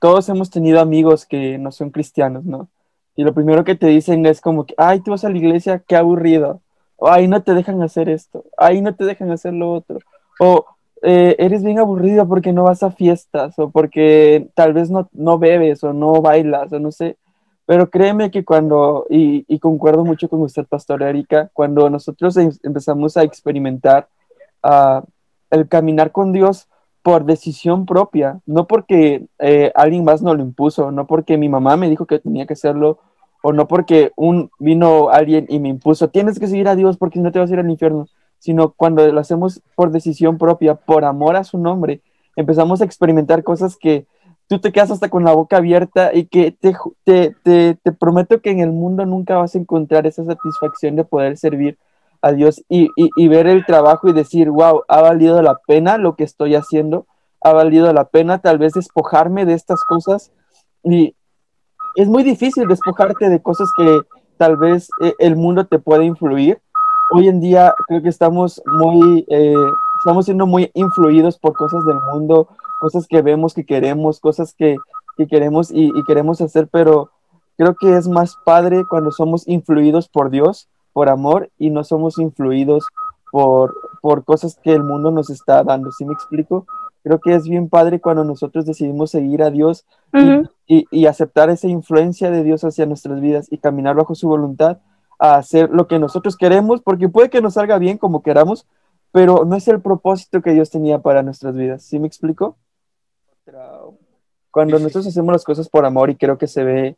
todos 0.00 0.28
hemos 0.28 0.50
tenido 0.50 0.80
amigos 0.80 1.24
que 1.24 1.56
no 1.58 1.72
son 1.72 1.90
cristianos, 1.90 2.44
¿no? 2.44 2.68
Y 3.16 3.22
lo 3.22 3.32
primero 3.32 3.64
que 3.64 3.74
te 3.74 3.86
dicen 3.86 4.26
es 4.26 4.40
como 4.40 4.66
que, 4.66 4.74
ay, 4.76 5.00
tú 5.00 5.12
vas 5.12 5.24
a 5.24 5.30
la 5.30 5.38
iglesia, 5.38 5.82
qué 5.86 5.96
aburrido. 5.96 6.60
O, 6.96 7.08
ay, 7.08 7.28
no 7.28 7.42
te 7.42 7.54
dejan 7.54 7.80
hacer 7.82 8.08
esto. 8.08 8.44
Ay, 8.56 8.80
no 8.80 8.94
te 8.94 9.04
dejan 9.04 9.30
hacer 9.30 9.54
lo 9.54 9.72
otro. 9.72 10.00
O 10.40 10.64
eh, 11.02 11.36
eres 11.38 11.62
bien 11.62 11.78
aburrido 11.78 12.26
porque 12.26 12.52
no 12.52 12.64
vas 12.64 12.82
a 12.82 12.90
fiestas. 12.90 13.58
O 13.58 13.70
porque 13.70 14.48
tal 14.54 14.72
vez 14.72 14.90
no, 14.90 15.08
no 15.12 15.38
bebes 15.38 15.84
o 15.84 15.92
no 15.92 16.20
bailas 16.20 16.72
o 16.72 16.80
no 16.80 16.90
sé. 16.90 17.16
Pero 17.66 17.88
créeme 17.88 18.30
que 18.30 18.44
cuando, 18.44 19.06
y, 19.08 19.58
concuerdo 19.58 20.04
mucho 20.04 20.28
con 20.28 20.42
usted, 20.42 20.66
Pastor 20.66 21.02
Erika, 21.02 21.50
cuando 21.52 21.88
nosotros 21.88 22.36
em, 22.36 22.50
empezamos 22.62 23.16
a 23.16 23.22
experimentar 23.22 24.08
uh, 24.62 25.00
el 25.50 25.66
caminar 25.68 26.12
con 26.12 26.32
Dios 26.32 26.68
por 27.02 27.24
decisión 27.24 27.86
propia, 27.86 28.40
no 28.46 28.66
porque 28.66 29.26
eh, 29.38 29.72
alguien 29.74 30.04
más 30.04 30.22
nos 30.22 30.36
lo 30.36 30.42
impuso, 30.42 30.90
no 30.90 31.06
porque 31.06 31.36
mi 31.36 31.48
mamá 31.48 31.76
me 31.76 31.90
dijo 31.90 32.06
que 32.06 32.18
tenía 32.18 32.46
que 32.46 32.54
hacerlo, 32.54 32.98
o 33.42 33.52
no 33.52 33.68
porque 33.68 34.10
un, 34.16 34.50
vino 34.58 35.10
alguien 35.10 35.46
y 35.50 35.58
me 35.58 35.68
impuso, 35.68 36.08
tienes 36.08 36.38
que 36.38 36.46
seguir 36.46 36.66
a 36.66 36.76
Dios 36.76 36.96
porque 36.96 37.20
no 37.20 37.30
te 37.30 37.38
vas 37.38 37.50
a 37.50 37.52
ir 37.52 37.60
al 37.60 37.70
infierno, 37.70 38.08
sino 38.38 38.72
cuando 38.72 39.06
lo 39.06 39.20
hacemos 39.20 39.62
por 39.74 39.90
decisión 39.90 40.38
propia, 40.38 40.76
por 40.76 41.04
amor 41.04 41.36
a 41.36 41.44
su 41.44 41.58
nombre, 41.58 42.00
empezamos 42.36 42.80
a 42.80 42.86
experimentar 42.86 43.42
cosas 43.44 43.76
que 43.76 44.06
tú 44.48 44.58
te 44.58 44.72
quedas 44.72 44.90
hasta 44.90 45.08
con 45.08 45.24
la 45.24 45.32
boca 45.32 45.56
abierta 45.56 46.10
y 46.12 46.26
que 46.26 46.52
te, 46.52 46.76
te, 47.04 47.34
te, 47.74 47.92
prometo 47.92 48.40
que 48.40 48.50
en 48.50 48.60
el 48.60 48.70
mundo 48.70 49.06
nunca 49.06 49.36
vas 49.36 49.54
a 49.54 49.58
encontrar 49.58 50.06
esa 50.06 50.24
satisfacción 50.24 50.96
de 50.96 51.04
poder 51.04 51.36
servir 51.36 51.78
a 52.20 52.32
Dios 52.32 52.62
y, 52.68 52.88
y, 52.96 53.28
ver 53.28 53.46
el 53.46 53.66
trabajo 53.66 54.08
y 54.08 54.12
decir, 54.12 54.50
wow, 54.50 54.82
ha 54.88 55.00
valido 55.02 55.42
la 55.42 55.58
pena 55.66 55.98
lo 55.98 56.16
que 56.16 56.24
estoy 56.24 56.54
haciendo, 56.54 57.06
ha 57.40 57.52
valido 57.52 57.92
la 57.92 58.06
pena 58.06 58.38
tal 58.38 58.58
vez 58.58 58.72
despojarme 58.72 59.44
de 59.44 59.54
estas 59.54 59.84
cosas 59.84 60.32
y 60.82 61.14
es 61.96 62.08
muy 62.08 62.22
difícil 62.22 62.66
despojarte 62.66 63.28
de 63.28 63.42
cosas 63.42 63.68
que 63.76 64.00
tal 64.36 64.56
vez 64.56 64.88
eh, 65.00 65.14
el 65.18 65.36
mundo 65.36 65.66
te 65.66 65.78
puede 65.78 66.04
influir. 66.04 66.60
Hoy 67.12 67.28
en 67.28 67.40
día 67.40 67.74
creo 67.86 68.02
que 68.02 68.08
estamos 68.08 68.62
muy, 68.66 69.24
eh, 69.28 69.54
estamos 70.00 70.24
siendo 70.24 70.46
muy 70.46 70.70
influidos 70.74 71.38
por 71.38 71.52
cosas 71.54 71.84
del 71.84 71.98
mundo, 72.12 72.48
cosas 72.84 73.06
que 73.06 73.22
vemos 73.22 73.54
que 73.54 73.64
queremos, 73.64 74.20
cosas 74.20 74.52
que, 74.52 74.76
queremos 75.30 75.70
y, 75.72 75.90
queremos 76.06 76.42
hacer, 76.42 76.68
pero 76.70 77.08
creo 77.56 77.74
que 77.80 77.96
es 77.96 78.08
más 78.08 78.36
padre 78.44 78.84
cuando 78.86 79.10
somos 79.10 79.48
influidos 79.48 80.06
por 80.06 80.28
Dios, 80.28 80.68
por 80.92 81.08
amor, 81.08 81.48
y 81.58 81.70
no 81.70 81.82
somos 81.82 82.18
influidos 82.18 82.84
por, 83.32 83.74
por 84.02 84.22
cosas 84.24 84.58
que 84.62 84.74
el 84.74 84.82
mundo 84.82 85.10
nos 85.10 85.30
está 85.30 85.64
dando. 85.64 85.92
¿Sí 85.92 86.04
me 86.04 86.12
explico? 86.12 86.66
Creo 87.02 87.20
que 87.20 87.34
es 87.34 87.44
bien 87.48 87.70
padre 87.70 88.00
cuando 88.00 88.22
nosotros 88.22 88.66
decidimos 88.66 89.10
seguir 89.10 89.42
a 89.42 89.50
Dios 89.50 89.86
y, 90.66 90.84
y, 90.90 91.06
aceptar 91.06 91.48
esa 91.48 91.68
influencia 91.68 92.30
de 92.30 92.42
Dios 92.42 92.64
hacia 92.64 92.84
nuestras 92.84 93.18
vidas 93.22 93.48
y 93.50 93.56
caminar 93.56 93.96
bajo 93.96 94.14
su 94.14 94.28
voluntad 94.28 94.76
a 95.18 95.36
hacer 95.36 95.70
lo 95.70 95.86
que 95.86 95.98
nosotros 95.98 96.36
queremos, 96.36 96.82
porque 96.82 97.08
puede 97.08 97.30
que 97.30 97.40
nos 97.40 97.54
salga 97.54 97.78
bien 97.78 97.96
como 97.96 98.22
queramos, 98.22 98.66
pero 99.10 99.46
no 99.46 99.56
es 99.56 99.66
el 99.68 99.80
propósito 99.80 100.42
que 100.42 100.52
Dios 100.52 100.68
tenía 100.68 100.98
para 100.98 101.22
nuestras 101.22 101.54
vidas. 101.54 101.82
¿Sí 101.82 101.98
me 101.98 102.06
explico? 102.06 102.58
Cuando 104.50 104.78
nosotros 104.78 105.06
hacemos 105.06 105.32
las 105.32 105.44
cosas 105.44 105.68
por 105.68 105.84
amor 105.84 106.10
y 106.10 106.16
creo 106.16 106.38
que 106.38 106.46
se 106.46 106.64
ve 106.64 106.96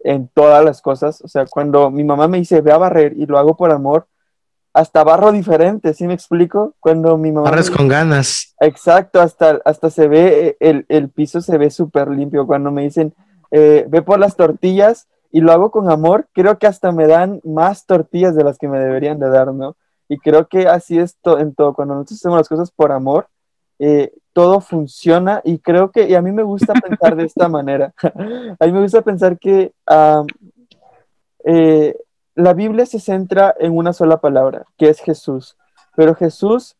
en 0.00 0.28
todas 0.28 0.64
las 0.64 0.80
cosas, 0.82 1.20
o 1.22 1.28
sea, 1.28 1.46
cuando 1.46 1.90
mi 1.90 2.04
mamá 2.04 2.28
me 2.28 2.38
dice, 2.38 2.60
ve 2.60 2.72
a 2.72 2.78
barrer 2.78 3.14
y 3.16 3.26
lo 3.26 3.38
hago 3.38 3.56
por 3.56 3.72
amor, 3.72 4.06
hasta 4.72 5.02
barro 5.02 5.32
diferente, 5.32 5.92
¿sí 5.94 6.06
me 6.06 6.14
explico? 6.14 6.74
Cuando 6.78 7.16
mi 7.16 7.32
mamá... 7.32 7.50
Barres 7.50 7.70
con 7.70 7.88
ganas. 7.88 8.54
Exacto, 8.60 9.20
hasta, 9.20 9.60
hasta 9.64 9.90
se 9.90 10.06
ve, 10.06 10.56
el, 10.60 10.86
el 10.88 11.08
piso 11.08 11.40
se 11.40 11.58
ve 11.58 11.70
súper 11.70 12.08
limpio. 12.08 12.46
Cuando 12.46 12.70
me 12.70 12.82
dicen, 12.82 13.12
eh, 13.50 13.86
ve 13.88 14.02
por 14.02 14.20
las 14.20 14.36
tortillas 14.36 15.08
y 15.32 15.40
lo 15.40 15.52
hago 15.52 15.70
con 15.70 15.90
amor, 15.90 16.28
creo 16.32 16.58
que 16.58 16.66
hasta 16.66 16.92
me 16.92 17.06
dan 17.06 17.40
más 17.42 17.86
tortillas 17.86 18.36
de 18.36 18.44
las 18.44 18.58
que 18.58 18.68
me 18.68 18.78
deberían 18.78 19.18
de 19.18 19.28
dar, 19.28 19.52
¿no? 19.52 19.76
Y 20.08 20.18
creo 20.18 20.46
que 20.46 20.68
así 20.68 20.98
es 20.98 21.16
en 21.24 21.54
todo, 21.54 21.74
cuando 21.74 21.94
nosotros 21.94 22.20
hacemos 22.20 22.38
las 22.38 22.48
cosas 22.48 22.70
por 22.70 22.92
amor, 22.92 23.28
eh, 23.78 24.12
todo 24.38 24.60
funciona 24.60 25.40
y 25.42 25.58
creo 25.58 25.90
que, 25.90 26.08
y 26.08 26.14
a 26.14 26.22
mí 26.22 26.30
me 26.30 26.44
gusta 26.44 26.72
pensar 26.72 27.16
de 27.16 27.24
esta 27.24 27.48
manera, 27.48 27.92
a 28.60 28.66
mí 28.66 28.70
me 28.70 28.82
gusta 28.82 29.02
pensar 29.02 29.36
que 29.36 29.72
eh, 31.44 31.96
la 32.36 32.54
Biblia 32.54 32.86
se 32.86 33.00
centra 33.00 33.52
en 33.58 33.76
una 33.76 33.92
sola 33.92 34.20
palabra, 34.20 34.64
que 34.76 34.90
es 34.90 35.00
Jesús, 35.00 35.56
pero 35.96 36.14
Jesús 36.14 36.76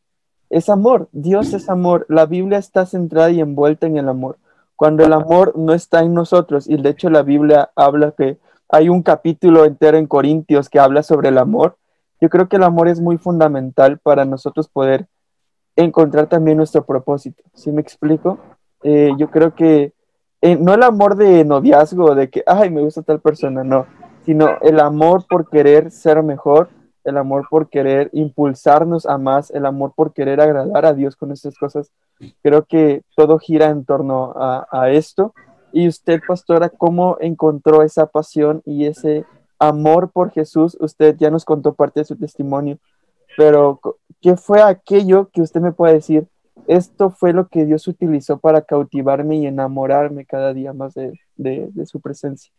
es 0.50 0.68
amor, 0.68 1.08
Dios 1.10 1.52
es 1.52 1.68
amor, 1.68 2.06
la 2.08 2.26
Biblia 2.26 2.58
está 2.58 2.86
centrada 2.86 3.30
y 3.30 3.40
envuelta 3.40 3.88
en 3.88 3.98
el 3.98 4.08
amor 4.08 4.38
cuando 4.76 5.04
el 5.04 5.12
amor 5.12 5.54
no 5.56 5.74
está 5.74 6.04
en 6.04 6.14
nosotros. 6.14 6.68
Y 6.68 6.76
de 6.76 6.90
hecho 6.90 7.10
la 7.10 7.24
Biblia 7.24 7.72
habla 7.74 8.12
que 8.12 8.38
hay 8.68 8.88
un 8.88 9.02
capítulo 9.02 9.64
entero 9.64 9.98
en 9.98 10.06
Corintios 10.06 10.68
que 10.68 10.78
habla 10.78 11.02
sobre 11.02 11.30
el 11.30 11.38
amor. 11.38 11.76
Yo 12.20 12.28
creo 12.28 12.48
que 12.48 12.54
el 12.54 12.62
amor 12.62 12.86
es 12.86 13.00
muy 13.00 13.18
fundamental 13.18 13.98
para 13.98 14.24
nosotros 14.24 14.68
poder 14.68 15.08
encontrar 15.84 16.28
también 16.28 16.56
nuestro 16.56 16.84
propósito. 16.84 17.42
¿Sí 17.54 17.70
me 17.72 17.80
explico? 17.80 18.38
Eh, 18.82 19.12
yo 19.16 19.30
creo 19.30 19.54
que 19.54 19.92
eh, 20.40 20.56
no 20.56 20.74
el 20.74 20.82
amor 20.82 21.16
de 21.16 21.44
noviazgo, 21.44 22.14
de 22.14 22.30
que, 22.30 22.42
ay, 22.46 22.70
me 22.70 22.82
gusta 22.82 23.02
tal 23.02 23.20
persona, 23.20 23.64
no, 23.64 23.86
sino 24.24 24.58
el 24.62 24.80
amor 24.80 25.24
por 25.28 25.48
querer 25.48 25.90
ser 25.90 26.22
mejor, 26.22 26.68
el 27.04 27.16
amor 27.16 27.46
por 27.48 27.68
querer 27.68 28.10
impulsarnos 28.12 29.06
a 29.06 29.18
más, 29.18 29.50
el 29.50 29.66
amor 29.66 29.92
por 29.96 30.12
querer 30.12 30.40
agradar 30.40 30.84
a 30.84 30.94
Dios 30.94 31.16
con 31.16 31.32
estas 31.32 31.56
cosas. 31.56 31.90
Creo 32.42 32.64
que 32.64 33.02
todo 33.16 33.38
gira 33.38 33.66
en 33.70 33.84
torno 33.84 34.34
a, 34.36 34.90
esto. 34.90 35.32
Y 35.72 35.88
usted, 35.88 36.20
pastora, 36.26 36.68
¿cómo 36.68 37.16
encontró 37.20 37.82
esa 37.82 38.06
pasión 38.06 38.62
y 38.64 38.86
ese 38.86 39.24
amor 39.58 40.10
por 40.10 40.30
Jesús? 40.30 40.76
Usted 40.80 41.16
ya 41.16 41.30
nos 41.30 41.44
contó 41.44 41.74
parte 41.74 42.00
de 42.00 42.04
su 42.04 42.16
testimonio, 42.16 42.78
pero 43.38 43.80
¿qué 44.20 44.36
fue 44.36 44.60
aquello 44.60 45.30
que 45.32 45.40
usted 45.40 45.60
me 45.60 45.72
puede 45.72 45.94
decir? 45.94 46.26
Esto 46.66 47.08
fue 47.10 47.32
lo 47.32 47.48
que 47.48 47.64
Dios 47.64 47.86
utilizó 47.86 48.38
para 48.38 48.62
cautivarme 48.62 49.36
y 49.36 49.46
enamorarme 49.46 50.26
cada 50.26 50.52
día 50.52 50.72
más 50.74 50.92
de 50.94 51.86
su 51.86 52.00
presencia. 52.00 52.52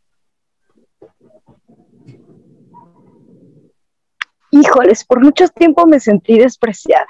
híjoles, 4.52 5.06
por 5.06 5.22
mucho 5.22 5.48
tiempo 5.48 5.86
me 5.86 6.00
sentí 6.00 6.38
despreciada, 6.38 7.08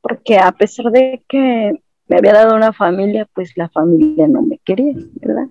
porque 0.00 0.38
a 0.38 0.52
pesar 0.52 0.90
de 0.90 1.24
que 1.28 1.72
me 2.06 2.16
había 2.16 2.32
dado 2.32 2.54
una 2.54 2.72
familia, 2.72 3.28
pues 3.34 3.52
la 3.56 3.68
familia 3.68 4.28
no 4.28 4.42
me 4.42 4.58
quería, 4.58 4.94
¿verdad? 5.14 5.46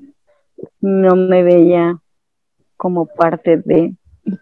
No 0.79 1.15
me 1.15 1.43
veía 1.43 1.99
como 2.77 3.05
parte 3.05 3.57
de, 3.57 3.95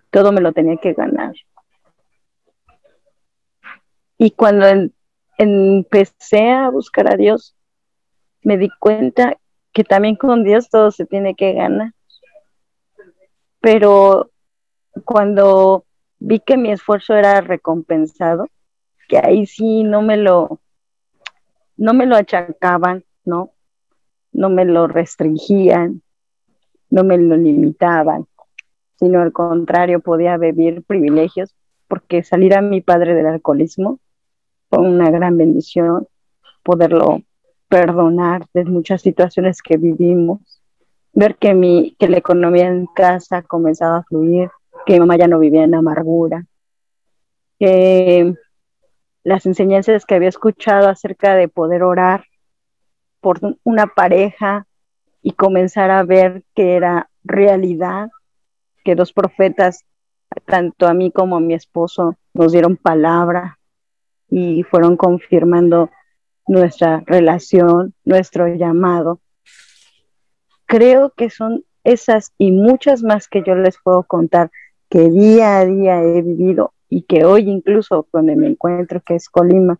todo 0.09 0.31
me 0.31 0.41
lo 0.41 0.51
tenía 0.51 0.77
que 0.77 0.93
ganar. 0.93 1.33
Y 4.23 4.29
cuando 4.29 4.67
empecé 5.39 6.51
a 6.51 6.69
buscar 6.69 7.11
a 7.11 7.17
Dios, 7.17 7.55
me 8.43 8.55
di 8.55 8.69
cuenta 8.79 9.35
que 9.73 9.83
también 9.83 10.15
con 10.15 10.43
Dios 10.43 10.69
todo 10.69 10.91
se 10.91 11.07
tiene 11.07 11.33
que 11.33 11.53
ganar. 11.53 11.93
Pero 13.61 14.29
cuando 15.05 15.85
vi 16.19 16.39
que 16.39 16.55
mi 16.55 16.71
esfuerzo 16.71 17.15
era 17.15 17.41
recompensado, 17.41 18.47
que 19.07 19.17
ahí 19.17 19.47
sí 19.47 19.83
no 19.83 20.03
me 20.03 20.17
lo, 20.17 20.59
no 21.75 21.95
me 21.95 22.05
lo 22.05 22.15
achacaban, 22.15 23.03
¿no? 23.25 23.53
No 24.33 24.51
me 24.51 24.65
lo 24.65 24.85
restringían, 24.85 26.03
no 26.91 27.03
me 27.03 27.17
lo 27.17 27.37
limitaban, 27.37 28.27
sino 28.99 29.19
al 29.19 29.33
contrario, 29.33 29.99
podía 29.99 30.37
vivir 30.37 30.83
privilegios, 30.83 31.55
porque 31.87 32.21
salir 32.21 32.53
a 32.53 32.61
mi 32.61 32.81
padre 32.81 33.15
del 33.15 33.25
alcoholismo 33.25 33.99
fue 34.71 34.79
una 34.79 35.11
gran 35.11 35.37
bendición, 35.37 36.07
poderlo 36.63 37.21
perdonar 37.67 38.45
de 38.53 38.63
muchas 38.63 39.01
situaciones 39.01 39.61
que 39.61 39.75
vivimos, 39.75 40.39
ver 41.13 41.35
que, 41.35 41.53
mi, 41.53 41.95
que 41.99 42.07
la 42.07 42.17
economía 42.17 42.67
en 42.67 42.85
casa 42.87 43.41
comenzaba 43.41 43.97
a 43.97 44.03
fluir, 44.03 44.49
que 44.85 44.93
mi 44.93 45.01
mamá 45.01 45.17
ya 45.17 45.27
no 45.27 45.39
vivía 45.39 45.65
en 45.65 45.75
amargura, 45.75 46.45
que 47.59 48.33
las 49.25 49.45
enseñanzas 49.45 50.05
que 50.05 50.15
había 50.15 50.29
escuchado 50.29 50.87
acerca 50.87 51.35
de 51.35 51.49
poder 51.49 51.83
orar 51.83 52.23
por 53.19 53.39
una 53.63 53.87
pareja 53.87 54.67
y 55.21 55.33
comenzar 55.33 55.91
a 55.91 56.03
ver 56.03 56.43
que 56.55 56.75
era 56.75 57.09
realidad, 57.25 58.09
que 58.85 58.95
dos 58.95 59.11
profetas, 59.11 59.83
tanto 60.45 60.87
a 60.87 60.93
mí 60.93 61.11
como 61.11 61.35
a 61.35 61.41
mi 61.41 61.53
esposo, 61.53 62.15
nos 62.33 62.53
dieron 62.53 62.77
palabra 62.77 63.59
y 64.31 64.63
fueron 64.63 64.97
confirmando 64.97 65.91
nuestra 66.47 67.03
relación, 67.05 67.93
nuestro 68.05 68.47
llamado. 68.47 69.19
Creo 70.65 71.11
que 71.11 71.29
son 71.29 71.63
esas 71.83 72.33
y 72.37 72.51
muchas 72.51 73.03
más 73.03 73.27
que 73.27 73.43
yo 73.45 73.55
les 73.55 73.77
puedo 73.83 74.03
contar 74.03 74.49
que 74.89 75.09
día 75.09 75.59
a 75.59 75.65
día 75.65 76.01
he 76.01 76.21
vivido 76.21 76.73
y 76.89 77.03
que 77.03 77.25
hoy 77.25 77.49
incluso 77.49 78.07
cuando 78.09 78.35
me 78.35 78.47
encuentro, 78.47 79.01
que 79.01 79.15
es 79.15 79.29
Colima, 79.29 79.77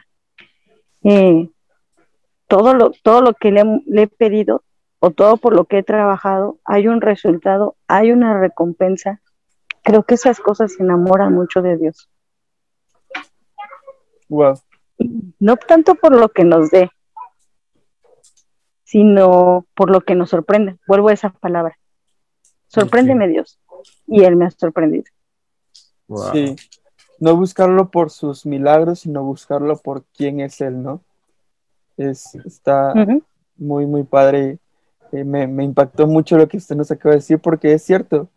eh, 1.03 1.49
todo, 2.47 2.73
lo, 2.73 2.91
todo 3.03 3.21
lo 3.21 3.33
que 3.33 3.51
le, 3.51 3.63
he 4.03 4.07
pedido 4.07 4.63
o 4.99 5.11
todo 5.11 5.37
por 5.37 5.55
lo 5.55 5.65
que 5.65 5.79
he 5.79 5.83
trabajado, 5.83 6.59
hay 6.65 6.87
un 6.87 7.01
resultado, 7.01 7.75
hay 7.87 8.11
una 8.11 8.39
recompensa. 8.39 9.21
Creo 9.83 10.03
que 10.03 10.13
esas 10.13 10.39
cosas 10.39 10.79
enamoran 10.79 11.33
mucho 11.33 11.61
de 11.61 11.77
Dios. 11.77 12.10
Wow. 14.31 14.53
No 15.39 15.57
tanto 15.57 15.95
por 15.95 16.17
lo 16.17 16.29
que 16.29 16.45
nos 16.45 16.71
dé, 16.71 16.89
sino 18.85 19.65
por 19.75 19.89
lo 19.89 20.01
que 20.01 20.15
nos 20.15 20.29
sorprende. 20.29 20.77
Vuelvo 20.87 21.09
a 21.09 21.13
esa 21.13 21.31
palabra. 21.31 21.77
Sorpréndeme 22.67 23.27
Dios 23.27 23.59
y 24.07 24.23
Él 24.23 24.37
me 24.37 24.45
ha 24.45 24.51
sorprendido. 24.51 25.03
Sí, 26.31 26.55
no 27.19 27.35
buscarlo 27.35 27.91
por 27.91 28.09
sus 28.09 28.45
milagros, 28.45 29.01
sino 29.01 29.23
buscarlo 29.23 29.75
por 29.77 30.05
quién 30.15 30.39
es 30.39 30.61
Él, 30.61 30.81
¿no? 30.81 31.01
Es, 31.97 32.33
está 32.45 32.93
muy, 33.57 33.85
muy 33.85 34.03
padre. 34.03 34.59
Eh, 35.11 35.25
me, 35.25 35.43
impactó 35.63 36.07
mucho 36.07 36.37
lo 36.37 36.47
que 36.47 36.55
usted 36.55 36.77
nos 36.77 36.89
acaba 36.89 37.11
de 37.11 37.19
decir 37.19 37.39
porque 37.39 37.73
es 37.73 37.83
cierto. 37.83 38.29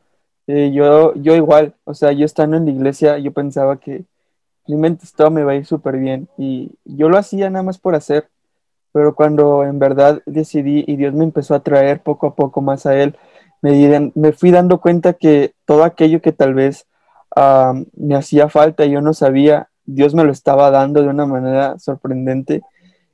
Eh, 0.49 0.73
yo, 0.75 1.15
yo 1.15 1.37
igual, 1.37 1.77
o 1.85 1.95
sea, 1.95 2.11
yo 2.11 2.25
estando 2.27 2.57
en 2.57 2.65
la 2.65 2.73
iglesia, 2.73 3.19
yo 3.19 3.33
pensaba 3.33 3.79
que 3.79 4.05
mi 4.67 4.77
mente 4.77 5.07
todo 5.17 5.31
me 5.31 5.45
va 5.45 5.53
a 5.53 5.57
ir 5.57 5.67
súper 5.67 5.99
bien 5.99 6.29
y 6.39 6.73
yo 6.85 7.09
lo 7.09 7.19
hacía 7.19 7.51
nada 7.51 7.63
más 7.63 7.79
por 7.79 7.95
hacer, 7.95 8.29
pero 8.93 9.15
cuando 9.15 9.65
en 9.65 9.79
verdad 9.79 10.23
decidí 10.27 10.85
y 10.87 10.97
Dios 10.97 11.15
me 11.15 11.25
empezó 11.25 11.55
a 11.55 11.63
traer 11.63 12.01
poco 12.01 12.29
a 12.29 12.35
poco 12.35 12.61
más 12.61 12.87
a 12.87 12.97
Él, 12.97 13.17
me, 14.15 14.33
fui 14.33 14.51
dando 14.51 14.81
cuenta 14.81 15.15
que 15.15 15.55
todo 15.65 15.85
aquello 15.85 16.21
que 16.21 16.33
tal 16.33 16.55
vez 16.55 16.87
me 17.97 18.15
hacía 18.15 18.49
falta 18.49 18.85
y 18.85 18.93
yo 18.93 19.01
no 19.01 19.15
sabía, 19.15 19.69
Dios 19.87 20.15
me 20.15 20.25
lo 20.25 20.33
estaba 20.33 20.71
dando 20.71 21.03
de 21.03 21.09
una 21.09 21.27
manera 21.27 21.79
sorprendente. 21.79 22.63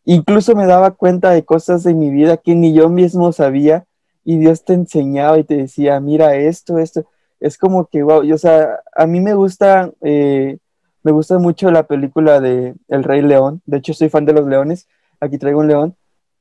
Incluso 0.05 0.55
me 0.55 0.67
daba 0.67 0.93
cuenta 0.93 1.31
de 1.31 1.45
cosas 1.45 1.85
de 1.85 1.95
mi 1.95 2.11
vida 2.11 2.37
que 2.37 2.55
ni 2.55 2.73
yo 2.73 2.89
mismo 2.89 3.33
sabía 3.33 3.85
y 4.25 4.39
Dios 4.39 4.65
te 4.65 4.75
enseñaba 4.75 5.39
y 5.39 5.45
te 5.45 5.57
decía, 5.57 6.01
mira 6.01 6.35
esto, 6.35 6.79
esto. 6.79 7.05
Es 7.39 7.57
como 7.57 7.87
que, 7.87 8.03
wow, 8.03 8.23
o 8.33 8.39
sea, 8.39 8.81
a 8.95 9.07
mí 9.07 9.21
me 9.21 9.35
gusta, 9.35 9.91
eh, 10.03 10.59
me 11.03 11.13
gusta 11.13 11.39
mucho 11.39 11.71
la 11.71 11.85
película 11.85 12.41
de 12.41 12.75
El 12.89 13.05
Rey 13.05 13.23
León. 13.23 13.63
De 13.67 13.79
hecho, 13.79 13.95
soy 13.95 14.09
fan 14.09 14.25
de 14.25 14.33
los 14.33 14.47
leones. 14.47 14.89
Aquí 15.21 15.39
traigo 15.39 15.61
un 15.61 15.69
león. 15.69 15.97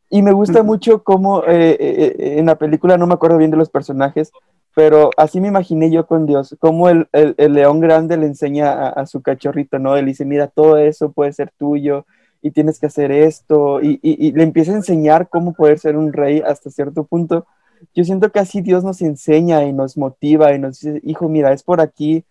Y 0.10 0.24
me 0.24 0.32
gusta 0.32 0.64
mucho 0.64 1.04
cómo 1.04 1.44
eh, 1.44 1.78
eh, 1.80 2.16
eh, 2.18 2.40
en 2.40 2.48
la 2.48 2.56
película, 2.56 2.98
no 2.98 3.06
me 3.06 3.14
acuerdo 3.14 3.38
bien 3.38 3.52
de 3.52 3.58
los 3.58 3.70
personajes, 3.70 4.32
pero 4.76 5.12
así 5.18 5.40
me 5.40 5.50
imaginé 5.50 5.92
yo 5.92 6.08
con 6.08 6.26
Dios, 6.26 6.56
cómo 6.60 6.90
el, 6.90 7.08
león 7.38 7.80
grande 7.80 8.18
le 8.18 8.26
enseña 8.26 8.90
a, 8.90 9.06
su 9.06 9.22
cachorrito, 9.22 9.78
¿no? 9.78 9.96
Él 9.98 10.08
dice, 10.08 10.26
mira, 10.26 10.48
todo 10.48 10.78
eso 10.78 11.12
puede 11.12 11.32
ser 11.34 11.52
tuyo 11.58 12.06
y 12.42 12.52
tienes 12.52 12.80
que 12.80 12.88
hacer 12.88 13.12
esto, 13.12 13.82
y, 13.82 14.32
le 14.32 14.44
empieza 14.44 14.72
a 14.72 14.78
enseñar 14.78 15.30
cómo 15.30 15.54
poder 15.54 15.78
ser 15.78 15.96
un 15.96 16.12
rey 16.12 16.42
hasta 16.44 16.72
cierto 16.72 17.04
punto. 17.04 17.46
Yo 17.94 18.04
siento 18.04 18.32
que 18.32 18.40
así 18.40 18.62
Dios 18.62 18.84
nos 18.84 19.02
enseña 19.02 19.64
y 19.64 19.74
nos 19.74 19.96
motiva 19.96 20.54
y 20.54 20.60
nos 20.60 20.80
dice, 20.80 21.02
hijo, 21.04 21.30
mira, 21.30 21.54
es 21.54 21.62
por 21.62 21.82
aquí, 21.82 22.26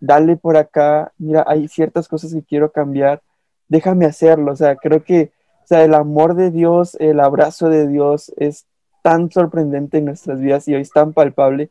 dale 0.00 0.36
por 0.36 0.56
acá, 0.56 1.12
mira, 1.18 1.44
hay 1.46 1.68
ciertas 1.68 2.08
cosas 2.08 2.32
que 2.34 2.42
quiero 2.42 2.72
cambiar 2.72 3.22
déjame 3.68 4.06
hacerlo. 4.06 4.52
O 4.52 4.56
sea, 4.56 4.76
creo 4.76 5.04
que 5.04 5.32
o 5.64 5.66
sea, 5.68 5.84
el 5.84 5.94
amor 5.94 6.34
de 6.34 6.50
Dios, 6.50 6.96
el 6.98 7.20
abrazo 7.20 7.68
de 7.68 7.86
Dios 7.86 8.32
es 8.38 8.66
tan 9.02 9.30
sorprendente 9.30 9.98
en 9.98 10.06
nuestras 10.06 10.40
vidas 10.40 10.66
y 10.66 10.74
hoy 10.74 10.80
es 10.80 10.90
tan 10.90 11.12
palpable 11.12 11.70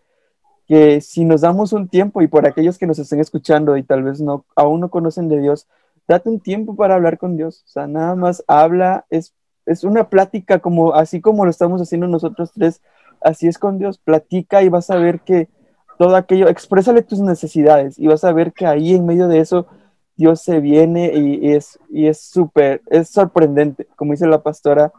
que 0.68 1.02
si 1.02 1.26
nos 1.26 1.42
damos 1.42 1.74
un 1.74 1.88
tiempo 1.88 2.22
y 2.22 2.28
por 2.28 2.46
aquellos 2.46 2.78
que 2.78 2.88
nos 2.88 3.00
estén 3.00 3.20
escuchando 3.20 3.78
y 3.78 3.84
tal 3.84 4.04
vez 4.04 4.22
no 4.22 4.46
aún 4.56 4.82
no 4.82 4.90
conocen 4.90 5.30
de 5.30 5.40
Dios, 5.40 5.68
date 6.08 6.30
un 6.30 6.40
tiempo 6.40 6.76
para 6.76 6.96
hablar 6.96 7.18
con 7.18 7.38
Dios. 7.38 7.64
O 7.66 7.70
sea, 7.70 7.88
nada 7.88 8.16
más 8.16 8.44
habla, 8.48 9.06
es, 9.10 9.34
es 9.66 9.84
una 9.84 10.10
plática 10.10 10.60
como 10.60 10.94
así 10.94 11.20
como 11.20 11.46
lo 11.46 11.50
estamos 11.50 11.82
haciendo 11.82 12.08
nosotros 12.08 12.52
tres, 12.54 12.82
así 13.22 13.48
es 13.48 13.58
con 13.58 13.80
Dios. 13.80 13.98
Platica 13.98 14.62
y 14.62 14.70
vas 14.70 14.90
a 14.92 14.98
ver 14.98 15.22
que 15.22 15.50
todo 15.98 16.16
aquello, 16.16 16.48
exprésale 16.48 17.02
tus 17.02 17.20
necesidades 17.20 17.98
y 17.98 18.08
vas 18.08 18.24
a 18.24 18.32
ver 18.32 18.54
que 18.54 18.66
ahí 18.66 18.94
en 18.96 19.06
medio 19.06 19.28
de 19.28 19.40
eso 19.40 19.68
Dios 20.16 20.42
se 20.42 20.60
viene 20.60 21.12
y, 21.14 21.52
es 21.52 21.80
y 21.90 22.08
es 22.08 22.22
súper, 22.22 22.82
es 22.88 23.10
sorprendente, 23.10 23.88
como 23.96 24.14
dice 24.14 24.28
la 24.28 24.42
pastora, 24.42 24.92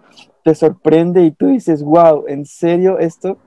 te 0.44 0.55
sorprende 0.55 1.22
y 1.24 1.32
tú 1.32 1.46
dices, 1.49 1.82
wow, 1.82 2.24
¿en 2.28 2.46
serio 2.46 2.99
esto? 2.99 3.38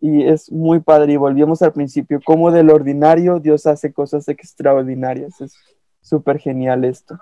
Y 0.00 0.24
es 0.24 0.50
muy 0.50 0.80
padre 0.80 1.12
y 1.12 1.16
volvemos 1.16 1.62
al 1.62 1.72
principio, 1.72 2.20
como 2.24 2.50
del 2.50 2.70
ordinario 2.70 3.38
Dios 3.38 3.66
hace 3.66 3.92
cosas 3.92 4.28
extraordinarias, 4.28 5.40
es 5.40 5.54
súper 6.00 6.38
genial 6.38 6.84
esto. 6.84 7.18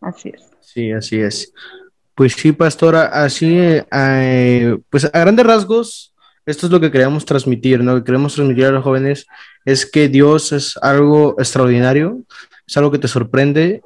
Así 0.00 0.30
es. 0.30 0.48
Sí, 0.60 0.92
así 0.92 1.20
es. 1.20 1.52
Pues 2.14 2.32
sí, 2.32 2.52
pastora, 2.52 3.06
así, 3.06 3.58
eh, 3.58 4.78
pues 4.90 5.04
a 5.04 5.20
grandes 5.20 5.46
rasgos, 5.46 6.14
esto 6.48 6.66
es 6.66 6.72
lo 6.72 6.80
que 6.80 6.90
queremos 6.90 7.26
transmitir, 7.26 7.84
¿no? 7.84 7.92
Lo 7.92 7.98
que 7.98 8.04
queremos 8.04 8.34
transmitir 8.34 8.64
a 8.64 8.70
los 8.70 8.82
jóvenes 8.82 9.26
es 9.66 9.84
que 9.84 10.08
Dios 10.08 10.52
es 10.52 10.78
algo 10.78 11.36
extraordinario, 11.38 12.22
es 12.66 12.76
algo 12.78 12.90
que 12.90 12.98
te 12.98 13.06
sorprende 13.06 13.82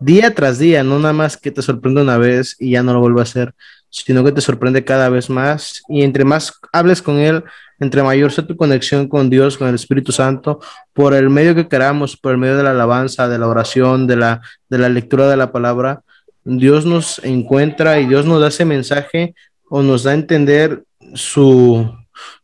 día 0.00 0.34
tras 0.34 0.58
día, 0.58 0.82
no 0.82 0.98
nada 0.98 1.12
más 1.12 1.36
que 1.36 1.52
te 1.52 1.62
sorprende 1.62 2.02
una 2.02 2.18
vez 2.18 2.56
y 2.58 2.72
ya 2.72 2.82
no 2.82 2.92
lo 2.92 2.98
vuelve 2.98 3.20
a 3.20 3.22
hacer, 3.22 3.54
sino 3.88 4.24
que 4.24 4.32
te 4.32 4.40
sorprende 4.40 4.84
cada 4.84 5.10
vez 5.10 5.30
más 5.30 5.82
y 5.88 6.02
entre 6.02 6.24
más 6.24 6.58
hables 6.72 7.02
con 7.02 7.18
Él, 7.18 7.44
entre 7.78 8.02
mayor 8.02 8.32
sea 8.32 8.46
tu 8.46 8.56
conexión 8.56 9.06
con 9.06 9.30
Dios, 9.30 9.56
con 9.56 9.68
el 9.68 9.76
Espíritu 9.76 10.10
Santo, 10.10 10.58
por 10.92 11.14
el 11.14 11.30
medio 11.30 11.54
que 11.54 11.68
queramos, 11.68 12.16
por 12.16 12.32
el 12.32 12.38
medio 12.38 12.56
de 12.56 12.64
la 12.64 12.72
alabanza, 12.72 13.28
de 13.28 13.38
la 13.38 13.46
oración, 13.46 14.08
de 14.08 14.16
la, 14.16 14.40
de 14.68 14.78
la 14.78 14.88
lectura 14.88 15.28
de 15.28 15.36
la 15.36 15.52
palabra, 15.52 16.02
Dios 16.42 16.84
nos 16.84 17.20
encuentra 17.24 18.00
y 18.00 18.06
Dios 18.06 18.26
nos 18.26 18.40
da 18.40 18.48
ese 18.48 18.64
mensaje 18.64 19.36
o 19.68 19.82
nos 19.82 20.02
da 20.02 20.10
a 20.10 20.14
entender 20.14 20.82
su, 21.14 21.90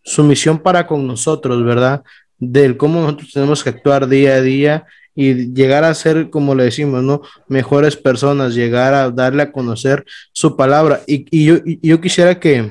su 0.03 0.25
misión 0.25 0.59
para 0.59 0.87
con 0.87 1.07
nosotros, 1.07 1.65
¿verdad? 1.65 2.03
Del 2.39 2.77
cómo 2.77 3.01
nosotros 3.01 3.33
tenemos 3.33 3.63
que 3.63 3.71
actuar 3.71 4.09
día 4.09 4.35
a 4.35 4.41
día 4.41 4.87
y 5.15 5.53
llegar 5.53 5.83
a 5.83 5.95
ser, 5.95 6.31
como 6.31 6.55
le 6.55 6.65
decimos, 6.65 7.03
¿no? 7.03 7.23
Mejores 7.49 7.97
personas, 7.97 8.55
llegar 8.55 8.95
a 8.95 9.11
darle 9.11 9.43
a 9.43 9.51
conocer 9.51 10.05
su 10.33 10.57
palabra. 10.57 11.01
Y, 11.09 11.27
y 11.37 11.47
yo, 11.47 11.57
yo, 11.83 12.01
quisiera 12.01 12.39
que, 12.39 12.71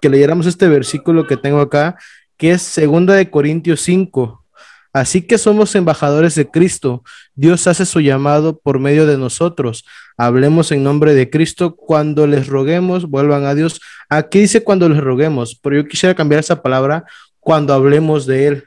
que 0.00 0.08
leyéramos 0.08 0.46
este 0.46 0.68
versículo 0.68 1.26
que 1.26 1.36
tengo 1.36 1.60
acá, 1.60 1.98
que 2.38 2.52
es 2.52 2.62
segunda 2.62 3.14
de 3.14 3.28
Corintios 3.30 3.82
5. 3.82 4.42
Así 4.92 5.22
que 5.22 5.36
somos 5.36 5.74
embajadores 5.74 6.34
de 6.34 6.50
Cristo. 6.50 7.04
Dios 7.40 7.66
hace 7.66 7.86
su 7.86 8.00
llamado 8.00 8.58
por 8.58 8.78
medio 8.78 9.06
de 9.06 9.16
nosotros. 9.16 9.86
Hablemos 10.18 10.72
en 10.72 10.84
nombre 10.84 11.14
de 11.14 11.30
Cristo. 11.30 11.74
Cuando 11.74 12.26
les 12.26 12.48
roguemos, 12.48 13.06
vuelvan 13.06 13.46
a 13.46 13.54
Dios. 13.54 13.80
Aquí 14.10 14.40
dice 14.40 14.62
cuando 14.62 14.90
les 14.90 14.98
roguemos, 14.98 15.58
pero 15.62 15.76
yo 15.76 15.88
quisiera 15.88 16.14
cambiar 16.14 16.40
esa 16.40 16.60
palabra 16.60 17.04
cuando 17.38 17.72
hablemos 17.72 18.26
de 18.26 18.46
Él. 18.46 18.64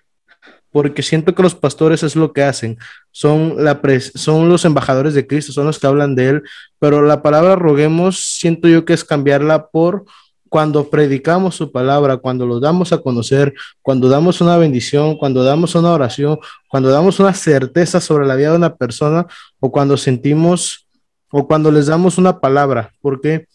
Porque 0.72 1.04
siento 1.04 1.36
que 1.36 1.44
los 1.44 1.54
pastores 1.54 2.02
es 2.02 2.16
lo 2.16 2.34
que 2.34 2.42
hacen. 2.42 2.80
Son, 3.12 3.64
la 3.64 3.80
son 4.16 4.50
los 4.50 4.66
embajadores 4.66 5.14
de 5.14 5.28
Cristo, 5.28 5.52
son 5.52 5.68
los 5.68 5.78
que 5.78 5.86
hablan 5.86 6.16
de 6.16 6.30
Él. 6.30 6.44
Pero 6.80 7.04
la 7.04 7.22
palabra 7.22 7.56
roguemos, 7.56 8.22
siento 8.22 8.68
yo 8.68 8.86
que 8.86 8.94
es 8.94 9.04
cambiarla 9.04 9.68
por 9.68 10.06
cuando 10.54 10.88
predicamos 10.88 11.56
su 11.56 11.72
palabra, 11.72 12.18
cuando 12.18 12.46
lo 12.46 12.60
damos 12.60 12.94
a 12.94 13.00
conocer, 13.00 13.56
cuando 13.82 14.08
damos 14.08 14.40
una 14.40 14.56
bendición, 14.56 15.18
cuando 15.18 15.44
damos 15.44 15.74
una 15.74 15.92
oración, 15.92 16.38
cuando 16.70 16.92
damos 16.92 17.20
una 17.20 17.34
certeza 17.34 18.00
sobre 18.00 18.28
la 18.28 18.36
vida 18.36 18.52
de 18.52 18.58
una 18.58 18.76
persona 18.76 19.26
o 19.60 19.72
cuando 19.72 19.98
sentimos 19.98 20.88
o 21.32 21.48
cuando 21.48 21.72
les 21.72 21.88
damos 21.88 22.20
una 22.20 22.40
palabra. 22.40 22.94
¿Por 23.02 23.20
qué? 23.20 23.48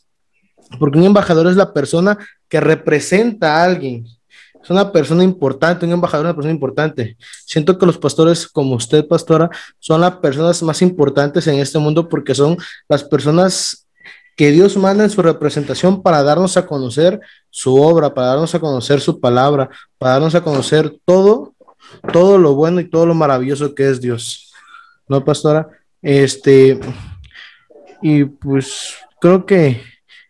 Porque 0.80 0.99
un 0.99 1.05
embajador 1.05 1.46
es 1.46 1.55
la 1.55 1.72
persona 1.72 2.18
que 2.49 2.59
representa 2.59 3.59
a 3.59 3.62
alguien. 3.62 4.05
Es 4.61 4.68
una 4.68 4.90
persona 4.90 5.22
importante, 5.22 5.86
un 5.86 5.92
embajador 5.92 6.26
es 6.26 6.30
una 6.30 6.34
persona 6.34 6.53
importante. 6.53 7.16
Siento 7.46 7.78
que 7.78 7.86
los 7.86 7.99
pastores, 7.99 8.49
como 8.49 8.74
usted, 8.74 9.07
pastora, 9.07 9.49
son 9.78 10.01
las 10.01 10.16
personas 10.16 10.64
más 10.64 10.82
importantes 10.82 11.46
en 11.46 11.61
este 11.61 11.78
mundo 11.78 12.09
porque 12.09 12.34
son 12.34 12.57
las 12.88 13.05
personas 13.05 13.88
que 14.39 14.53
Dios 14.53 14.76
manda 14.76 15.03
en 15.03 15.11
su 15.11 15.20
representación 15.20 16.01
para 16.01 16.22
darnos 16.22 16.57
a 16.57 16.64
conocer 16.64 17.20
su 17.51 17.74
obra, 17.74 18.14
para 18.14 18.28
darnos 18.28 18.55
a 18.55 18.61
conocer 18.61 19.01
su 19.01 19.18
palabra, 19.18 19.68
para 19.99 20.12
darnos 20.12 20.36
a 20.36 20.45
conocer 20.45 20.97
todo, 21.05 21.55
todo 22.12 22.39
lo 22.39 22.55
bueno 22.55 22.78
y 22.78 22.89
todo 22.89 23.05
lo 23.05 23.14
maravilloso 23.14 23.74
que 23.74 23.91
es 23.91 24.01
Dios. 24.01 24.53
¿No, 25.09 25.24
pastora? 25.24 25.68
Este, 26.01 26.78
y 28.01 28.26
pues 28.26 28.95
creo 29.20 29.45
que 29.45 29.82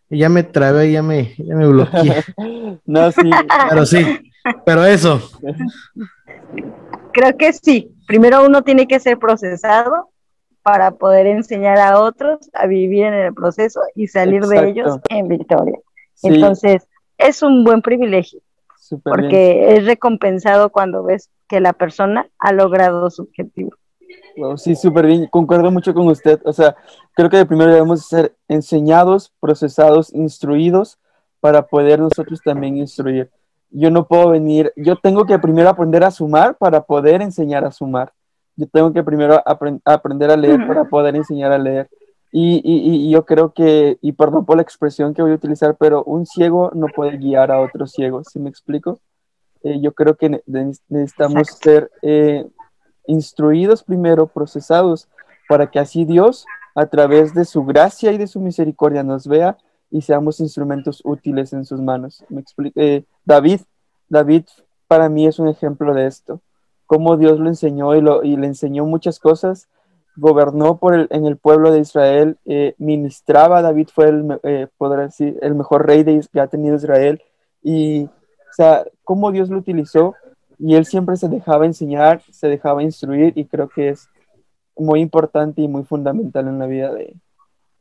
ya 0.08 0.30
me 0.30 0.42
trabé, 0.42 0.90
ya 0.90 1.02
me, 1.02 1.34
ya 1.36 1.54
me 1.54 1.68
bloqueé. 1.68 2.24
no, 2.86 3.12
sí. 3.12 3.30
Pero 3.68 3.84
sí, 3.84 4.32
pero 4.64 4.86
eso. 4.86 5.30
Creo 7.12 7.36
que 7.36 7.52
sí. 7.52 7.94
Primero 8.06 8.46
uno 8.46 8.62
tiene 8.62 8.88
que 8.88 9.00
ser 9.00 9.18
procesado 9.18 10.08
para 10.68 10.90
poder 10.90 11.26
enseñar 11.26 11.78
a 11.78 11.98
otros 11.98 12.50
a 12.52 12.66
vivir 12.66 13.04
en 13.04 13.14
el 13.14 13.32
proceso 13.32 13.80
y 13.94 14.06
salir 14.06 14.42
de 14.42 14.68
ellos 14.68 14.98
en 15.08 15.26
victoria. 15.26 15.78
Entonces, 16.22 16.86
es 17.16 17.42
un 17.42 17.64
buen 17.64 17.80
privilegio, 17.80 18.40
porque 19.02 19.76
es 19.76 19.86
recompensado 19.86 20.68
cuando 20.68 21.02
ves 21.02 21.30
que 21.48 21.60
la 21.60 21.72
persona 21.72 22.28
ha 22.38 22.52
logrado 22.52 23.08
su 23.08 23.22
objetivo. 23.22 23.70
sí, 24.56 24.76
súper 24.76 25.06
bien, 25.06 25.26
concuerdo 25.28 25.70
mucho 25.70 25.94
con 25.94 26.06
usted. 26.08 26.38
O 26.44 26.52
sea, 26.52 26.76
creo 27.14 27.30
que 27.30 27.46
primero 27.46 27.72
debemos 27.72 28.06
ser 28.06 28.36
enseñados, 28.46 29.32
procesados, 29.40 30.12
instruidos 30.12 30.98
para 31.40 31.62
poder 31.62 31.98
nosotros 31.98 32.42
también 32.44 32.76
instruir. 32.76 33.30
Yo 33.70 33.90
no 33.90 34.06
puedo 34.06 34.28
venir, 34.28 34.70
yo 34.76 34.96
tengo 34.96 35.24
que 35.24 35.38
primero 35.38 35.70
aprender 35.70 36.04
a 36.04 36.10
sumar 36.10 36.58
para 36.58 36.82
poder 36.82 37.22
enseñar 37.22 37.64
a 37.64 37.70
sumar 37.70 38.12
yo 38.58 38.66
tengo 38.66 38.92
que 38.92 39.04
primero 39.04 39.40
aprender 39.84 40.30
a 40.32 40.36
leer 40.36 40.66
para 40.66 40.84
poder 40.84 41.14
enseñar 41.14 41.52
a 41.52 41.58
leer. 41.58 41.88
Y, 42.32 42.60
y, 42.64 43.08
yo 43.08 43.24
creo 43.24 43.52
que, 43.54 43.98
y 44.02 44.12
perdón 44.12 44.44
por 44.44 44.56
la 44.56 44.62
expresión 44.62 45.14
que 45.14 45.22
voy 45.22 45.30
a 45.30 45.36
utilizar, 45.36 45.76
pero 45.76 46.02
un 46.02 46.26
ciego 46.26 46.72
no 46.74 46.88
puede 46.88 47.16
guiar 47.16 47.52
a 47.52 47.60
otro 47.60 47.86
ciego, 47.86 48.22
¿sí 48.24 48.40
me 48.40 48.50
explico? 48.50 48.98
Eh, 49.62 49.80
yo 49.80 49.92
creo 49.92 50.16
que 50.16 50.42
necesitamos 50.88 51.46
ser 51.62 51.90
eh, 52.02 52.46
instruidos 53.06 53.84
primero, 53.84 54.26
procesados, 54.26 55.08
para 55.48 55.70
que 55.70 55.78
así 55.78 56.04
Dios, 56.04 56.44
a 56.74 56.86
través 56.86 57.34
de 57.34 57.44
su 57.44 57.64
gracia 57.64 58.10
y 58.10 58.18
de 58.18 58.26
su 58.26 58.40
misericordia, 58.40 59.04
nos 59.04 59.28
vea 59.28 59.56
y 59.88 60.02
seamos 60.02 60.40
instrumentos 60.40 61.00
útiles 61.04 61.52
en 61.52 61.64
sus 61.64 61.80
manos. 61.80 62.24
¿Me 62.28 62.40
explico? 62.40 62.78
Eh, 62.80 63.04
David, 63.24 63.60
David 64.08 64.46
para 64.88 65.08
mí 65.08 65.28
es 65.28 65.38
un 65.38 65.46
ejemplo 65.46 65.94
de 65.94 66.06
esto 66.06 66.40
cómo 66.88 67.18
Dios 67.18 67.38
lo 67.38 67.48
enseñó 67.48 67.94
y, 67.94 68.00
lo, 68.00 68.24
y 68.24 68.36
le 68.36 68.46
enseñó 68.46 68.86
muchas 68.86 69.20
cosas. 69.20 69.68
Gobernó 70.16 70.78
por 70.78 70.94
el, 70.94 71.06
en 71.10 71.26
el 71.26 71.36
pueblo 71.36 71.70
de 71.70 71.80
Israel, 71.80 72.38
eh, 72.46 72.74
ministraba, 72.78 73.62
David 73.62 73.88
fue 73.94 74.08
el, 74.08 74.40
eh, 74.42 74.68
decir, 74.96 75.38
el 75.42 75.54
mejor 75.54 75.86
rey 75.86 76.02
de, 76.02 76.26
que 76.32 76.40
ha 76.40 76.48
tenido 76.48 76.74
Israel. 76.74 77.22
Y, 77.62 78.04
o 78.06 78.52
sea, 78.56 78.84
cómo 79.04 79.30
Dios 79.30 79.50
lo 79.50 79.58
utilizó 79.58 80.14
y 80.58 80.74
él 80.76 80.86
siempre 80.86 81.16
se 81.16 81.28
dejaba 81.28 81.66
enseñar, 81.66 82.22
se 82.32 82.48
dejaba 82.48 82.82
instruir 82.82 83.34
y 83.36 83.44
creo 83.44 83.68
que 83.68 83.90
es 83.90 84.08
muy 84.74 85.00
importante 85.00 85.60
y 85.60 85.68
muy 85.68 85.84
fundamental 85.84 86.48
en 86.48 86.58
la 86.58 86.66
vida 86.66 86.92
de, 86.92 87.14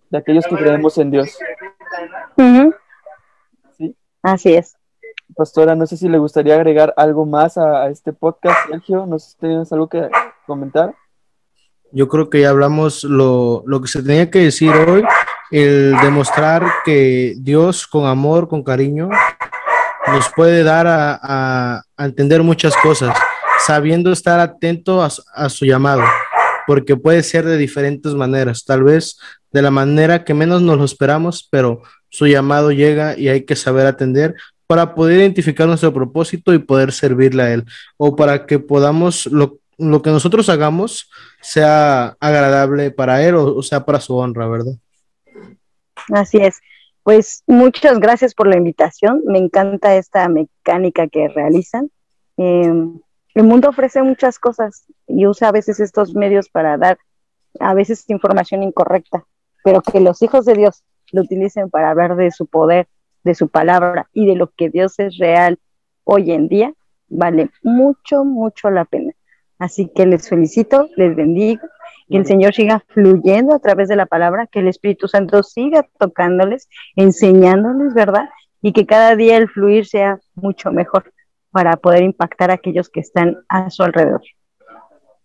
de 0.10 0.18
aquellos 0.18 0.46
que 0.46 0.56
creemos 0.58 0.98
en 0.98 1.12
Dios. 1.12 1.38
¿Sí? 3.78 3.96
Así 4.22 4.54
es. 4.54 4.78
Pastora, 5.36 5.76
no 5.76 5.86
sé 5.86 5.98
si 5.98 6.08
le 6.08 6.18
gustaría 6.18 6.56
agregar 6.56 6.94
algo 6.98 7.26
más 7.26 7.58
a, 7.58 7.90
este 7.90 8.14
podcast, 8.14 8.58
Sergio. 8.70 9.06
No 9.06 9.20
sé 9.20 9.32
si 9.32 9.38
tienes 9.38 9.72
algo 9.72 9.88
que 9.88 10.10
comentar. 10.46 10.96
Yo 11.92 12.08
creo 12.08 12.30
que 12.30 12.42
ya 12.42 12.50
hablamos 12.50 13.04
lo, 13.04 13.64
que 13.82 13.88
se 13.88 14.04
tenía 14.04 14.30
que 14.30 14.40
decir 14.40 14.72
hoy, 14.72 15.04
el 15.52 15.96
demostrar 16.02 16.66
que 16.84 17.36
Dios 17.40 17.88
con 17.88 18.06
amor, 18.06 18.48
con 18.48 18.64
cariño, 18.64 19.10
nos 20.08 20.30
puede 20.36 20.64
dar 20.64 20.86
a, 20.88 21.82
entender 21.98 22.44
muchas 22.44 22.76
cosas, 22.78 23.16
sabiendo 23.66 24.12
estar 24.12 24.40
atento 24.40 25.02
a, 25.02 25.10
a, 25.34 25.50
su 25.50 25.66
llamado, 25.66 26.04
porque 26.66 26.98
puede 26.98 27.24
ser 27.24 27.46
de 27.46 27.58
diferentes 27.58 28.14
maneras, 28.14 28.66
tal 28.66 28.84
vez 28.84 29.18
de 29.52 29.62
la 29.62 29.72
manera 29.72 30.24
que 30.24 30.34
menos 30.34 30.62
nos 30.62 30.78
lo 30.78 30.86
esperamos, 30.86 31.48
pero 31.50 31.82
su 32.10 32.28
llamado 32.28 32.72
llega 32.72 33.18
y 33.18 33.30
hay 33.30 33.46
que 33.46 33.56
saber 33.56 33.88
atender 33.88 34.36
para 34.68 34.94
poder 34.94 35.20
identificar 35.20 35.68
nuestro 35.68 35.94
propósito 35.94 36.54
y 36.54 36.60
poder 36.60 36.92
servirle 36.92 37.44
a 37.44 37.54
Él, 37.54 37.66
o 37.96 38.16
para 38.16 38.46
que 38.46 38.60
podamos, 38.60 39.26
lo, 39.28 39.60
lo 39.78 40.02
que 40.02 40.10
nosotros 40.10 40.50
hagamos 40.50 41.10
sea 41.42 42.18
agradable 42.20 42.92
para 42.92 43.24
Él 43.24 43.36
o, 43.36 43.64
sea 43.64 43.86
para 43.86 44.02
su 44.02 44.16
honra, 44.16 44.48
¿verdad? 44.48 44.74
Así 46.14 46.38
es. 46.38 46.60
Pues 47.04 47.44
muchas 47.48 48.00
gracias 48.00 48.34
por 48.34 48.48
la 48.48 48.58
invitación. 48.58 49.22
Me 49.26 49.40
encanta 49.40 49.96
esta 49.96 50.28
mecánica 50.28 51.08
que 51.08 51.30
realizan. 51.30 51.90
Em, 52.36 53.00
el 53.34 53.44
mundo 53.44 53.70
ofrece 53.70 54.02
muchas 54.04 54.40
cosas 54.40 54.86
y 55.08 55.26
usa 55.26 55.48
a 55.48 55.52
veces 55.54 55.80
estos 55.80 56.14
medios 56.14 56.50
para 56.50 56.78
dar 56.78 56.98
a 57.60 57.74
veces 57.74 58.04
información 58.10 58.64
incorrecta, 58.64 59.24
pero 59.64 59.82
que 59.82 60.00
los 60.00 60.22
hijos 60.22 60.46
de 60.46 60.56
Dios 60.56 60.84
lo 61.12 61.22
utilicen 61.22 61.70
para 61.70 61.92
hablar 61.92 62.16
de 62.16 62.32
su 62.32 62.46
poder, 62.46 62.88
de 63.28 63.36
su 63.36 63.50
palabra 63.50 64.10
y 64.14 64.26
de 64.26 64.36
lo 64.36 64.48
que 64.48 64.70
Dios 64.70 64.98
es 64.98 65.18
real 65.18 65.60
hoy 66.04 66.32
en 66.32 66.48
día, 66.48 66.74
vale 67.10 67.52
mucho, 67.62 68.24
mucho 68.24 68.72
la 68.72 68.86
pena. 68.86 69.14
Así 69.60 69.92
que 69.94 70.06
les 70.06 70.28
felicito, 70.28 70.90
les 70.96 71.16
bendigo, 71.16 71.68
que 72.10 72.18
el 72.18 72.26
Señor 72.26 72.54
siga 72.54 72.84
fluyendo 72.88 73.54
a 73.54 73.60
través 73.60 73.90
de 73.90 73.96
la 73.96 74.06
palabra, 74.06 74.48
que 74.48 74.60
el 74.60 74.68
Espíritu 74.68 75.08
Santo 75.08 75.44
siga 75.44 75.88
tocándoles, 76.00 76.70
enseñándoles, 76.96 77.94
¿verdad? 77.94 78.30
Y 78.62 78.72
que 78.72 78.86
cada 78.86 79.16
día 79.16 79.38
el 79.38 79.50
fluir 79.50 79.86
sea 79.86 80.20
mucho 80.36 80.72
mejor 80.72 81.12
para 81.52 81.76
poder 81.78 82.04
impactar 82.04 82.52
a 82.52 82.56
aquellos 82.56 82.90
que 82.90 83.00
están 83.00 83.38
a 83.50 83.70
su 83.70 83.84
alrededor. 83.84 84.22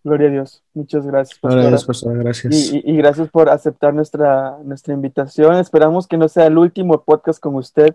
Gloria 0.04 0.28
a 0.28 0.30
Dios. 0.30 0.62
Muchas 0.74 1.06
gracias. 1.06 1.38
Gracias, 1.42 2.04
Gracias. 2.04 2.72
Y, 2.72 2.96
gracias 2.96 3.28
por 3.30 3.48
aceptar 3.48 3.94
nuestra, 3.94 4.58
nuestra 4.64 4.94
invitación. 4.94 5.56
Esperamos 5.56 6.08
que 6.08 6.16
no 6.16 6.28
sea 6.28 6.46
el 6.46 6.58
último 6.58 7.02
podcast 7.02 7.40
con 7.40 7.54
usted. 7.54 7.94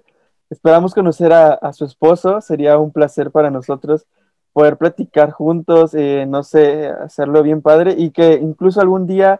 Esperamos 0.50 0.94
conocer 0.94 1.34
a, 1.34 1.74
su 1.74 1.84
esposo. 1.84 2.40
Sería 2.40 2.78
un 2.78 2.92
placer 2.92 3.32
para 3.32 3.52
nosotros 3.52 4.06
poder 4.54 4.78
platicar 4.78 5.32
juntos, 5.32 5.94
eh, 5.94 6.26
no 6.28 6.42
sé, 6.42 6.88
hacerlo 6.88 7.44
bien 7.44 7.62
padre 7.62 7.94
y 7.96 8.10
que 8.10 8.34
incluso 8.34 8.82
algún 8.82 9.06
día 9.06 9.40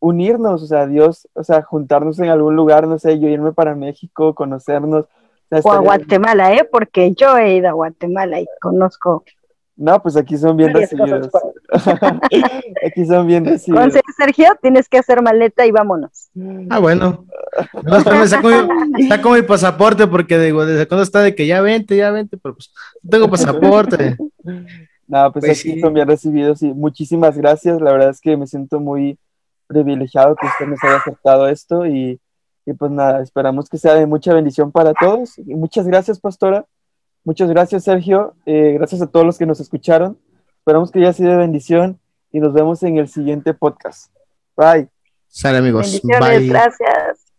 unirnos, 0.00 0.62
o 0.62 0.66
sea, 0.66 0.86
Dios, 0.86 1.28
o 1.32 1.42
sea, 1.42 1.62
juntarnos 1.62 2.18
en 2.18 2.28
algún 2.28 2.56
lugar, 2.56 2.86
no 2.86 2.98
sé, 2.98 3.18
yo 3.18 3.28
irme 3.28 3.52
para 3.52 3.74
México, 3.74 4.34
conocernos. 4.34 5.06
O, 5.64 5.72
a 5.72 5.78
Guatemala, 5.78 6.54
¿eh? 6.54 6.68
Porque 6.70 7.12
yo 7.12 7.38
he 7.38 7.56
ido 7.56 7.68
a 7.70 7.72
Guatemala 7.72 8.38
y 8.38 8.46
conozco 8.60 9.24
no, 9.80 10.02
pues 10.02 10.14
aquí 10.14 10.36
son 10.36 10.58
bien 10.58 10.74
recibidos. 10.74 11.30
aquí 12.86 13.06
son 13.06 13.26
bien 13.26 13.46
recibidos. 13.46 13.86
Entonces, 13.86 14.02
Sergio, 14.14 14.50
tienes 14.60 14.90
que 14.90 14.98
hacer 14.98 15.22
maleta 15.22 15.64
y 15.64 15.70
vámonos. 15.70 16.28
Ah, 16.68 16.78
bueno. 16.78 17.24
está, 18.14 18.42
como, 19.22 19.34
mi 19.36 19.42
pasaporte 19.42 20.06
porque 20.06 20.38
digo, 20.38 20.66
desde 20.66 20.86
cuando 20.86 21.02
está 21.02 21.22
de 21.22 21.34
que 21.34 21.46
ya 21.46 21.62
vente, 21.62 21.96
ya 21.96 22.10
vente, 22.10 22.36
pero 22.36 22.56
pues 22.56 22.70
tengo 23.08 23.30
pasaporte. 23.30 24.18
No, 25.06 25.32
pues, 25.32 25.46
pues 25.46 25.60
aquí 25.60 25.80
son 25.80 25.94
bien 25.94 26.06
recibidos 26.06 26.60
y 26.62 26.74
muchísimas 26.74 27.38
gracias. 27.38 27.80
La 27.80 27.92
verdad 27.92 28.10
es 28.10 28.20
que 28.20 28.36
me 28.36 28.46
siento 28.46 28.80
muy 28.80 29.18
privilegiado 29.66 30.36
que 30.36 30.46
usted 30.46 30.66
nos 30.66 30.84
haya 30.84 30.96
aceptado 30.96 31.48
esto 31.48 31.86
y, 31.86 32.20
y 32.66 32.72
pues 32.74 32.90
nada, 32.90 33.22
esperamos 33.22 33.70
que 33.70 33.78
sea 33.78 33.94
de 33.94 34.04
mucha 34.04 34.34
bendición 34.34 34.72
para 34.72 34.92
todos. 34.92 35.38
Y 35.38 35.54
muchas 35.54 35.86
gracias, 35.86 36.20
pastora. 36.20 36.66
Muchas 37.24 37.48
gracias, 37.50 37.84
Sergio. 37.84 38.34
Eh, 38.46 38.72
gracias 38.74 39.02
a 39.02 39.06
todos 39.06 39.26
los 39.26 39.38
que 39.38 39.46
nos 39.46 39.60
escucharon. 39.60 40.18
Esperamos 40.58 40.90
que 40.90 40.98
haya 41.00 41.12
sido 41.12 41.30
de 41.30 41.36
bendición 41.36 42.00
y 42.32 42.40
nos 42.40 42.52
vemos 42.52 42.82
en 42.82 42.98
el 42.98 43.08
siguiente 43.08 43.54
podcast. 43.54 44.12
Bye. 44.56 44.88
Sale, 45.28 45.58
amigos. 45.58 46.00
Bye. 46.02 46.48
Gracias. 46.48 47.32